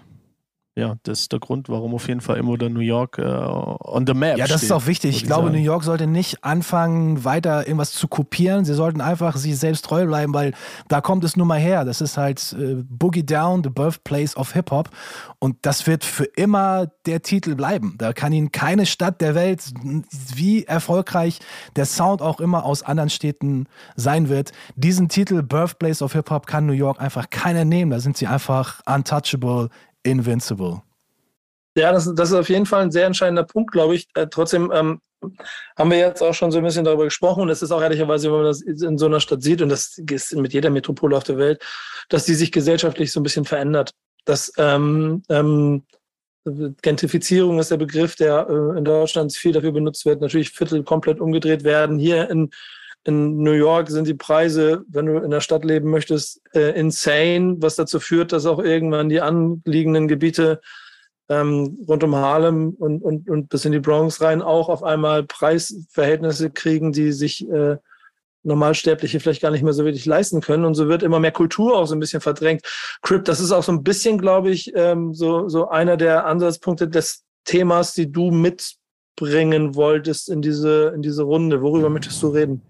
[0.79, 4.07] ja, das ist der Grund, warum auf jeden Fall immer der New York äh, on
[4.07, 5.17] the map Ja, das steht, ist auch wichtig.
[5.17, 5.57] Ich glaube, sagen.
[5.57, 8.65] New York sollte nicht anfangen, weiter irgendwas zu kopieren.
[8.65, 10.55] Sie sollten einfach sich selbst treu bleiben, weil
[10.87, 11.85] da kommt es nun mal her.
[11.85, 14.91] Das ist halt äh, Boogie Down, the birthplace of Hip-Hop.
[15.41, 17.97] Und das wird für immer der Titel bleiben.
[17.99, 19.73] Da kann Ihnen keine Stadt der Welt,
[20.35, 21.41] wie erfolgreich
[21.75, 23.67] der Sound auch immer aus anderen Städten
[23.97, 27.91] sein wird, diesen Titel Birthplace of Hip-Hop kann New York einfach keiner nehmen.
[27.91, 29.71] Da sind sie einfach untouchable,
[30.11, 30.83] invincible.
[31.77, 34.09] Ja, das, das ist auf jeden Fall ein sehr entscheidender Punkt, glaube ich.
[34.15, 35.01] Äh, trotzdem ähm,
[35.77, 38.29] haben wir jetzt auch schon so ein bisschen darüber gesprochen und es ist auch ehrlicherweise,
[38.29, 41.25] wenn man das in so einer Stadt sieht und das ist mit jeder Metropole auf
[41.25, 41.63] der Welt,
[42.09, 43.93] dass die sich gesellschaftlich so ein bisschen verändert.
[44.25, 45.85] Dass ähm, ähm,
[46.83, 50.21] Gentrifizierung ist der Begriff, der äh, in Deutschland viel dafür benutzt wird.
[50.21, 51.99] Natürlich Viertel komplett umgedreht werden.
[51.99, 52.51] Hier in,
[53.05, 57.57] in New York sind die Preise, wenn du in der Stadt leben möchtest, äh, insane,
[57.59, 60.61] was dazu führt, dass auch irgendwann die anliegenden Gebiete
[61.29, 65.25] ähm, rund um Harlem und, und, und bis in die Bronx rein auch auf einmal
[65.25, 67.77] Preisverhältnisse kriegen, die sich äh,
[68.43, 70.65] Normalsterbliche vielleicht gar nicht mehr so wirklich leisten können.
[70.65, 72.63] Und so wird immer mehr Kultur auch so ein bisschen verdrängt.
[73.03, 76.89] Crip, das ist auch so ein bisschen, glaube ich, ähm, so, so einer der Ansatzpunkte
[76.89, 81.63] des Themas, die du mitbringen wolltest in diese, in diese Runde.
[81.63, 82.63] Worüber möchtest du reden?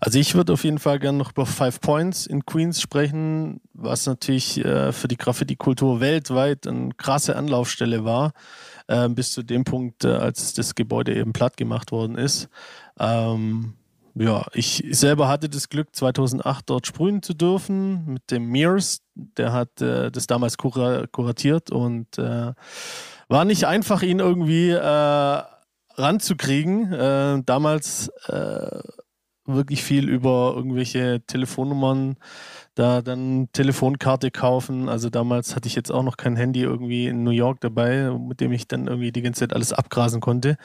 [0.00, 4.06] Also ich würde auf jeden Fall gerne noch über Five Points in Queens sprechen, was
[4.06, 8.32] natürlich äh, für die Graffiti-Kultur weltweit eine krasse Anlaufstelle war,
[8.86, 12.48] äh, bis zu dem Punkt, äh, als das Gebäude eben platt gemacht worden ist.
[12.98, 13.74] Ähm,
[14.20, 19.00] ja, ich selber hatte das Glück, 2008 dort sprühen zu dürfen mit dem Mears.
[19.14, 22.52] Der hat äh, das damals kura kuratiert und äh,
[23.28, 25.42] war nicht einfach, ihn irgendwie äh,
[25.96, 27.44] ranzukriegen.
[27.44, 28.10] Damals
[29.48, 32.16] wirklich viel über irgendwelche Telefonnummern,
[32.78, 34.88] da dann Telefonkarte kaufen.
[34.88, 38.40] Also damals hatte ich jetzt auch noch kein Handy irgendwie in New York dabei, mit
[38.40, 40.56] dem ich dann irgendwie die ganze Zeit alles abgrasen konnte.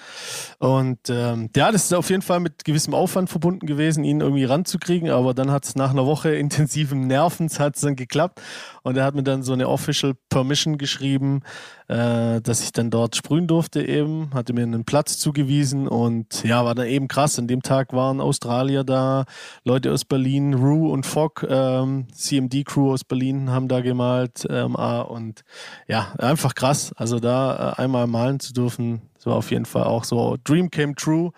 [0.59, 4.43] Und ähm, ja, das ist auf jeden Fall mit gewissem Aufwand verbunden gewesen, ihn irgendwie
[4.43, 5.09] ranzukriegen.
[5.09, 8.41] Aber dann hat es nach einer Woche intensiven Nervens hat's dann geklappt.
[8.83, 11.41] Und er hat mir dann so eine Official Permission geschrieben,
[11.87, 16.63] äh, dass ich dann dort sprühen durfte eben, hatte mir einen Platz zugewiesen und ja,
[16.65, 17.39] war dann eben krass.
[17.39, 19.25] An dem Tag waren Australier da,
[19.63, 25.43] Leute aus Berlin, Rue und Fogg, ähm, CMD-Crew aus Berlin haben da gemalt ähm, und
[25.87, 26.93] ja, einfach krass.
[26.95, 30.69] Also da äh, einmal malen zu dürfen, das war auf jeden Fall auch so Dream
[30.69, 31.31] came true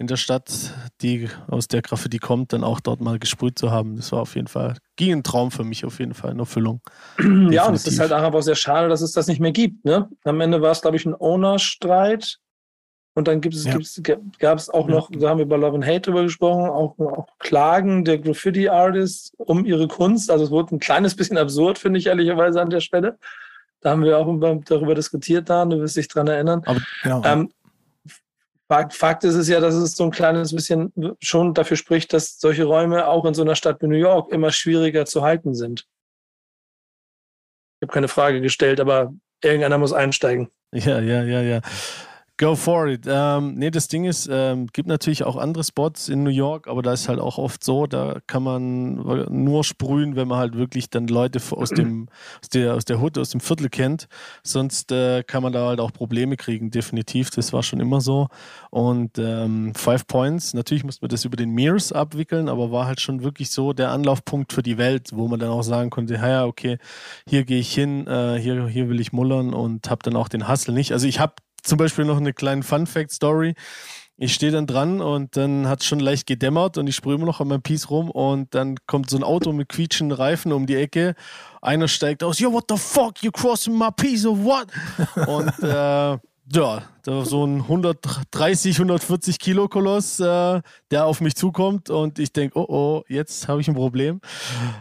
[0.00, 0.50] in der Stadt,
[1.02, 3.96] die aus der Graffiti kommt, dann auch dort mal gesprüht zu haben.
[3.96, 6.80] Das war auf jeden Fall, ging ein Traum für mich auf jeden Fall in Erfüllung.
[7.50, 9.84] Ja, und es ist halt auch einfach sehr schade, dass es das nicht mehr gibt.
[9.84, 10.08] Ne?
[10.24, 12.38] Am Ende war es, glaube ich, ein Owner-Streit.
[13.20, 14.16] Und dann gibt es, Ja.
[14.38, 17.26] gab es auch noch, da haben wir über Love and Hate drüber gesprochen, auch, auch
[17.38, 20.30] Klagen der Graffiti-Artists um ihre Kunst.
[20.30, 23.18] Also es wurde ein kleines bisschen absurd, finde ich ehrlicherweise an der Stelle.
[23.82, 26.62] Da haben wir auch über, darüber diskutiert, da, du wirst dich dran erinnern.
[27.02, 27.22] Genau.
[27.26, 27.52] Ähm,
[28.68, 30.90] Fakt, Fakt ist es ja, dass es so ein kleines bisschen
[31.20, 34.50] schon dafür spricht, dass solche Räume auch in so einer Stadt wie New York immer
[34.50, 35.80] schwieriger zu halten sind.
[37.80, 39.12] Ich habe keine Frage gestellt, aber
[39.44, 40.48] irgendeiner muss einsteigen.
[40.72, 41.60] Ja, ja, ja, ja.
[42.40, 43.02] Go for it.
[43.06, 46.80] Ähm, nee, das Ding ist, ähm, gibt natürlich auch andere Spots in New York, aber
[46.80, 48.94] da ist halt auch oft so, da kann man
[49.28, 52.08] nur sprühen, wenn man halt wirklich dann Leute aus dem,
[52.40, 54.08] aus der, aus der Hut, aus dem Viertel kennt.
[54.42, 57.28] Sonst äh, kann man da halt auch Probleme kriegen, definitiv.
[57.28, 58.28] Das war schon immer so.
[58.70, 63.02] Und ähm, Five Points, natürlich musste man das über den Mears abwickeln, aber war halt
[63.02, 66.46] schon wirklich so der Anlaufpunkt für die Welt, wo man dann auch sagen konnte, ja,
[66.46, 66.78] okay,
[67.28, 70.48] hier gehe ich hin, äh, hier, hier will ich mullern und habe dann auch den
[70.48, 70.92] Hustle nicht.
[70.92, 73.54] Also ich habe zum Beispiel noch eine kleine Fun-Fact-Story.
[74.16, 77.26] ich stehe dann dran und dann hat es schon leicht gedämmert und ich sprühe immer
[77.26, 80.66] noch an meinem Piece rum und dann kommt so ein Auto mit quietschenden Reifen um
[80.66, 81.14] die Ecke.
[81.62, 84.66] Einer steigt aus, yo, what the fuck, you crossing my piece of what?
[85.26, 86.18] und äh,
[86.52, 92.32] ja, da so ein 130, 140 Kilo Koloss, äh, der auf mich zukommt und ich
[92.32, 94.20] denke, oh oh, jetzt habe ich ein Problem.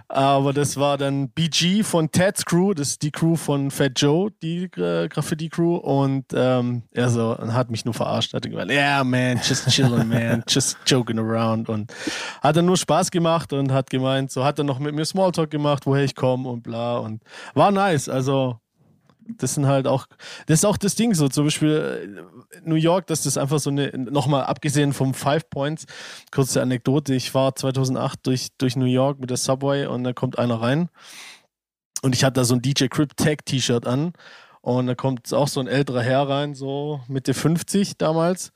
[0.08, 4.32] Aber das war dann BG von Ted's Crew, das ist die Crew von Fat Joe,
[4.42, 5.76] die äh, Graffiti-Crew.
[5.76, 10.44] Und ähm, er so, hat mich nur verarscht, hat gesagt, yeah man, just chilling man,
[10.48, 11.70] just joking around.
[11.70, 11.94] Und
[12.42, 15.52] hat dann nur Spaß gemacht und hat gemeint, so hat er noch mit mir Smalltalk
[15.52, 16.98] gemacht, woher ich komme und bla.
[16.98, 17.22] Und
[17.54, 18.60] war nice, also
[19.38, 20.08] das sind halt auch,
[20.48, 23.92] das ist auch das Ding so, zum Beispiel äh, New York, das einfach so eine,
[23.98, 25.86] nochmal abgesehen vom Five Points,
[26.32, 30.40] kurze Anekdote, ich war 2008 durch, durch New York mit der Subway und da kommt
[30.40, 30.90] einer rein
[32.02, 34.14] und ich hatte da so ein DJ Crip Tag T-Shirt an
[34.62, 38.52] und da kommt auch so ein älterer Herr rein, so Mitte 50 damals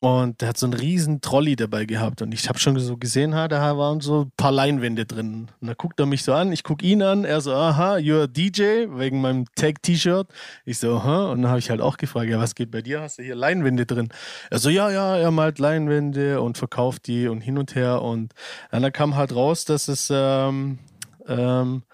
[0.00, 2.20] und der hat so einen riesen Trolley dabei gehabt.
[2.20, 5.48] Und ich habe schon so gesehen, da waren so ein paar Leinwände drin.
[5.60, 8.24] Und da guckt er mich so an, ich gucke ihn an, er so, aha, you're
[8.24, 10.28] a DJ, wegen meinem Tag-T-Shirt.
[10.66, 11.30] Ich so, aha.
[11.30, 13.00] Und dann habe ich halt auch gefragt, ja, was geht bei dir?
[13.00, 14.10] Hast du hier Leinwände drin?
[14.50, 18.02] Er so, ja, ja, er malt Leinwände und verkauft die und hin und her.
[18.02, 18.34] Und
[18.70, 20.78] dann kam halt raus, dass es ähm,
[21.26, 21.84] ähm,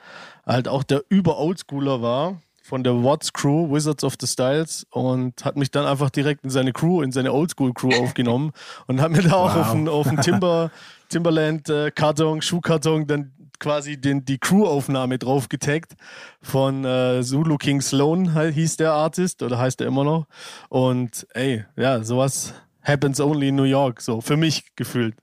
[0.44, 5.56] halt auch der Über-Oldschooler war von der Watts Crew, Wizards of the Styles, und hat
[5.56, 8.52] mich dann einfach direkt in seine Crew, in seine Oldschool Crew aufgenommen
[8.86, 10.70] und hat mir da auch auf den, auf den Timber,
[11.08, 15.94] Timberland äh, Karton, Schuhkarton dann quasi den, die Crew-Aufnahme drauf getaggt
[16.40, 20.26] von äh, Zulu King Sloan, hieß der Artist oder heißt er immer noch.
[20.68, 25.14] Und ey, ja, sowas happens only in New York, so für mich gefühlt.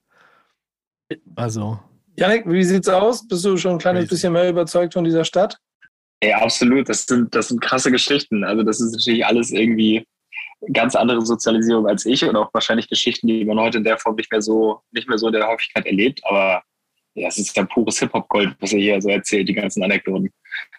[1.35, 1.79] Also.
[2.15, 3.27] Janik, wie sieht's aus?
[3.27, 5.59] Bist du schon ein kleines bisschen mehr überzeugt von dieser Stadt?
[6.23, 6.89] Ja, absolut.
[6.89, 8.43] Das sind, das sind krasse Geschichten.
[8.43, 10.05] Also das ist natürlich alles irgendwie
[10.73, 14.15] ganz andere Sozialisierung als ich und auch wahrscheinlich Geschichten, die man heute in der Form
[14.15, 16.19] nicht mehr so, nicht mehr so in der Häufigkeit erlebt.
[16.25, 16.61] Aber
[17.13, 20.29] ja, es ist ja pures Hip-Hop-Gold, was er hier so erzählt, die ganzen Anekdoten.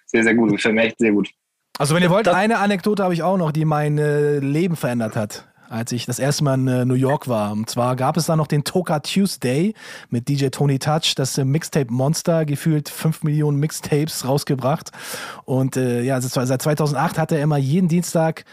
[0.07, 0.51] Sehr, sehr gut.
[0.51, 1.31] Gefällt mir echt sehr gut.
[1.79, 5.17] Also wenn ihr wollt, eine Anekdote habe ich auch noch, die mein äh, Leben verändert
[5.17, 7.53] hat als ich das erste Mal in äh, New York war.
[7.53, 9.73] Und zwar gab es da noch den Toka Tuesday
[10.11, 14.91] mit DJ Tony Touch, das äh, Mixtape Monster, gefühlt 5 Millionen Mixtapes rausgebracht.
[15.45, 18.45] Und äh, ja, seit 2008 hat er immer jeden Dienstag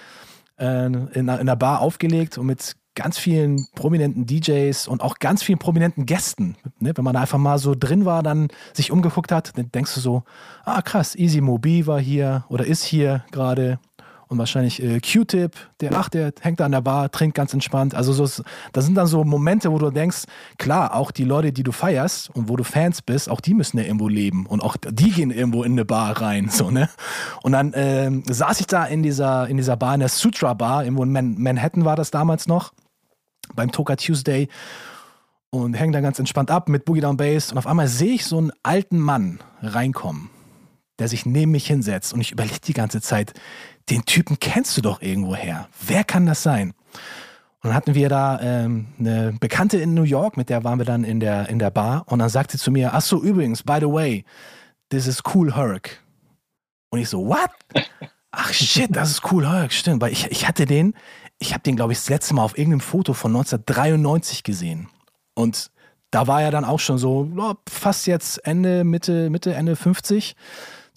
[0.60, 5.44] äh, in, in einer Bar aufgelegt und mit ganz vielen prominenten DJs und auch ganz
[5.44, 6.56] vielen prominenten Gästen.
[6.80, 6.94] Ne?
[6.96, 10.00] Wenn man da einfach mal so drin war, dann sich umgeguckt hat, dann denkst du
[10.00, 10.24] so,
[10.66, 13.80] ah krass, Easy Mobi war hier oder ist hier gerade
[14.28, 17.96] und wahrscheinlich äh, Q-Tip, der, ach, der hängt da an der Bar, trinkt ganz entspannt.
[17.96, 20.24] Also so, das sind dann so Momente, wo du denkst,
[20.58, 23.78] klar, auch die Leute, die du feierst und wo du Fans bist, auch die müssen
[23.78, 26.90] ja irgendwo leben und auch die gehen irgendwo in eine Bar rein, so, ne?
[27.44, 30.84] Und dann ähm, saß ich da in dieser, in dieser Bar, in der Sutra Bar,
[30.84, 32.74] irgendwo in Man Manhattan war das damals noch,
[33.56, 34.50] beim Toka Tuesday
[35.50, 38.26] und hänge da ganz entspannt ab mit Boogie Down Bass und auf einmal sehe ich
[38.26, 40.30] so einen alten Mann reinkommen,
[41.00, 43.34] der sich neben mich hinsetzt und ich überlege die ganze Zeit,
[43.90, 45.70] den Typen kennst du doch irgendwoher.
[45.86, 46.74] Wer kann das sein?
[47.62, 50.86] Und dann hatten wir da ähm, eine Bekannte in New York, mit der waren wir
[50.86, 52.04] dann in der, in der Bar.
[52.08, 54.26] Und dann sagt sie zu mir, ach so, übrigens, by the way,
[54.90, 56.02] this is Cool Herc.
[56.90, 57.50] Und ich so, what?
[58.32, 60.02] Ach shit, das ist Cool Herc, stimmt.
[60.02, 60.94] Weil ich, ich hatte den,
[61.40, 64.90] ich habe den, glaube ich, das letzte Mal auf irgendeinem Foto von 1993 gesehen.
[65.34, 65.72] Und
[66.12, 70.36] da war er dann auch schon so, oh, fast jetzt Ende, Mitte, Mitte, Ende 50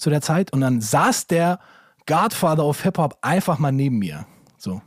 [0.01, 0.53] zu der Zeit.
[0.53, 1.61] Und dann saß der
[2.07, 4.27] Godfather of Hip-Hop einfach mal neben mir.
[4.57, 4.83] So.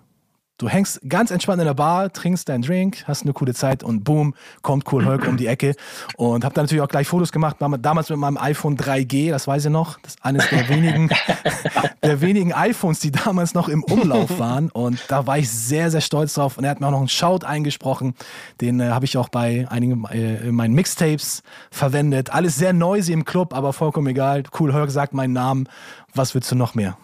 [0.63, 4.05] Du hängst ganz entspannt in der Bar, trinkst deinen Drink, hast eine coole Zeit und
[4.05, 5.75] boom, kommt Cool Hulk um die Ecke.
[6.15, 9.65] Und hab dann natürlich auch gleich Fotos gemacht, damals mit meinem iPhone 3G, das weiß
[9.65, 9.99] ich noch.
[9.99, 11.09] Das ist eines der wenigen,
[12.01, 14.69] der wenigen iPhones, die damals noch im Umlauf waren.
[14.69, 16.57] Und da war ich sehr, sehr stolz drauf.
[16.57, 18.15] Und er hat mir auch noch einen Shout eingesprochen.
[18.61, 22.33] Den äh, habe ich auch bei einigen äh, meinen Mixtapes verwendet.
[22.33, 24.43] Alles sehr noisy im Club, aber vollkommen egal.
[24.57, 25.67] Cool Hulk sagt meinen Namen.
[26.13, 26.97] Was willst du noch mehr?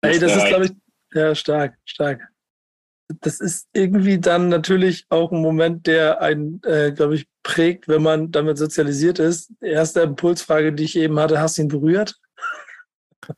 [0.00, 0.72] Ey, das ist, glaube ich,
[1.12, 2.20] ja, stark, stark.
[3.20, 8.02] Das ist irgendwie dann natürlich auch ein Moment, der einen, äh, glaube ich, prägt, wenn
[8.02, 9.50] man damit sozialisiert ist.
[9.60, 12.16] Erste Impulsfrage, die ich eben hatte, hast du ihn berührt?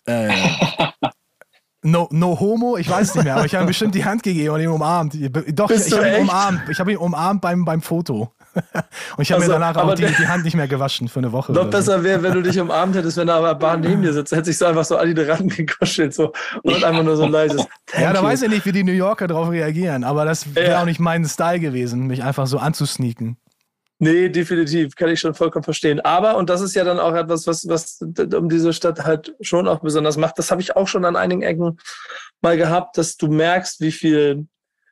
[0.06, 0.32] Äh,
[1.82, 4.54] no, no homo, ich weiß nicht mehr, aber ich habe ihm bestimmt die Hand gegeben
[4.54, 5.14] und ihn umarmt.
[5.52, 6.62] Doch, Bist ich, ich habe ihn umarmt.
[6.68, 8.32] Ich habe ihn umarmt beim, beim Foto.
[9.16, 11.32] Und ich habe also, mir danach auch die, die, Hand nicht mehr gewaschen für eine
[11.32, 11.52] Woche.
[11.52, 14.32] Noch besser wäre, wenn du dich umarmt hättest, wenn er aber Bahn neben dir sitzt.
[14.32, 16.32] Hätte sich so einfach so an die Rand gekuschelt so,
[16.62, 17.64] und einfach nur so ein leises.
[17.98, 20.80] ja, da weiß ich nicht, wie die New Yorker darauf reagieren, aber das wäre ja.
[20.80, 23.36] auch nicht mein Style gewesen, mich einfach so anzusneaken.
[24.02, 26.00] Nee, definitiv, kann ich schon vollkommen verstehen.
[26.00, 29.68] Aber, und das ist ja dann auch etwas, was, was um diese Stadt halt schon
[29.68, 31.78] auch besonders macht, das habe ich auch schon an einigen Ecken
[32.40, 34.46] mal gehabt, dass du merkst, wie viel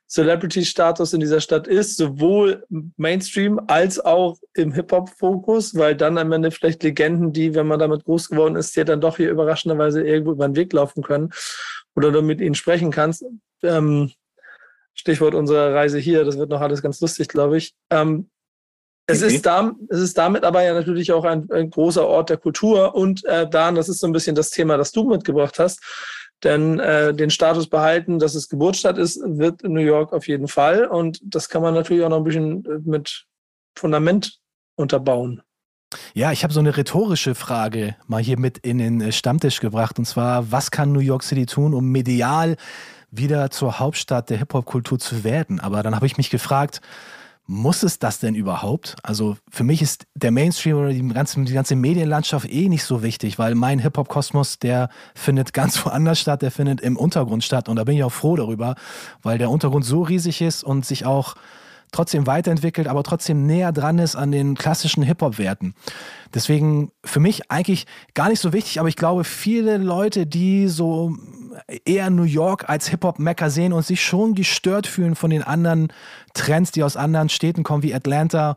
[0.09, 2.65] Celebrity-Status in dieser Stadt ist, sowohl
[2.97, 8.05] Mainstream als auch im Hip-Hop-Fokus, weil dann am Ende vielleicht Legenden, die, wenn man damit
[8.05, 11.29] groß geworden ist, dir dann doch hier überraschenderweise irgendwo über den Weg laufen können
[11.95, 13.23] oder du mit ihnen sprechen kannst.
[13.61, 14.11] Ähm,
[14.95, 17.75] Stichwort unserer Reise hier, das wird noch alles ganz lustig, glaube ich.
[17.91, 18.31] Ähm,
[19.05, 22.37] es, ist da, es ist damit aber ja natürlich auch ein, ein großer Ort der
[22.37, 25.81] Kultur und äh, Dan, das ist so ein bisschen das Thema, das du mitgebracht hast,
[26.43, 30.47] denn äh, den Status behalten, dass es Geburtsstadt ist, wird in New York auf jeden
[30.47, 30.85] Fall.
[30.85, 33.25] Und das kann man natürlich auch noch ein bisschen äh, mit
[33.75, 34.39] Fundament
[34.75, 35.41] unterbauen.
[36.13, 39.97] Ja, ich habe so eine rhetorische Frage mal hier mit in den äh, Stammtisch gebracht.
[39.99, 42.55] Und zwar, was kann New York City tun, um medial
[43.11, 45.59] wieder zur Hauptstadt der Hip-Hop-Kultur zu werden?
[45.59, 46.81] Aber dann habe ich mich gefragt,
[47.49, 48.95] muss es das denn überhaupt?
[49.01, 53.01] Also für mich ist der Mainstream oder die ganze, die ganze Medienlandschaft eh nicht so
[53.01, 57.67] wichtig, weil mein Hip-Hop-Kosmos, der findet ganz woanders statt, der findet im Untergrund statt.
[57.67, 58.75] Und da bin ich auch froh darüber,
[59.23, 61.33] weil der Untergrund so riesig ist und sich auch
[61.91, 65.73] trotzdem weiterentwickelt, aber trotzdem näher dran ist an den klassischen Hip-Hop-Werten.
[66.33, 71.15] Deswegen für mich eigentlich gar nicht so wichtig, aber ich glaube, viele Leute, die so
[71.85, 75.91] eher New York als Hip-Hop-Mecker sehen und sich schon gestört fühlen von den anderen
[76.33, 78.55] Trends, die aus anderen Städten kommen, wie Atlanta,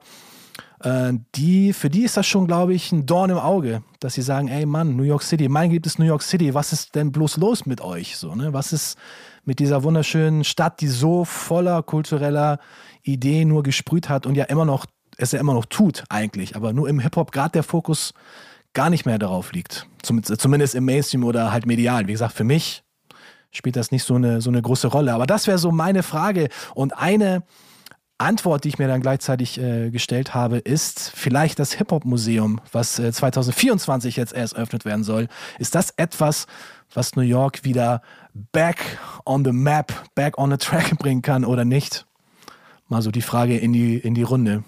[0.83, 4.23] äh, die, für die ist das schon, glaube ich, ein Dorn im Auge, dass sie
[4.23, 7.13] sagen, ey Mann, New York City, mein gibt es New York City, was ist denn
[7.13, 8.17] bloß los mit euch?
[8.17, 8.53] So, ne?
[8.53, 8.99] Was ist
[9.45, 12.59] mit dieser wunderschönen Stadt, die so voller kultureller
[13.03, 14.87] Ideen nur gesprüht hat und ja immer noch,
[15.17, 18.15] es ja immer noch tut eigentlich, aber nur im Hip-Hop gerade der Fokus
[18.75, 19.87] gar nicht mehr darauf liegt.
[20.03, 22.07] Zumindest im Mainstream oder halt medial.
[22.07, 22.83] Wie gesagt, für mich
[23.51, 25.13] spielt das nicht so eine, so eine große Rolle.
[25.13, 26.49] Aber das wäre so meine Frage.
[26.75, 27.43] Und eine
[28.19, 33.13] Antwort, die ich mir dann gleichzeitig äh, gestellt habe, ist vielleicht das Hip-Hop-Museum, was äh,
[33.13, 35.29] 2024 jetzt erst eröffnet werden soll.
[35.59, 36.47] Ist das etwas,
[36.95, 38.01] was New York wieder
[38.53, 42.07] back on the map, back on the track bringen kann oder nicht?
[42.93, 44.65] Mal so die Frage in die, in die Runde.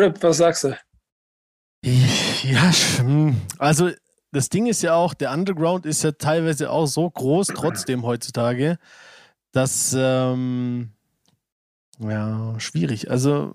[0.00, 0.74] Rip, was sagst du?
[1.84, 3.36] Ja, hm.
[3.58, 3.90] also
[4.32, 8.78] das Ding ist ja auch, der Underground ist ja teilweise auch so groß, trotzdem heutzutage,
[9.52, 10.92] dass, ähm,
[11.98, 13.10] ja, schwierig.
[13.10, 13.52] Also,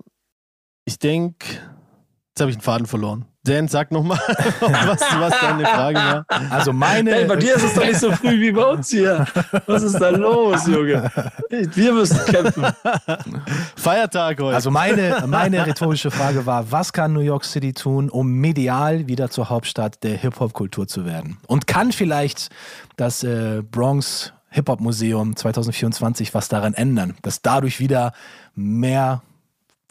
[0.84, 3.26] ich denke, jetzt habe ich einen Faden verloren.
[3.44, 4.18] Dan, sag nochmal,
[4.60, 6.26] was, was deine Frage war.
[6.48, 7.10] Also meine.
[7.12, 9.26] Hey, bei dir ist es doch nicht so früh wie bei uns hier.
[9.66, 11.10] Was ist da los, Junge?
[11.50, 12.64] Wir müssen kämpfen.
[13.74, 14.54] Feiertag heute.
[14.54, 19.28] Also meine, meine rhetorische Frage war, was kann New York City tun, um medial wieder
[19.28, 21.38] zur Hauptstadt der Hip-Hop-Kultur zu werden?
[21.48, 22.48] Und kann vielleicht
[22.96, 28.12] das äh, Bronx Hip-Hop-Museum 2024 was daran ändern, dass dadurch wieder
[28.54, 29.22] mehr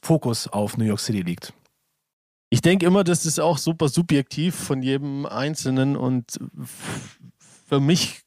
[0.02, 1.52] Fokus auf New York City liegt?
[2.54, 6.38] Ich denke immer, das ist auch super subjektiv von jedem Einzelnen und
[7.70, 8.24] für mich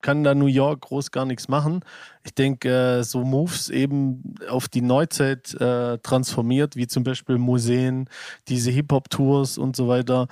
[0.00, 1.84] kann da New York groß gar nichts machen.
[2.24, 8.08] Ich denke, äh, so Moves eben auf die Neuzeit äh, transformiert, wie zum Beispiel Museen,
[8.48, 10.28] diese Hip-Hop-Tours und so weiter,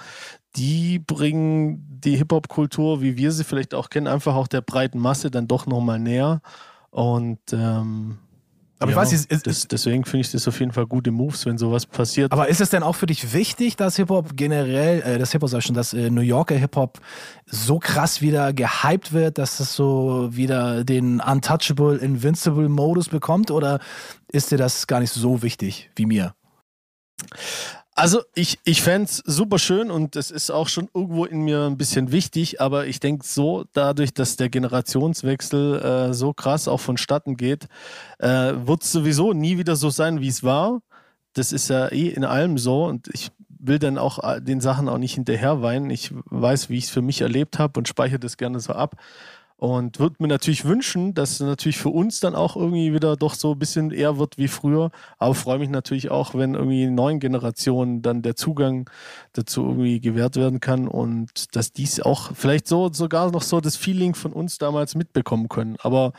[0.56, 5.30] die bringen die Hip-Hop-Kultur, wie wir sie vielleicht auch kennen, einfach auch der breiten Masse
[5.30, 6.40] dann doch nochmal näher.
[6.90, 8.16] Und ähm,
[8.78, 11.10] aber ja, ich weiß nicht, ist, das, deswegen finde ich das auf jeden Fall gute
[11.10, 12.30] Moves, wenn sowas passiert.
[12.32, 15.60] Aber ist es denn auch für dich wichtig, dass Hip-Hop generell, äh, das Hip-Hop sag
[15.60, 17.00] ich schon, dass äh, New Yorker Hip-Hop
[17.46, 23.50] so krass wieder gehypt wird, dass es so wieder den Untouchable, Invincible Modus bekommt?
[23.50, 23.80] Oder
[24.30, 26.34] ist dir das gar nicht so wichtig wie mir?
[27.98, 31.64] Also ich, ich fände es super schön und es ist auch schon irgendwo in mir
[31.64, 36.80] ein bisschen wichtig, aber ich denke so, dadurch, dass der Generationswechsel äh, so krass auch
[36.80, 37.68] vonstatten geht,
[38.18, 40.82] äh, wird es sowieso nie wieder so sein, wie es war.
[41.32, 44.90] Das ist ja eh in allem so und ich will dann auch äh, den Sachen
[44.90, 45.88] auch nicht hinterher weinen.
[45.88, 48.96] Ich weiß, wie ich es für mich erlebt habe und speichere das gerne so ab.
[49.58, 53.32] Und würde mir natürlich wünschen, dass es natürlich für uns dann auch irgendwie wieder doch
[53.32, 54.90] so ein bisschen eher wird wie früher.
[55.18, 58.90] Aber freue mich natürlich auch, wenn irgendwie neuen Generationen dann der Zugang
[59.32, 63.76] dazu irgendwie gewährt werden kann und dass dies auch vielleicht so sogar noch so das
[63.76, 65.76] Feeling von uns damals mitbekommen können.
[65.80, 66.12] Aber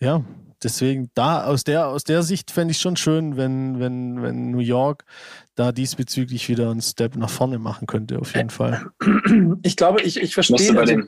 [0.00, 0.24] ja,
[0.62, 4.60] deswegen da aus der aus der Sicht fände ich schon schön, wenn wenn wenn New
[4.60, 5.04] York
[5.54, 8.86] da diesbezüglich wieder einen Step nach vorne machen könnte auf jeden Fall.
[9.62, 10.78] Ich glaube, ich ich verstehe.
[10.78, 11.02] Also,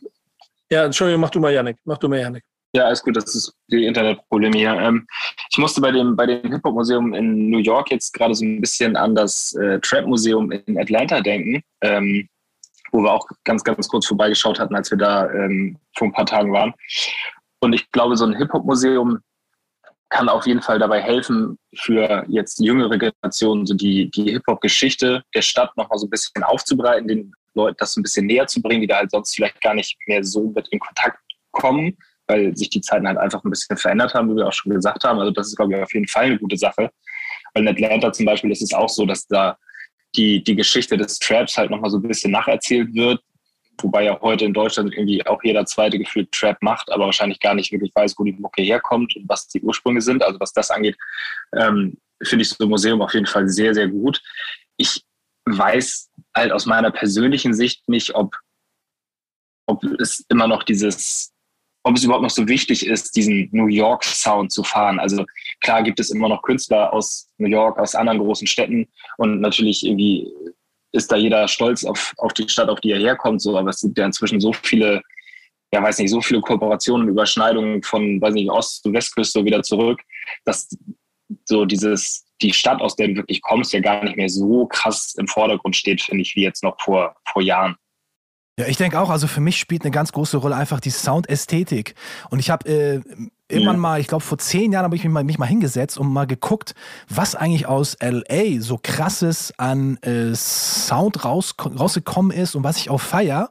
[0.73, 1.77] ja, Entschuldigung, mach du mal, Janik.
[1.85, 2.43] Mach du mal, Janik.
[2.75, 4.73] Ja, alles gut, das ist die Internetprobleme hier.
[4.73, 5.07] Ähm,
[5.51, 8.97] ich musste bei dem, bei dem Hip-Hop-Museum in New York jetzt gerade so ein bisschen
[8.97, 12.27] an das äh, Trap-Museum in Atlanta denken, ähm,
[12.91, 16.25] wo wir auch ganz, ganz kurz vorbeigeschaut hatten, als wir da ähm, vor ein paar
[16.25, 16.73] Tagen waren.
[17.61, 19.19] Und ich glaube, so ein Hip-Hop-Museum
[20.09, 25.43] kann auf jeden Fall dabei helfen, für jetzt jüngere Generationen so die, die Hip-Hop-Geschichte der
[25.43, 28.87] Stadt nochmal so ein bisschen aufzubereiten, den Leuten das ein bisschen näher zu bringen, die
[28.87, 31.19] da halt sonst vielleicht gar nicht mehr so mit in Kontakt
[31.51, 31.97] kommen,
[32.27, 35.05] weil sich die Zeiten halt einfach ein bisschen verändert haben, wie wir auch schon gesagt
[35.05, 35.19] haben.
[35.19, 36.91] Also das ist, glaube ich, auf jeden Fall eine gute Sache.
[37.55, 39.59] Weil in Atlanta zum Beispiel ist es auch so, dass da
[40.17, 43.21] die, die Geschichte des Traps halt nochmal so ein bisschen nacherzählt wird.
[43.81, 47.55] Wobei ja heute in Deutschland irgendwie auch jeder zweite gefühlt Trap macht, aber wahrscheinlich gar
[47.55, 50.23] nicht wirklich weiß, wo die Mucke herkommt und was die Ursprünge sind.
[50.23, 50.97] Also was das angeht,
[51.57, 54.23] ähm, finde ich so ein Museum auf jeden Fall sehr, sehr gut.
[54.77, 55.03] Ich
[55.47, 58.37] weiß halt aus meiner persönlichen Sicht nicht, ob,
[59.67, 61.33] ob es immer noch dieses,
[61.85, 65.01] ob es überhaupt noch so wichtig ist, diesen New York Sound zu fahren.
[65.01, 65.27] Also
[65.61, 69.85] klar gibt es immer noch Künstler aus New York, aus anderen großen Städten und natürlich
[69.85, 70.29] irgendwie
[70.93, 73.81] ist da jeder stolz auf, auf die Stadt, auf die er herkommt, so, aber es
[73.81, 75.03] sind ja inzwischen so viele,
[75.73, 80.01] ja weiß nicht, so viele Kooperationen, Überschneidungen von, weiß nicht, Ost- zu Westküste wieder zurück,
[80.45, 80.69] dass
[81.47, 85.15] so dieses, die Stadt, aus der du wirklich kommst, ja gar nicht mehr so krass
[85.17, 87.77] im Vordergrund steht, finde ich, wie jetzt noch vor, vor Jahren.
[88.59, 91.95] Ja, ich denke auch, also für mich spielt eine ganz große Rolle einfach die Soundästhetik.
[92.29, 93.01] Und ich habe äh,
[93.49, 96.13] irgendwann mal, ich glaube vor zehn Jahren habe ich mich mal, mich mal hingesetzt und
[96.13, 96.75] mal geguckt,
[97.09, 102.91] was eigentlich aus LA so krasses an äh, Sound raus, rausgekommen ist und was ich
[102.91, 103.49] auch feier,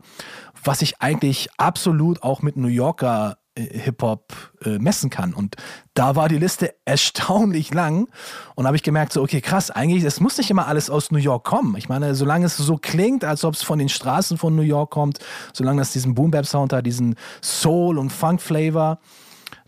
[0.64, 4.34] was ich eigentlich absolut auch mit New Yorker Hip-Hop
[4.64, 5.34] äh, messen kann.
[5.34, 5.56] Und
[5.94, 8.08] da war die Liste erstaunlich lang.
[8.56, 11.20] Und habe ich gemerkt, so, okay, krass, eigentlich, es muss nicht immer alles aus New
[11.20, 11.76] York kommen.
[11.78, 14.92] Ich meine, solange es so klingt, als ob es von den Straßen von New York
[14.92, 15.20] kommt,
[15.54, 19.00] solange das diesen Boom-Bap-Sound hat, diesen Soul- und Funk-Flavor,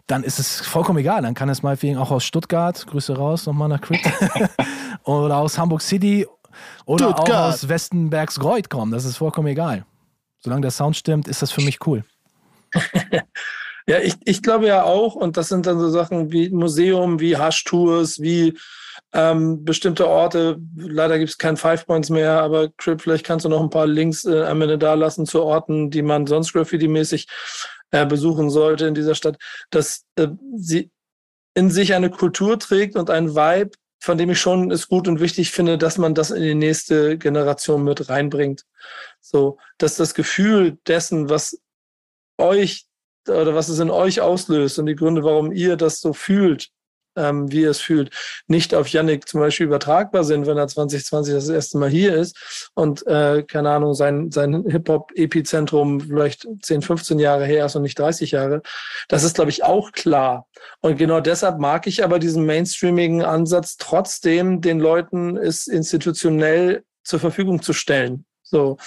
[0.07, 1.21] dann ist es vollkommen egal.
[1.21, 4.01] Dann kann es meinetwegen auch aus Stuttgart, Grüße raus nochmal nach Crit,
[5.03, 6.27] oder aus Hamburg City
[6.85, 7.29] oder Stuttgart.
[7.29, 8.91] auch aus Westenbergsgreuth kommen.
[8.91, 9.85] Das ist vollkommen egal.
[10.39, 12.03] Solange der Sound stimmt, ist das für mich cool.
[13.87, 17.37] Ja, ich, ich glaube ja auch, und das sind dann so Sachen wie Museum, wie
[17.37, 18.57] Hash-Tours, wie
[19.11, 20.57] ähm, bestimmte Orte.
[20.75, 23.87] Leider gibt es kein Five Points mehr, aber Crip, vielleicht kannst du noch ein paar
[23.87, 27.27] Links äh, am Ende da lassen zu Orten, die man sonst Graffiti-mäßig
[27.91, 29.37] äh, besuchen sollte in dieser Stadt,
[29.69, 30.91] dass äh, sie
[31.53, 33.71] in sich eine Kultur trägt und ein Vibe,
[34.01, 37.17] von dem ich schon es gut und wichtig finde, dass man das in die nächste
[37.17, 38.65] Generation mit reinbringt.
[39.21, 41.61] So, dass das Gefühl dessen, was
[42.37, 42.87] euch
[43.27, 46.69] oder was es in euch auslöst und die Gründe, warum ihr das so fühlt,
[47.15, 48.09] ähm, wie ihr es fühlt,
[48.47, 52.71] nicht auf Yannick zum Beispiel übertragbar sind, wenn er 2020 das erste Mal hier ist
[52.73, 57.99] und, äh, keine Ahnung, sein, sein Hip-Hop-Epizentrum vielleicht 10, 15 Jahre her ist und nicht
[57.99, 58.61] 30 Jahre.
[59.07, 60.47] Das ist, glaube ich, auch klar.
[60.81, 67.19] Und genau deshalb mag ich aber diesen mainstreamigen Ansatz trotzdem, den Leuten es institutionell zur
[67.19, 68.25] Verfügung zu stellen.
[68.43, 68.77] So,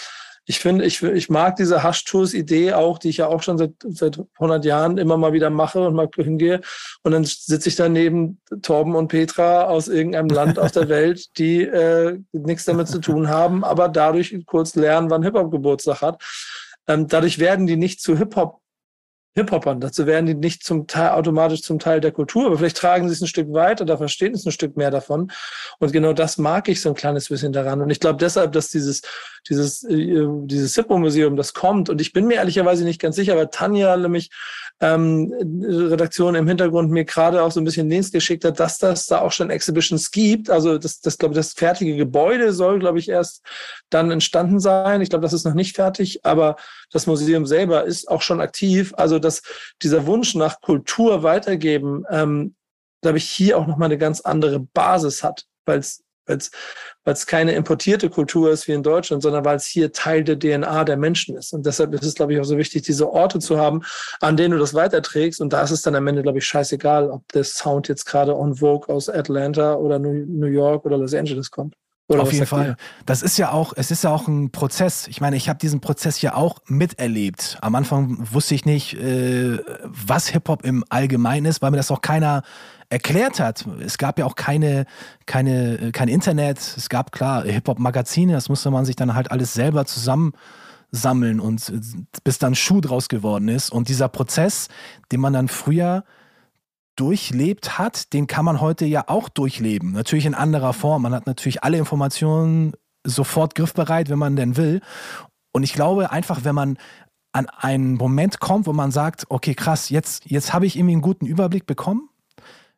[0.49, 4.21] ich finde, ich, ich mag diese Hash-Tours-Idee auch, die ich ja auch schon seit, seit
[4.35, 6.61] 100 Jahren immer mal wieder mache und mal hingehe.
[7.03, 11.37] Und dann sitze ich da neben Torben und Petra aus irgendeinem Land auf der Welt,
[11.37, 16.23] die äh, nichts damit zu tun haben, aber dadurch kurz lernen, wann Hip-Hop Geburtstag hat.
[16.87, 18.61] Ähm, dadurch werden die nicht zu Hip-Hop
[19.37, 19.81] Hip-Hopern.
[19.81, 23.15] Dazu werden die nicht zum Teil automatisch zum Teil der Kultur, aber vielleicht tragen sie
[23.15, 25.31] es ein Stück weiter, da verstehen es ein Stück mehr davon.
[25.79, 27.83] Und genau das mag ich so ein kleines bisschen daran.
[27.83, 29.03] Und ich glaube deshalb, dass dieses,
[29.49, 31.91] dieses, äh, dieses Hippo-Museum, das kommt.
[31.91, 34.31] Und ich bin mir ehrlicherweise nicht ganz sicher, weil Tanja nämlich
[34.81, 35.33] ähm,
[35.63, 39.21] Redaktion im Hintergrund mir gerade auch so ein bisschen Dienst geschickt hat, dass das da
[39.21, 40.51] auch schon Exhibitions gibt.
[40.51, 43.43] Also das, das glaube ich, das fertige Gebäude soll, glaube ich, erst
[43.91, 45.01] dann entstanden sein.
[45.01, 46.57] Ich glaube, das ist noch nicht fertig, aber
[46.91, 48.93] das Museum selber ist auch schon aktiv.
[48.97, 49.43] Also dass
[49.83, 52.55] dieser Wunsch nach Kultur weitergeben, ähm,
[53.03, 56.39] glaube ich, hier auch nochmal eine ganz andere Basis hat, weil es weil
[57.15, 60.85] es keine importierte Kultur ist wie in Deutschland, sondern weil es hier Teil der DNA
[60.85, 61.53] der Menschen ist.
[61.53, 63.83] Und deshalb ist es, glaube ich, auch so wichtig, diese Orte zu haben,
[64.21, 65.41] an denen du das weiterträgst.
[65.41, 68.37] Und da ist es dann am Ende, glaube ich, scheißegal, ob der Sound jetzt gerade
[68.37, 71.75] on Vogue aus Atlanta oder New York oder Los Angeles kommt.
[72.09, 72.47] Oder Auf jeden?
[72.47, 72.77] Fall.
[73.05, 75.09] Das ist ja auch, es ist ja auch ein Prozess.
[75.09, 77.59] Ich meine, ich habe diesen Prozess ja auch miterlebt.
[77.63, 82.03] Am Anfang wusste ich nicht, äh, was Hip-Hop im Allgemeinen ist, weil mir das auch
[82.03, 82.43] keiner
[82.91, 83.67] erklärt hat.
[83.81, 84.87] Es gab ja auch keine,
[85.27, 86.59] keine, äh, kein Internet.
[86.59, 91.81] Es gab klar Hip-Hop-Magazine, das musste man sich dann halt alles selber zusammensammeln und äh,
[92.23, 93.71] bis dann Schuh draus geworden ist.
[93.71, 94.69] Und dieser Prozess,
[95.11, 96.05] den man dann früher
[96.97, 99.93] durchlebt hat, den kann man heute ja auch durchleben.
[99.93, 101.03] Natürlich in anderer Form.
[101.03, 102.73] Man hat natürlich alle Informationen
[103.05, 104.81] sofort griffbereit, wenn man denn will.
[105.53, 106.79] Und ich glaube einfach, wenn man
[107.33, 111.03] an einen Moment kommt, wo man sagt, okay, krass, jetzt, jetzt habe ich irgendwie einen
[111.03, 112.09] guten Überblick bekommen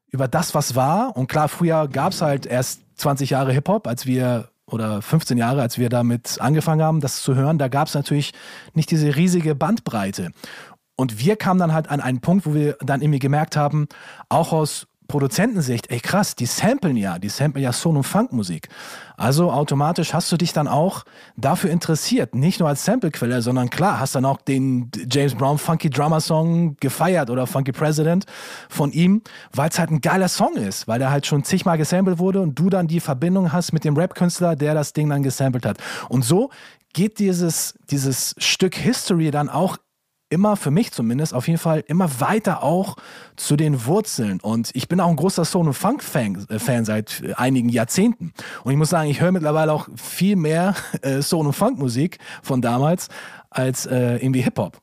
[0.09, 1.17] über das, was war.
[1.17, 5.63] Und klar, früher gab es halt erst 20 Jahre Hip-Hop, als wir, oder 15 Jahre,
[5.63, 7.59] als wir damit angefangen haben, das zu hören.
[7.59, 8.33] Da gab es natürlich
[8.75, 10.33] nicht diese riesige Bandbreite.
[11.01, 13.87] Und wir kamen dann halt an einen Punkt, wo wir dann irgendwie gemerkt haben,
[14.29, 18.69] auch aus Produzentensicht, ey krass, die samplen ja, die samplen ja Soul- und Funkmusik.
[19.17, 21.05] Also automatisch hast du dich dann auch
[21.37, 25.89] dafür interessiert, nicht nur als Samplequelle, sondern klar, hast dann auch den James Brown Funky
[25.89, 28.27] Drummer Song gefeiert oder Funky President
[28.69, 29.23] von ihm,
[29.55, 32.59] weil es halt ein geiler Song ist, weil der halt schon zigmal gesampelt wurde und
[32.59, 35.79] du dann die Verbindung hast mit dem Rap-Künstler, der das Ding dann gesampelt hat.
[36.11, 36.51] Und so
[36.93, 39.79] geht dieses, dieses Stück History dann auch
[40.31, 42.97] immer, für mich zumindest, auf jeden Fall immer weiter auch
[43.37, 44.41] zu den Wurzeln.
[44.41, 48.33] Und ich bin auch ein großer Soul- und Funk-Fan äh, seit einigen Jahrzehnten.
[48.65, 52.61] Und ich muss sagen, ich höre mittlerweile auch viel mehr äh, Soul- und Funk-Musik von
[52.61, 53.09] damals
[53.51, 54.79] als äh, irgendwie Hip-Hop.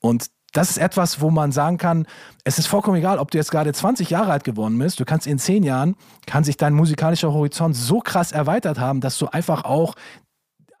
[0.00, 2.06] Und das ist etwas, wo man sagen kann,
[2.44, 5.26] es ist vollkommen egal, ob du jetzt gerade 20 Jahre alt geworden bist, du kannst
[5.26, 5.96] in 10 Jahren,
[6.26, 9.94] kann sich dein musikalischer Horizont so krass erweitert haben, dass du einfach auch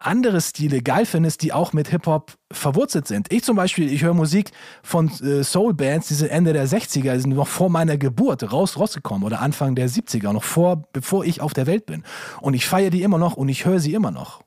[0.06, 3.32] andere Stile geil findest, die auch mit Hip-Hop verwurzelt sind.
[3.32, 4.50] Ich zum Beispiel, ich höre Musik
[4.82, 8.78] von äh, Soul-Bands, die sind Ende der 60er, die sind noch vor meiner Geburt raus,
[8.78, 12.04] rausgekommen oder Anfang der 70er, noch vor, bevor ich auf der Welt bin.
[12.40, 14.42] Und ich feiere die immer noch und ich höre sie immer noch.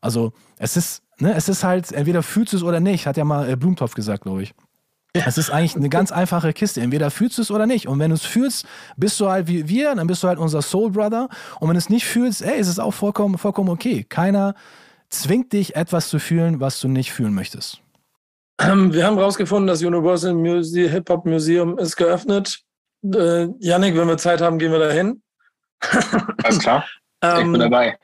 [0.00, 3.24] Also es ist, ne, es ist halt, entweder fühlst du es oder nicht, hat ja
[3.24, 4.54] mal äh, Blumentopf gesagt, glaube ich.
[5.12, 6.80] Es ist eigentlich eine ganz einfache Kiste.
[6.80, 7.88] Entweder fühlst du es oder nicht.
[7.88, 8.64] Und wenn du es fühlst,
[8.96, 11.28] bist du halt wie wir, dann bist du halt unser Soul Brother.
[11.58, 14.04] Und wenn du es nicht fühlst, ey, ist es auch vollkommen, vollkommen okay.
[14.08, 14.54] Keiner
[15.08, 17.80] zwingt dich, etwas zu fühlen, was du nicht fühlen möchtest.
[18.60, 22.60] Ähm, wir haben herausgefunden, das Universal Muse Hip Hop Museum ist geöffnet.
[23.02, 25.22] Äh, Yannick, wenn wir Zeit haben, gehen wir dahin.
[26.44, 26.84] Alles klar.
[27.24, 27.98] ich Ähm, bin dabei.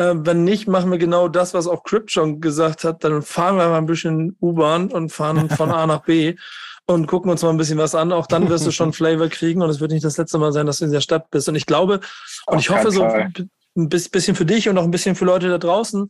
[0.00, 3.04] Äh, wenn nicht, machen wir genau das, was auch Crypt schon gesagt hat.
[3.04, 6.36] Dann fahren wir mal ein bisschen U-Bahn und fahren von A nach B
[6.86, 8.10] und gucken uns mal ein bisschen was an.
[8.10, 10.64] Auch dann wirst du schon Flavor kriegen und es wird nicht das letzte Mal sein,
[10.64, 11.50] dass du in der Stadt bist.
[11.50, 12.00] Und ich glaube,
[12.46, 15.26] und Auf ich hoffe so ein bis- bisschen für dich und auch ein bisschen für
[15.26, 16.08] Leute da draußen,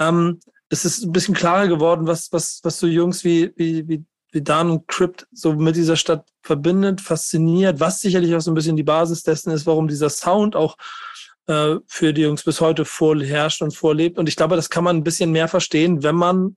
[0.00, 4.04] ähm, es ist ein bisschen klarer geworden, was, was, was so Jungs wie, wie, wie,
[4.32, 8.54] wie Dan und Crypt so mit dieser Stadt verbindet, fasziniert, was sicherlich auch so ein
[8.54, 10.76] bisschen die Basis dessen ist, warum dieser Sound auch
[11.48, 14.18] äh, für die Jungs bis heute vorherrscht und vorlebt.
[14.18, 16.56] Und ich glaube, das kann man ein bisschen mehr verstehen, wenn man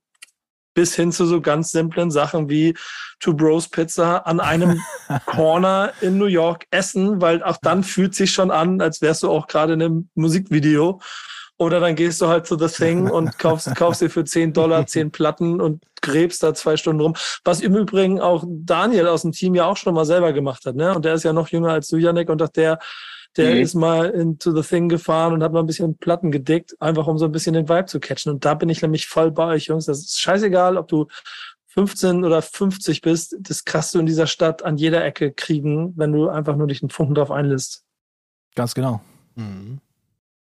[0.73, 2.75] bis hin zu so ganz simplen Sachen wie
[3.19, 4.81] Two Bros Pizza an einem
[5.25, 9.29] Corner in New York essen, weil auch dann fühlt sich schon an, als wärst du
[9.29, 10.99] auch gerade in einem Musikvideo.
[11.57, 14.87] Oder dann gehst du halt zu The Thing und kaufst, kaufst dir für 10 Dollar
[14.87, 17.15] 10 Platten und gräbst da zwei Stunden rum.
[17.43, 20.75] Was im Übrigen auch Daniel aus dem Team ja auch schon mal selber gemacht hat.
[20.75, 20.95] Ne?
[20.95, 22.79] Und der ist ja noch jünger als du, Janik, und auch der,
[23.37, 23.61] der Mhm.
[23.61, 27.17] ist mal into The Thing gefahren und hat mal ein bisschen Platten gedickt, einfach um
[27.17, 28.31] so ein bisschen den Vibe zu catchen.
[28.33, 29.85] Und da bin ich nämlich voll bei euch, Jungs.
[29.85, 31.07] Das ist scheißegal, ob du
[31.67, 33.37] 15 oder 50 bist.
[33.39, 36.81] Das kannst du in dieser Stadt an jeder Ecke kriegen, wenn du einfach nur dich
[36.81, 37.83] einen Funken drauf einlässt.
[38.55, 38.99] Ganz genau.
[39.35, 39.79] Mhm.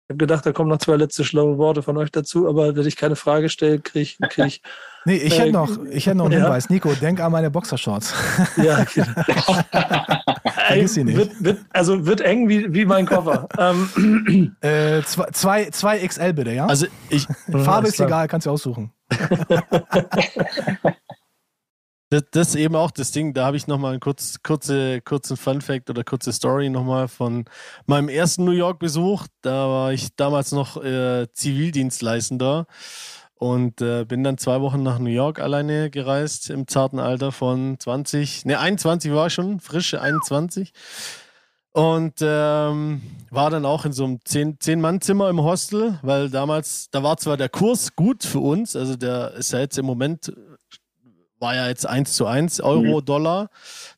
[0.10, 2.88] Ich habe gedacht, da kommen noch zwei letzte schlaue Worte von euch dazu, aber wenn
[2.88, 4.62] ich keine Frage stelle, kriege ich, krieg ich
[5.06, 6.44] Nee, ich Äh, hätte noch, ich hätte noch einen ja.
[6.46, 6.70] Hinweis.
[6.70, 8.14] Nico, denk an meine Boxershorts.
[8.56, 8.86] ja,
[10.68, 11.18] Vergiss sie nicht.
[11.18, 13.48] Wird, wird, also wird eng wie, wie mein Koffer.
[13.58, 16.66] ähm, Äh, zwei, zwei, zwei XL bitte, ja?
[16.66, 18.92] Also ich, Farbe alles ist egal, kannst du aussuchen.
[22.10, 25.36] Das, das ist eben auch das Ding, da habe ich nochmal einen kurz, kurze, kurzen
[25.36, 27.44] Fun-Fact oder kurze Story nochmal von
[27.86, 29.28] meinem ersten New York-Besuch.
[29.42, 32.66] Da war ich damals noch äh, Zivildienstleistender
[33.40, 37.78] und äh, bin dann zwei Wochen nach New York alleine gereist im zarten Alter von
[37.80, 40.74] 20, ne 21 war ich schon, frische 21.
[41.72, 47.04] Und ähm, war dann auch in so einem Zehn- Zehn-Mann-Zimmer im Hostel, weil damals, da
[47.04, 50.34] war zwar der Kurs gut für uns, also der ist ja jetzt im Moment
[51.40, 53.50] war ja jetzt 1 zu 1 Euro, Dollar.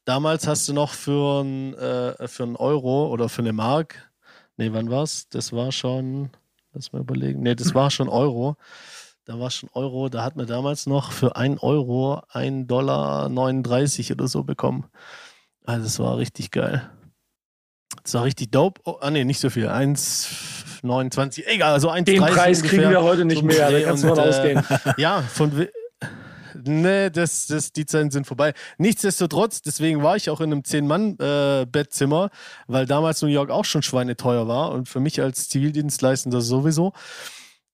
[0.03, 4.11] Damals hast du noch für ein, äh, für einen Euro oder für eine Mark,
[4.57, 5.29] nee, wann war's?
[5.29, 6.31] Das war schon,
[6.73, 8.57] lass mal überlegen, nee, das war schon Euro.
[9.29, 14.11] Da war schon Euro, da hat man damals noch für 1 Euro 1 Dollar 39
[14.11, 14.87] oder so bekommen.
[15.67, 16.89] Also das war richtig geil.
[18.01, 18.81] Das war richtig dope.
[18.85, 19.69] Oh, ah nee, nicht so viel.
[19.69, 21.45] 1,29.
[21.45, 22.89] Egal, also 1,30 den Preis kriegen ungefähr.
[22.89, 24.63] wir heute nicht mehr, da kannst du von äh, ausgehen.
[24.97, 25.67] ja, von.
[26.63, 28.55] Nee, das, das, die Zeiten sind vorbei.
[28.79, 32.31] Nichtsdestotrotz, deswegen war ich auch in einem Zehn-Mann-Bettzimmer,
[32.65, 36.93] weil damals New York auch schon schweineteuer war und für mich als Zivildienstleistender sowieso.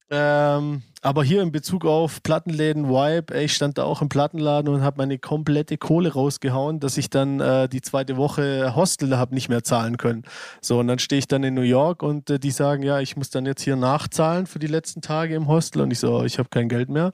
[0.10, 4.74] Ähm, aber hier in Bezug auf Plattenläden, Vibe, ey, ich stand da auch im Plattenladen
[4.74, 9.36] und habe meine komplette Kohle rausgehauen, dass ich dann äh, die zweite Woche Hostel habe
[9.36, 10.24] nicht mehr zahlen können.
[10.62, 13.16] So, und dann stehe ich dann in New York und äh, die sagen, ja, ich
[13.18, 15.84] muss dann jetzt hier nachzahlen für die letzten Tage im Hostel.
[15.84, 17.12] Und ich so, ich habe kein Geld mehr.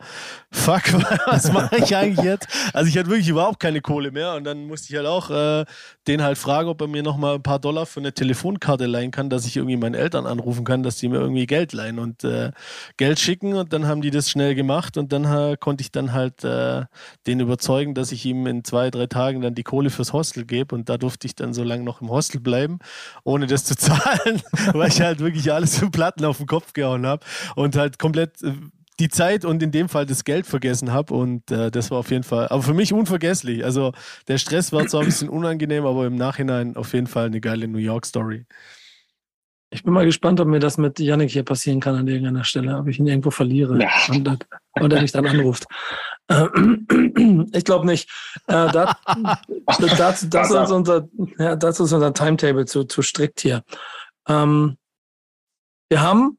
[0.51, 0.83] Fuck,
[1.25, 2.47] was mache ich eigentlich jetzt?
[2.71, 4.35] Also ich hatte wirklich überhaupt keine Kohle mehr.
[4.35, 5.65] Und dann musste ich halt auch äh,
[6.07, 9.29] den halt fragen, ob er mir nochmal ein paar Dollar für eine Telefonkarte leihen kann,
[9.29, 12.51] dass ich irgendwie meinen Eltern anrufen kann, dass die mir irgendwie Geld leihen und äh,
[12.95, 13.55] Geld schicken.
[13.55, 16.43] Und dann dann haben die das schnell gemacht und dann äh, konnte ich dann halt
[16.43, 16.85] äh,
[17.27, 20.75] den überzeugen, dass ich ihm in zwei, drei Tagen dann die Kohle fürs Hostel gebe
[20.75, 22.79] und da durfte ich dann so lange noch im Hostel bleiben,
[23.23, 24.41] ohne das zu zahlen,
[24.73, 27.25] weil ich halt wirklich alles für Platten auf den Kopf gehauen habe
[27.55, 28.53] und halt komplett äh,
[28.99, 32.11] die Zeit und in dem Fall das Geld vergessen habe und äh, das war auf
[32.11, 33.65] jeden Fall, aber für mich unvergesslich.
[33.65, 33.93] Also
[34.27, 37.67] der Stress war zwar ein bisschen unangenehm, aber im Nachhinein auf jeden Fall eine geile
[37.67, 38.45] New York Story.
[39.73, 42.77] Ich bin mal gespannt, ob mir das mit Yannick hier passieren kann an irgendeiner Stelle,
[42.77, 43.89] ob ich ihn irgendwo verliere Ja.
[44.09, 44.27] und,
[44.79, 45.65] und er mich dann anruft.
[47.53, 48.09] Ich glaube nicht.
[48.47, 48.95] Äh, da,
[49.97, 53.63] dazu, dazu, ist unser, ja, dazu ist unser Timetable zu, zu strikt hier.
[54.29, 54.77] Ähm,
[55.89, 56.37] wir haben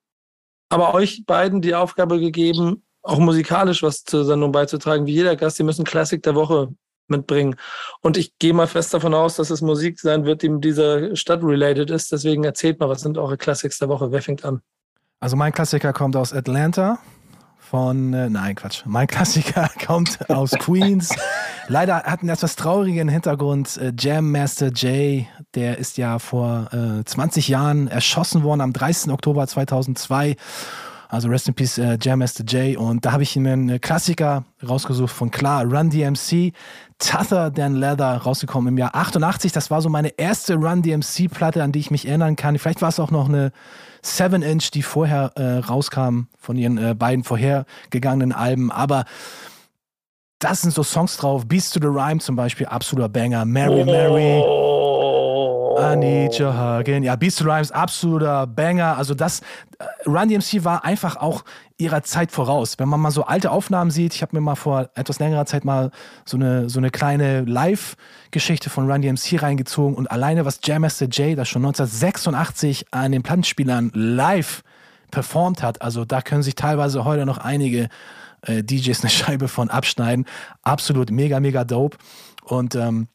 [0.71, 5.05] aber euch beiden die Aufgabe gegeben, auch musikalisch was zur Sendung beizutragen.
[5.05, 6.75] Wie jeder Gast, die müssen Classic der Woche
[7.13, 7.55] mitbringen.
[8.01, 11.15] Und ich gehe mal fest davon aus, dass es Musik sein wird, die mit dieser
[11.15, 12.11] Stadt related ist.
[12.11, 14.11] Deswegen erzählt mal, was sind eure Classics der Woche?
[14.11, 14.61] Wer fängt an?
[15.21, 16.99] Also mein Klassiker kommt aus Atlanta
[17.73, 21.15] von, äh, nein Quatsch, mein Klassiker kommt aus Queens.
[21.69, 23.79] Leider hat einen etwas traurigen Hintergrund.
[23.79, 29.11] Äh, Jam Master Jay, der ist ja vor äh, 20 Jahren erschossen worden am 30.
[29.11, 30.37] Oktober 2002.
[31.13, 32.75] Also Rest in Peace äh, Jam Master Jay.
[32.75, 36.55] Und da habe ich einen äh, Klassiker rausgesucht von klar, Run DMC,
[36.99, 39.53] Tougher Than Leather, rausgekommen im Jahr 88.
[39.53, 42.59] Das war so meine erste Run DMC-Platte, an die ich mich erinnern kann.
[42.59, 43.53] Vielleicht war es auch noch eine
[44.03, 48.73] 7-Inch, die vorher äh, rauskam von ihren äh, beiden vorhergegangenen Alben.
[48.73, 49.05] Aber
[50.39, 51.47] das sind so Songs drauf.
[51.47, 53.45] Beast to the Rhyme zum Beispiel, absoluter Banger.
[53.45, 54.82] Mary Mary.
[55.79, 57.03] I need your hugging.
[57.03, 58.97] Ja, Beast to the Rhyme ist absoluter Banger.
[58.97, 59.41] Also das,
[59.79, 61.45] äh, Run DMC war einfach auch
[61.77, 62.79] ihrer Zeit voraus.
[62.79, 65.65] Wenn man mal so alte Aufnahmen sieht, ich habe mir mal vor etwas längerer Zeit
[65.65, 65.91] mal
[66.25, 71.09] so eine, so eine kleine Live-Geschichte von Run DMC reingezogen und alleine was Jam Master
[71.11, 74.63] Jay da schon 1986 an den Plattenspielern live
[75.11, 77.89] performt hat, also da können sich teilweise heute noch einige
[78.43, 80.27] äh, DJs eine Scheibe von abschneiden.
[80.63, 81.99] Absolut mega, mega dope.
[82.43, 83.07] Und ähm,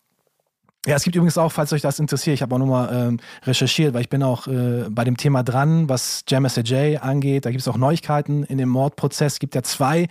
[0.88, 3.94] ja, es gibt übrigens auch, falls euch das interessiert, ich habe auch nochmal ähm, recherchiert,
[3.94, 7.46] weil ich bin auch äh, bei dem Thema dran, was Jam Master Jay angeht.
[7.46, 9.34] Da gibt es auch Neuigkeiten in dem Mordprozess.
[9.34, 10.08] Es gibt ja zwei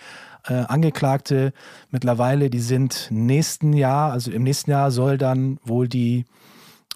[0.47, 1.55] äh, Angeklagte
[1.91, 6.27] mittlerweile, die sind nächsten Jahr, also im nächsten Jahr soll dann wohl die,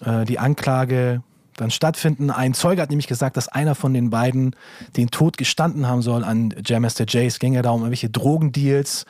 [0.05, 1.23] äh, die Anklage
[1.57, 2.29] dann stattfinden.
[2.29, 4.55] Ein Zeuge hat nämlich gesagt, dass einer von den beiden
[4.95, 7.25] den Tod gestanden haben soll an Jam Master Jay.
[7.25, 9.05] Es ging ja da um irgendwelche Drogendeals.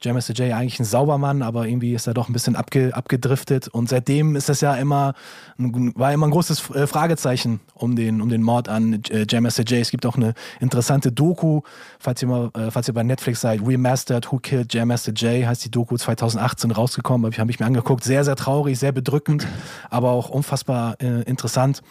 [0.00, 3.68] Jam Master Jay eigentlich ein Saubermann, aber irgendwie ist er doch ein bisschen abge, abgedriftet.
[3.68, 5.14] Und seitdem ist das ja immer,
[5.58, 9.42] ein- war immer ein großes äh, Fragezeichen um den, um den Mord an äh, Jam
[9.42, 9.80] Master Jay.
[9.80, 11.62] Es gibt auch eine interessante Doku,
[11.98, 15.42] falls ihr mal, äh, falls ihr bei Netflix seid, Remastered, Who Killed Jam Master Jay,
[15.44, 18.04] heißt die Doku 2018 rausgekommen, habe ich, hab ich mir angeguckt.
[18.04, 19.46] Sehr, sehr traurig, sehr bedrückend,
[19.90, 21.82] aber auch unfassbar äh, interessant.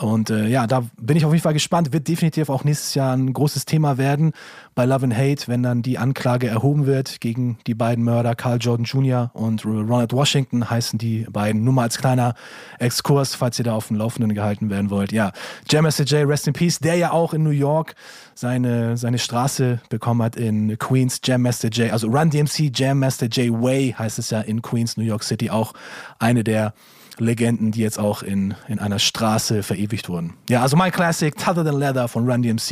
[0.00, 1.92] Und äh, ja, da bin ich auf jeden Fall gespannt.
[1.92, 4.32] Wird definitiv auch nächstes Jahr ein großes Thema werden
[4.74, 8.58] bei Love and Hate, wenn dann die Anklage erhoben wird gegen die beiden Mörder, Carl
[8.58, 9.30] Jordan Jr.
[9.34, 11.64] und Ronald Washington heißen die beiden.
[11.64, 12.34] Nur mal als kleiner
[12.78, 15.12] Exkurs, falls ihr da auf dem Laufenden gehalten werden wollt.
[15.12, 15.32] Ja,
[15.68, 17.94] Jam Master Jay, Rest in Peace, der ja auch in New York
[18.34, 23.28] seine, seine Straße bekommen hat in Queens, Jam Master Jay, also Run DMC, Jam Master
[23.30, 25.74] Jay Way heißt es ja in Queens, New York City, auch
[26.18, 26.72] eine der
[27.20, 30.34] Legenden, die jetzt auch in, in einer Straße verewigt wurden.
[30.48, 32.70] Ja, also mein Classic, Tougher Than Leather von Run DMC.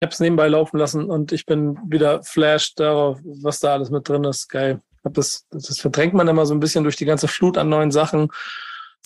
[0.00, 3.90] Ich habe es nebenbei laufen lassen und ich bin wieder flashed darauf, was da alles
[3.90, 4.48] mit drin ist.
[4.48, 4.80] Geil.
[5.04, 8.28] Das, das verdrängt man immer so ein bisschen durch die ganze Flut an neuen Sachen.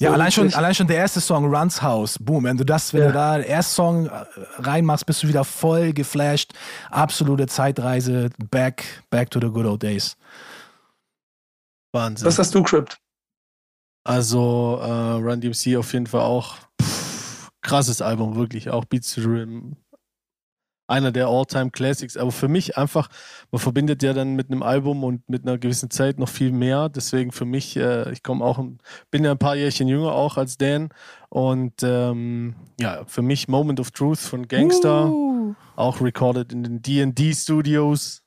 [0.00, 2.92] Ja, So allein schon, allein schon der erste Song, Runs House, boom, wenn du das,
[2.92, 3.06] wenn Ja.
[3.08, 4.24] du da den ersten Song äh,
[4.58, 6.52] reinmachst, bist du wieder voll geflasht.
[6.90, 10.16] Absolute Zeitreise, back, back to the good old days.
[11.92, 12.26] Wahnsinn.
[12.26, 12.98] Was hast du, Crypt?
[14.04, 18.70] Also äh, Run DMC auf jeden Fall auch pff, krasses Album, wirklich.
[18.70, 19.76] Auch Beats to the Rim.
[20.88, 22.16] Einer der All-Time Classics.
[22.16, 23.08] Aber für mich einfach,
[23.50, 26.88] man verbindet ja dann mit einem Album und mit einer gewissen Zeit noch viel mehr.
[26.88, 28.62] Deswegen für mich, äh, ich komme auch,
[29.10, 30.90] bin ja ein paar Jährchen jünger auch als Dan.
[31.28, 35.08] Und ähm, ja, für mich Moment of Truth von Gangster.
[35.08, 35.54] Uh.
[35.76, 38.21] Auch recorded in den D&D Studios.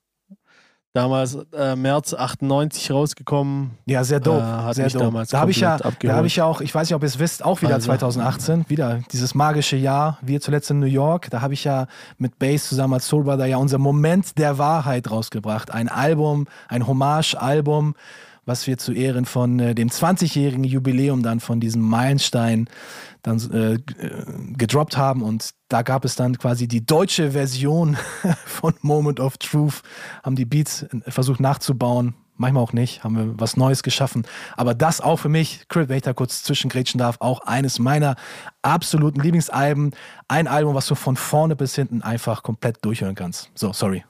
[0.95, 3.71] Damals äh, März 98 rausgekommen.
[3.85, 4.41] Ja, sehr dope.
[4.69, 5.25] Äh, sehr dope.
[5.29, 7.19] Da habe ich ja, da habe ich ja auch, ich weiß nicht, ob ihr es
[7.19, 7.87] wisst, auch wieder Also.
[7.87, 11.29] 2018, wieder dieses magische Jahr, wir zuletzt in New York.
[11.31, 11.87] Da habe ich ja
[12.17, 15.69] mit Bass zusammen als Soul Brother ja unser Moment der Wahrheit rausgebracht.
[15.69, 17.95] Ein Album, ein Hommage-Album,
[18.45, 22.69] was wir zu Ehren von äh, dem 20-jährigen Jubiläum dann von diesem Meilenstein
[23.23, 23.79] dann äh, äh,
[24.57, 27.97] gedroppt haben und da gab es dann quasi die deutsche Version
[28.45, 29.81] von Moment of Truth,
[30.23, 34.25] haben die Beats äh, versucht nachzubauen manchmal auch nicht, haben wir was Neues geschaffen.
[34.57, 38.15] Aber das auch für mich, Crit, wenn ich da kurz zwischengrätschen darf, auch eines meiner
[38.61, 39.91] absoluten Lieblingsalben.
[40.27, 43.51] Ein Album, was du von vorne bis hinten einfach komplett durchhören kannst.
[43.55, 44.03] So, sorry.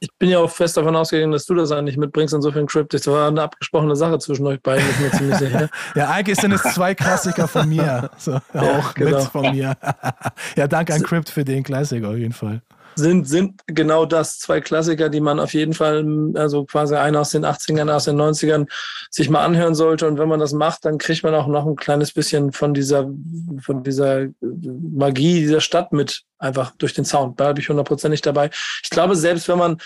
[0.00, 2.34] Ich bin ja auch fest davon ausgegangen, dass du das eigentlich mitbringst.
[2.34, 5.68] Insofern Crypt, das war eine abgesprochene Sache zwischen euch beiden, ist mir ziemlich sicher.
[5.94, 8.10] ja, eigentlich sind es zwei Klassiker von mir.
[8.18, 9.18] So, ja, auch genau.
[9.18, 9.76] mit von mir.
[10.56, 12.62] ja, danke an Crypt für den Klassiker auf jeden Fall
[12.96, 17.30] sind, sind genau das zwei Klassiker, die man auf jeden Fall, also quasi einer aus
[17.30, 18.66] den 80ern, aus den 90ern,
[19.10, 20.08] sich mal anhören sollte.
[20.08, 23.08] Und wenn man das macht, dann kriegt man auch noch ein kleines bisschen von dieser,
[23.60, 27.38] von dieser Magie dieser Stadt mit, einfach durch den Sound.
[27.38, 28.50] Da bin ich hundertprozentig dabei.
[28.82, 29.78] Ich glaube, selbst wenn man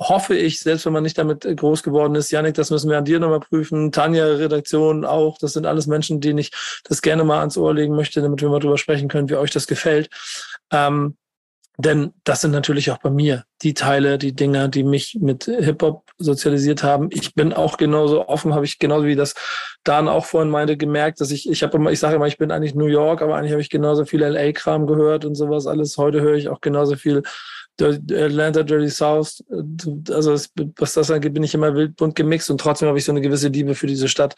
[0.00, 3.04] hoffe ich, selbst wenn man nicht damit groß geworden ist, Janik, das müssen wir an
[3.04, 6.52] dir nochmal prüfen, Tanja, Redaktion auch, das sind alles Menschen, denen ich
[6.84, 9.50] das gerne mal ans Ohr legen möchte, damit wir mal drüber sprechen können, wie euch
[9.50, 10.08] das gefällt.
[10.70, 11.16] Ähm,
[11.80, 16.02] denn das sind natürlich auch bei mir die Teile, die Dinge, die mich mit Hip-Hop
[16.18, 17.08] sozialisiert haben.
[17.12, 19.34] Ich bin auch genauso offen, habe ich genauso wie das
[19.84, 22.50] Dan auch vorhin meinte, gemerkt, dass ich, ich habe immer, ich sage immer, ich bin
[22.50, 25.96] eigentlich New York, aber eigentlich habe ich genauso viel LA-Kram gehört und sowas alles.
[25.98, 27.22] Heute höre ich auch genauso viel
[27.80, 29.42] Atlanta, Dirty South,
[30.10, 33.12] also was das angeht, bin ich immer wild bunt gemixt und trotzdem habe ich so
[33.12, 34.34] eine gewisse Liebe für diese Stadt,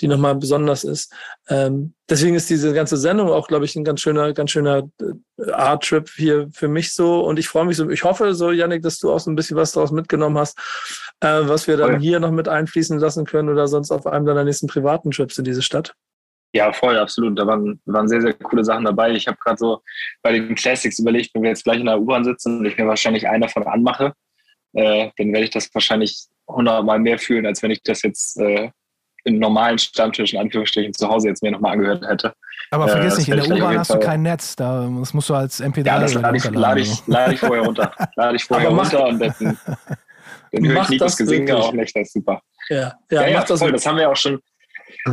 [0.00, 1.12] die nochmal besonders ist.
[1.48, 5.50] Ähm, deswegen ist diese ganze Sendung auch, glaube ich, ein ganz schöner, ganz schöner äh,
[5.50, 8.98] Art-Trip hier für mich so und ich freue mich so, ich hoffe so, Yannick, dass
[8.98, 10.58] du auch so ein bisschen was daraus mitgenommen hast,
[11.20, 11.98] äh, was wir dann oh ja.
[11.98, 15.44] hier noch mit einfließen lassen können oder sonst auf einem deiner nächsten privaten Trips in
[15.44, 15.94] diese Stadt.
[16.52, 17.38] Ja, voll, absolut.
[17.38, 19.10] Da waren, waren sehr, sehr coole Sachen dabei.
[19.12, 19.82] Ich habe gerade so
[20.22, 22.86] bei den Classics überlegt, wenn wir jetzt gleich in der U-Bahn sitzen und ich mir
[22.86, 24.14] wahrscheinlich einen davon anmache,
[24.72, 28.70] äh, dann werde ich das wahrscheinlich hundertmal mehr fühlen, als wenn ich das jetzt äh,
[29.24, 32.32] im normalen Stammtisch in Anführungsstrichen zu Hause jetzt mir nochmal angehört hätte.
[32.70, 35.34] Aber vergiss äh, nicht, in der U-Bahn hast du kein Netz, da, das musst du
[35.34, 37.92] als MP3 Ja, das lade ich, lade ich, lade ich vorher runter.
[38.14, 39.34] Lade ich vorher runter und dann,
[40.52, 42.40] dann höre ich Nikos Gesinge auch nicht, das ist super.
[42.68, 44.40] Ja, ja, ja, ja das, voll, das haben wir auch schon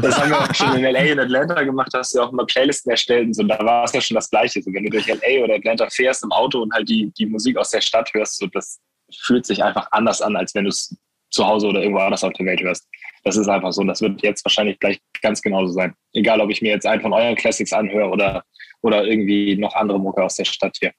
[0.02, 2.46] das haben wir auch schon in LA und Atlanta gemacht, da hast du auch immer
[2.46, 3.44] Playlisten erstellt und so.
[3.44, 4.62] Da war es ja schon das Gleiche.
[4.62, 7.58] So, wenn du durch LA oder Atlanta fährst im Auto und halt die, die Musik
[7.58, 8.80] aus der Stadt hörst, so, das
[9.22, 10.96] fühlt sich einfach anders an, als wenn du es
[11.32, 12.88] zu Hause oder irgendwo anders auf der Welt hörst.
[13.24, 13.82] Das ist einfach so.
[13.82, 15.94] Und das wird jetzt wahrscheinlich gleich ganz genauso sein.
[16.14, 18.44] Egal, ob ich mir jetzt einen von euren Classics anhöre oder,
[18.82, 20.92] oder irgendwie noch andere Mucke aus der Stadt hier.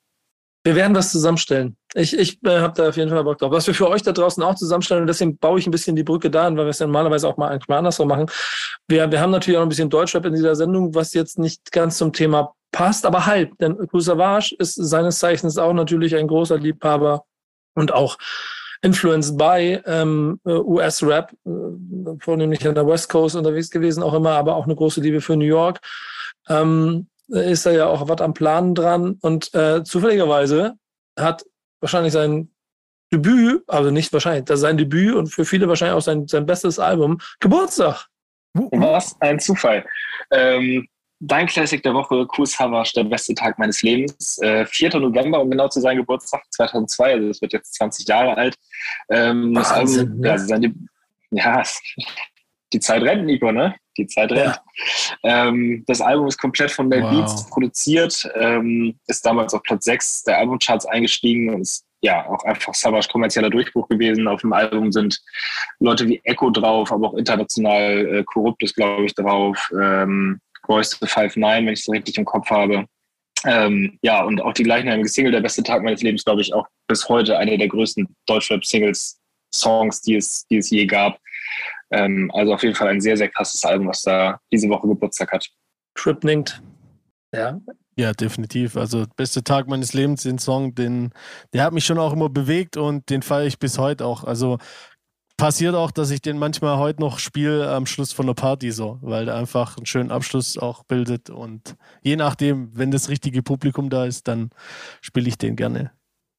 [0.65, 1.77] Wir werden was zusammenstellen.
[1.95, 3.53] Ich, ich äh, habe da auf jeden Fall Bock drauf.
[3.53, 6.03] Was wir für euch da draußen auch zusammenstellen, und deswegen baue ich ein bisschen die
[6.03, 8.27] Brücke da weil wir es ja normalerweise auch mal, mal andersrum machen.
[8.89, 11.99] Wir, wir haben natürlich auch ein bisschen Deutschrap in dieser Sendung, was jetzt nicht ganz
[11.99, 13.57] zum Thema passt, aber halb.
[13.59, 17.25] Denn Cool Savage ist seines Zeichens auch natürlich ein großer Liebhaber
[17.75, 18.17] und auch
[18.81, 21.51] influenced by ähm, äh, US-Rap, äh,
[22.21, 25.37] vornehmlich an der West Coast unterwegs gewesen, auch immer, aber auch eine große Liebe für
[25.37, 25.81] New York.
[26.49, 29.19] Ähm, ist da ja auch was am Planen dran.
[29.21, 30.75] Und äh, zufälligerweise
[31.19, 31.45] hat
[31.81, 32.51] wahrscheinlich sein
[33.13, 36.47] Debüt, also nicht wahrscheinlich, das ist sein Debüt und für viele wahrscheinlich auch sein, sein
[36.47, 38.07] bestes Album, Geburtstag.
[38.55, 39.85] Was ein Zufall.
[40.31, 40.89] Ähm,
[41.21, 44.39] dein Classic der Woche, Cool Savage, der beste Tag meines Lebens.
[44.39, 44.99] Äh, 4.
[45.01, 48.55] November, um genau zu sein, Geburtstag 2002, also das wird jetzt 20 Jahre alt.
[49.09, 50.29] Ähm, das Album, ne?
[50.29, 50.75] ja, seine,
[51.31, 51.63] ja,
[52.73, 53.75] die Zeit rennt, Nico, ne?
[53.97, 54.61] Die Zeit rennt.
[55.23, 55.49] Ja.
[55.49, 57.11] Ähm, das Album ist komplett von Mel wow.
[57.11, 62.45] Beats produziert, ähm, ist damals auf Platz 6 der Albumcharts eingestiegen und ist ja auch
[62.45, 64.29] einfach Savage kommerzieller Durchbruch gewesen.
[64.29, 65.21] Auf dem Album sind
[65.81, 69.71] Leute wie Echo drauf, aber auch international äh, Korrupt ist, glaube ich, drauf.
[69.81, 72.87] Ähm, the Five Nine, wenn ich es richtig im Kopf habe.
[73.47, 76.67] Ähm, ja, und auch die gleichnamige Single, Der beste Tag meines Lebens, glaube ich, auch
[76.89, 79.21] bis heute eine der größten Deutschrap-Singles,
[79.53, 81.19] Songs, die es, die es je gab.
[81.95, 85.33] Ähm, also auf jeden Fall ein sehr, sehr krasses Album, was da diese Woche Geburtstag
[85.33, 85.49] hat.
[85.95, 86.61] Tripningt.
[87.33, 87.61] Ja.
[87.97, 88.77] Ja, definitiv.
[88.77, 91.13] Also beste Tag meines Lebens, den Song, den,
[91.53, 94.25] der hat mich schon auch immer bewegt und den feiere ich bis heute auch.
[94.25, 94.59] Also
[95.37, 98.99] passiert auch, dass ich den manchmal heute noch spiele am Schluss von der Party so,
[99.01, 103.91] weil der einfach einen schönen Abschluss auch bildet und je nachdem, wenn das richtige Publikum
[103.91, 104.51] da ist, dann
[105.01, 105.93] spiele ich den gerne.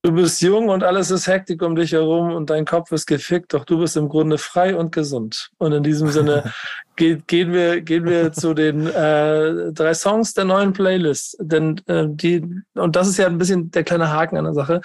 [0.06, 3.56] Du bist jung und alles ist Hektik um dich herum und dein Kopf ist gefickt,
[3.56, 5.50] doch du bist im Grunde frei und gesund.
[5.58, 6.54] Und in diesem Sinne
[6.96, 11.38] geht, gehen, wir, gehen wir zu den äh, drei Songs der neuen Playlist.
[11.40, 12.46] Denn äh, die,
[12.76, 14.82] und das ist ja ein bisschen der kleine Haken an der Sache.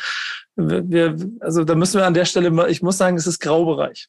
[0.56, 4.08] Wir, also da müssen wir an der Stelle mal, ich muss sagen, es ist Graubereich.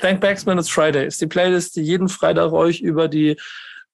[0.00, 1.06] Thank Baxman, it's Friday.
[1.06, 3.36] Ist die Playlist, die jeden Freitag euch über die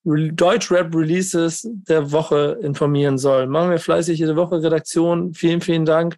[0.04, 3.46] Deutschrap-Releases der Woche informieren soll.
[3.46, 5.32] Machen wir fleißig jede Woche Redaktion.
[5.34, 6.16] Vielen, vielen Dank,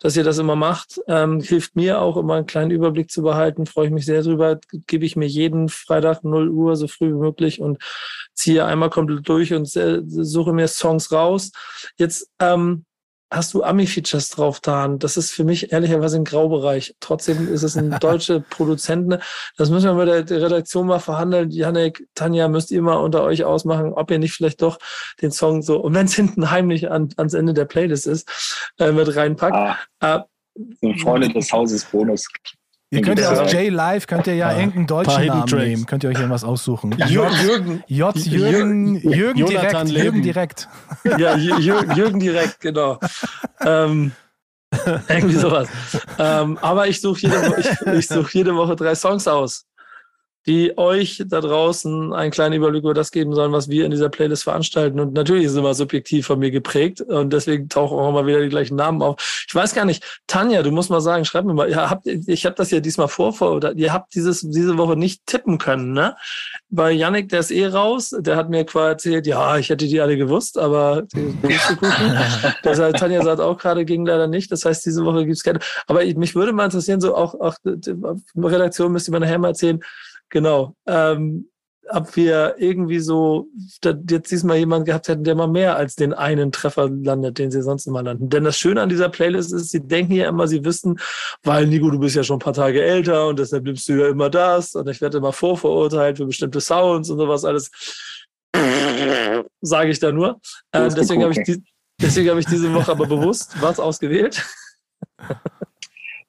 [0.00, 1.00] dass ihr das immer macht.
[1.08, 3.66] Ähm, hilft mir auch immer einen kleinen Überblick zu behalten.
[3.66, 4.58] Freue ich mich sehr drüber.
[4.86, 7.78] Gebe ich mir jeden Freitag 0 Uhr so früh wie möglich und
[8.34, 11.52] ziehe einmal komplett durch und suche mir Songs raus.
[11.96, 12.84] Jetzt ähm,
[13.32, 14.86] hast du Ami-Features drauf da.
[14.88, 16.94] Das ist für mich ehrlicherweise ein Graubereich.
[17.00, 19.08] Trotzdem ist es ein deutscher Produzent.
[19.08, 19.20] Ne?
[19.56, 21.50] Das müssen wir mit der, Redaktion mal verhandeln.
[21.50, 24.78] Janek, Tanja, müsst ihr mal unter euch ausmachen, ob ihr nicht vielleicht doch
[25.20, 28.92] den Song so, und wenn es hinten heimlich an, ans Ende der Playlist ist, äh,
[28.92, 29.78] mit reinpackt.
[30.00, 30.26] Ah,
[30.80, 32.28] äh, Freunde des Hauses Bonus.
[32.92, 35.64] Ihr könnt ja aus J-Live, könnt ihr ja ah, irgendeinen deutschen Namen Tracks.
[35.64, 35.86] nehmen.
[35.86, 36.92] Könnt ihr euch irgendwas aussuchen.
[36.92, 37.82] J, Jürgen.
[37.86, 39.88] J, Jürgen, Jürgen direkt.
[39.88, 40.68] Jürgen direkt.
[41.18, 43.00] Ja, Jürgen, Jürgen direkt, genau.
[43.64, 44.12] ähm,
[45.08, 45.68] irgendwie sowas.
[46.18, 49.64] Ähm, aber ich suche jede, ich, ich such jede Woche drei Songs aus
[50.46, 54.08] die euch da draußen einen kleinen Überblick über das geben sollen, was wir in dieser
[54.08, 54.98] Playlist veranstalten.
[54.98, 58.40] Und natürlich ist es immer subjektiv von mir geprägt und deswegen tauchen auch immer wieder
[58.40, 59.44] die gleichen Namen auf.
[59.46, 62.44] Ich weiß gar nicht, Tanja, du musst mal sagen, schreib mir mal, ihr habt, ich
[62.44, 65.92] habe das ja diesmal vor, vor oder ihr habt dieses, diese Woche nicht tippen können,
[65.92, 66.16] ne?
[66.70, 70.00] Bei Yannick, der ist eh raus, der hat mir quasi erzählt, ja, ich hätte die
[70.00, 71.32] alle gewusst, aber die
[72.64, 74.50] Deshalb, Tanja sagt auch gerade, ging leider nicht.
[74.50, 75.58] Das heißt, diese Woche gibt's keine.
[75.86, 77.56] Aber ich, mich würde mal interessieren, so auch, auch
[78.36, 79.80] Redaktion müsst ihr mir nachher mal erzählen,
[80.32, 80.74] Genau.
[80.86, 81.48] Ähm,
[81.90, 83.48] ob wir irgendwie so
[84.08, 87.60] jetzt diesmal jemand gehabt hätten, der mal mehr als den einen Treffer landet, den sie
[87.60, 88.30] sonst immer landen.
[88.30, 90.98] Denn das Schöne an dieser Playlist ist, sie denken ja immer, sie wissen,
[91.42, 94.08] weil Nico, du bist ja schon ein paar Tage älter und deshalb nimmst du ja
[94.08, 97.70] immer das und ich werde immer vorverurteilt für bestimmte Sounds und sowas alles.
[99.60, 100.40] Sage ich da nur.
[100.70, 101.62] Äh, deswegen habe ich, die,
[102.00, 104.42] deswegen hab ich diese Woche aber bewusst was ausgewählt.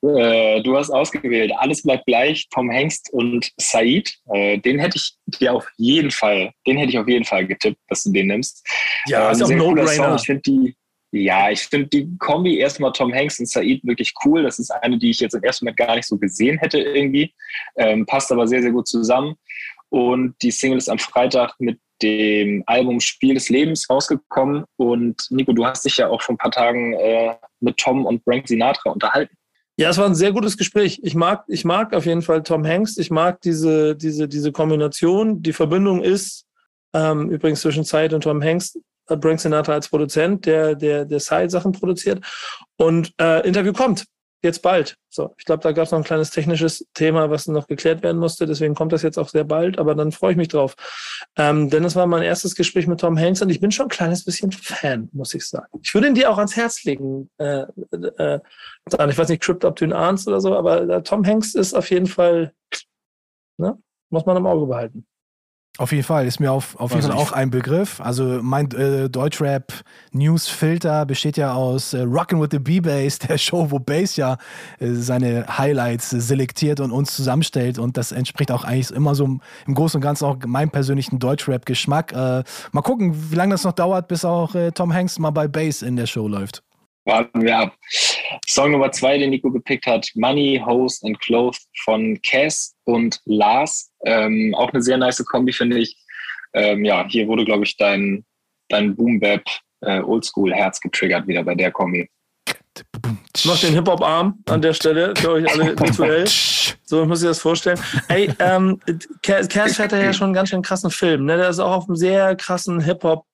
[0.03, 4.13] Äh, du hast ausgewählt, alles bleibt gleich, Tom Hengst und Said.
[4.33, 7.79] Äh, den hätte ich dir auf jeden Fall, den hätte ich auf jeden Fall getippt,
[7.87, 8.67] dass du den nimmst.
[9.07, 10.15] Ja, äh, ist auch ein No-Brainer.
[10.15, 10.75] Ich finde die,
[11.11, 14.43] ja, ich finde die Kombi erstmal Tom Hanks und Said wirklich cool.
[14.43, 17.33] Das ist eine, die ich jetzt im ersten Moment gar nicht so gesehen hätte irgendwie.
[17.77, 19.35] Ähm, passt aber sehr, sehr gut zusammen.
[19.89, 24.65] Und die Single ist am Freitag mit dem Album Spiel des Lebens rausgekommen.
[24.75, 28.21] Und Nico, du hast dich ja auch vor ein paar Tagen äh, mit Tom und
[28.23, 29.37] Frank Sinatra unterhalten.
[29.75, 30.99] Ja, es war ein sehr gutes Gespräch.
[31.03, 32.97] Ich mag, ich mag auf jeden Fall Tom Hanks.
[32.97, 35.41] Ich mag diese, diese, diese Kombination.
[35.41, 36.45] Die Verbindung ist
[36.93, 38.75] ähm, übrigens zwischen Zeit und Tom Hanks.
[39.07, 42.23] Äh, Frank Sinatra als Produzent, der, der, der Side-Sachen produziert.
[42.77, 44.05] Und äh, Interview kommt
[44.43, 44.97] jetzt bald.
[45.09, 48.19] So, ich glaube, da gab es noch ein kleines technisches Thema, was noch geklärt werden
[48.19, 48.45] musste.
[48.45, 50.75] Deswegen kommt das jetzt auch sehr bald, aber dann freue ich mich drauf.
[51.37, 53.89] Ähm, denn das war mein erstes Gespräch mit Tom Hanks und ich bin schon ein
[53.89, 55.79] kleines bisschen Fan, muss ich sagen.
[55.81, 57.29] Ich würde ihn dir auch ans Herz legen.
[57.37, 58.39] Äh, äh,
[58.89, 62.07] ich weiß nicht, Crypt Up Arns oder so, aber äh, Tom Hanks ist auf jeden
[62.07, 62.53] Fall,
[63.57, 63.77] ne,
[64.09, 65.05] muss man im Auge behalten.
[65.79, 67.99] Auf jeden Fall, ist mir auf, auf jeden Fall auch ein Begriff.
[67.99, 69.73] Also mein äh, Deutschrap
[70.11, 74.37] Newsfilter besteht ja aus äh, Rockin' with the B-Bass, der Show, wo Bass ja
[74.79, 77.79] äh, seine Highlights äh, selektiert und uns zusammenstellt.
[77.79, 82.11] Und das entspricht auch eigentlich immer so im Großen und Ganzen auch meinem persönlichen Deutschrap-Geschmack.
[82.11, 85.47] Äh, mal gucken, wie lange das noch dauert, bis auch äh, Tom Hanks mal bei
[85.47, 86.61] Bass in der Show läuft.
[87.05, 87.73] Warten wir ab.
[88.47, 93.91] Song Nummer zwei, den Nico gepickt hat, Money, Hose and Clothes von Cass und Lars.
[94.05, 95.95] Ähm, auch eine sehr nice Kombi, finde ich.
[96.53, 98.25] Ähm, ja, hier wurde, glaube ich, dein,
[98.69, 99.43] dein Boom-Bap
[99.81, 102.09] äh, Oldschool-Herz getriggert wieder bei der Kombi.
[103.45, 106.25] Noch den Hip-Hop-Arm an der Stelle für euch alle virtuell.
[106.83, 107.79] So muss ich das vorstellen.
[108.07, 108.79] Ey, ähm,
[109.21, 111.25] Cass hat ja schon einen ganz schön krassen Film.
[111.25, 111.37] Ne?
[111.37, 113.25] Der ist auch auf einem sehr krassen Hip-Hop,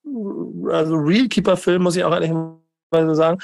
[0.72, 2.32] also Real-Keeper-Film, muss ich auch ehrlich
[2.92, 3.40] sagen,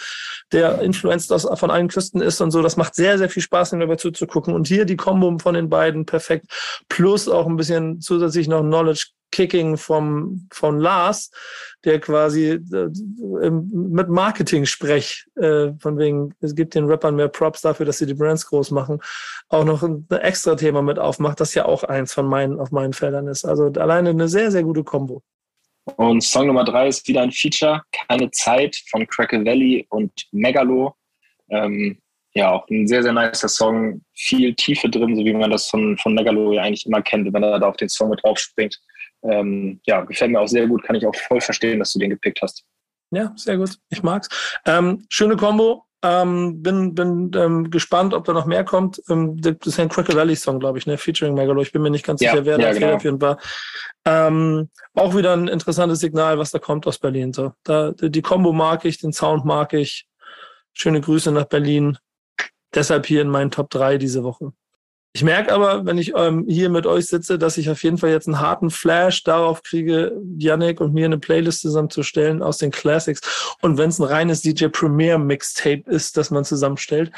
[0.51, 2.61] der influenced aus, von allen Küsten ist und so.
[2.61, 4.53] Das macht sehr, sehr viel Spaß, ihm dabei zuzugucken.
[4.53, 6.47] Und hier die Kombo von den beiden perfekt.
[6.89, 11.29] Plus auch ein bisschen zusätzlich noch Knowledge Kicking vom, von Lars,
[11.83, 17.85] der quasi äh, mit Marketing-Sprech, äh, von wegen, es gibt den Rappern mehr Props dafür,
[17.85, 19.01] dass sie die Brands groß machen,
[19.49, 22.93] auch noch ein extra Thema mit aufmacht, das ja auch eins von meinen, auf meinen
[22.93, 23.43] Feldern ist.
[23.43, 25.21] Also alleine eine sehr, sehr gute Kombo.
[25.97, 30.95] Und Song Nummer drei ist wieder ein Feature, Keine Zeit von Crackle Valley und Megalo.
[31.49, 31.99] Ähm,
[32.33, 35.97] ja, auch ein sehr, sehr nicer Song, viel Tiefe drin, so wie man das von,
[35.97, 38.79] von Megalo ja eigentlich immer kennt, wenn er da auf den Song mit drauf springt.
[39.23, 42.09] Ähm, ja, gefällt mir auch sehr gut, kann ich auch voll verstehen, dass du den
[42.09, 42.65] gepickt hast.
[43.11, 43.77] Ja, sehr gut.
[43.89, 44.27] Ich mag's.
[44.65, 45.85] Ähm, schöne Kombo.
[46.07, 49.01] Ähm, bin bin ähm, gespannt, ob da noch mehr kommt.
[49.09, 50.99] Ähm, das ist ein Cracker Valley Song, glaube ich, ne?
[50.99, 51.63] Featuring Megalo.
[51.63, 52.93] Ich bin mir nicht ganz ja, sicher, wer ja, da genau.
[52.93, 53.37] auf jeden Fall.
[54.05, 57.33] Ähm, auch wieder ein interessantes Signal, was da kommt aus Berlin.
[57.33, 60.05] So, da, die Combo mag ich, den Sound mag ich.
[60.73, 61.97] Schöne Grüße nach Berlin.
[62.75, 64.53] Deshalb hier in meinen Top 3 diese Woche.
[65.15, 68.09] Ich merke aber, wenn ich ähm, hier mit euch sitze, dass ich auf jeden Fall
[68.09, 73.55] jetzt einen harten Flash darauf kriege, Yannick und mir eine Playlist zusammenzustellen aus den Classics.
[73.61, 77.13] Und wenn es ein reines DJ Premier Mixtape ist, das man zusammenstellt,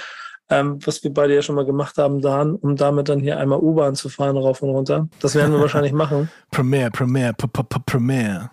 [0.51, 3.57] ähm, was wir beide ja schon mal gemacht haben, Dan, um damit dann hier einmal
[3.57, 5.09] U-Bahn zu fahren, rauf und runter.
[5.19, 6.29] Das werden wir wahrscheinlich machen.
[6.51, 8.51] Premier, Premier, Premier.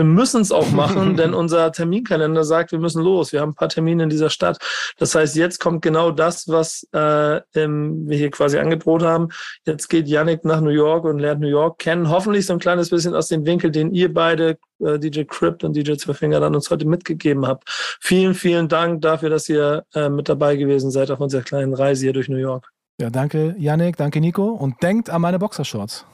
[0.00, 3.32] Wir müssen es auch machen, denn unser Terminkalender sagt, wir müssen los.
[3.32, 4.56] Wir haben ein paar Termine in dieser Stadt.
[4.96, 9.28] Das heißt, jetzt kommt genau das, was äh, ähm, wir hier quasi angedroht haben.
[9.66, 12.08] Jetzt geht Yannick nach New York und lernt New York kennen.
[12.08, 15.76] Hoffentlich so ein kleines bisschen aus dem Winkel, den ihr beide, äh, DJ Crypt und
[15.76, 17.68] DJ Zwölfinger, dann uns heute mitgegeben habt.
[18.00, 22.06] Vielen, vielen Dank dafür, dass ihr äh, mit dabei gewesen seid auf unserer kleinen Reise
[22.06, 22.70] hier durch New York.
[22.98, 26.06] Ja, danke Yannick, danke Nico und denkt an meine Boxershorts.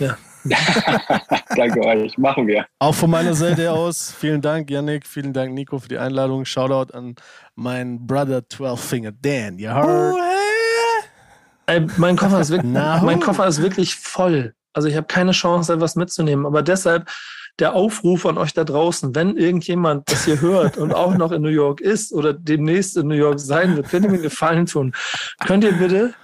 [0.00, 0.16] Ja.
[1.56, 2.66] Danke euch, machen wir.
[2.78, 6.44] Auch von meiner Seite aus, vielen Dank, Yannick, vielen Dank, Nico, für die Einladung.
[6.44, 7.14] Shoutout an
[7.54, 9.58] meinen Brother 12 Finger Dan.
[9.58, 10.16] You heard?
[11.66, 13.20] Ey, mein, Koffer ist wirklich, Na, mein.
[13.20, 14.54] Koffer ist wirklich voll.
[14.74, 16.44] Also ich habe keine Chance, etwas mitzunehmen.
[16.44, 17.08] Aber deshalb
[17.58, 21.40] der Aufruf an euch da draußen, wenn irgendjemand das hier hört und auch noch in
[21.40, 24.66] New York ist oder demnächst in New York sein wird, könnt ihr mir einen Gefallen
[24.66, 24.92] tun.
[25.46, 26.14] Könnt ihr bitte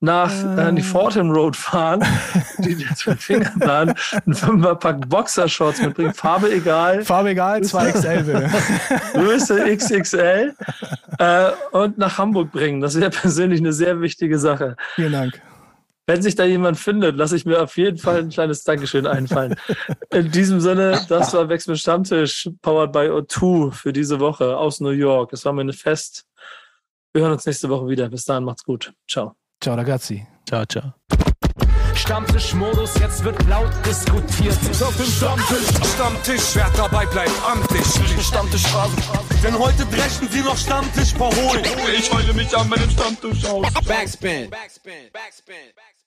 [0.00, 2.04] nach äh, die Fordham Road fahren,
[2.58, 3.94] die die Fingerbahn,
[4.26, 8.50] einen Fünferpack Boxershorts mitbringen, Farbe egal, Farbe egal, 2XL bitte.
[9.14, 10.54] Größe XXL
[11.18, 12.80] äh, und nach Hamburg bringen.
[12.80, 14.76] Das wäre persönlich eine sehr wichtige Sache.
[14.94, 15.42] Vielen Dank.
[16.06, 19.56] Wenn sich da jemand findet, lasse ich mir auf jeden Fall ein kleines Dankeschön einfallen.
[20.10, 24.80] In diesem Sinne, das war Wex mit Stammtisch, powered by O2 für diese Woche aus
[24.80, 25.34] New York.
[25.34, 26.24] Es war mir ein Fest.
[27.12, 28.08] Wir hören uns nächste Woche wieder.
[28.08, 28.94] Bis dahin, macht's gut.
[29.06, 29.34] Ciao.
[29.60, 30.24] Ciao ragazzi.
[30.44, 30.94] Ciao, ciao.
[31.94, 34.56] Stammtischmodus, jetzt wird laut diskutiert.
[34.80, 38.24] Auf dem Stammtisch, Stammtisch, wer dabei bleibt am Tisch.
[38.24, 38.96] Stammtischphase.
[39.42, 41.64] Denn heute brechen sie noch Stammtisch verholen.
[41.96, 43.66] Ich heule mich an meinem Stammtisch aus.
[43.84, 44.48] Backspin.
[44.48, 45.10] Backspin.
[45.12, 45.72] Backspin.
[45.74, 45.97] Backspin.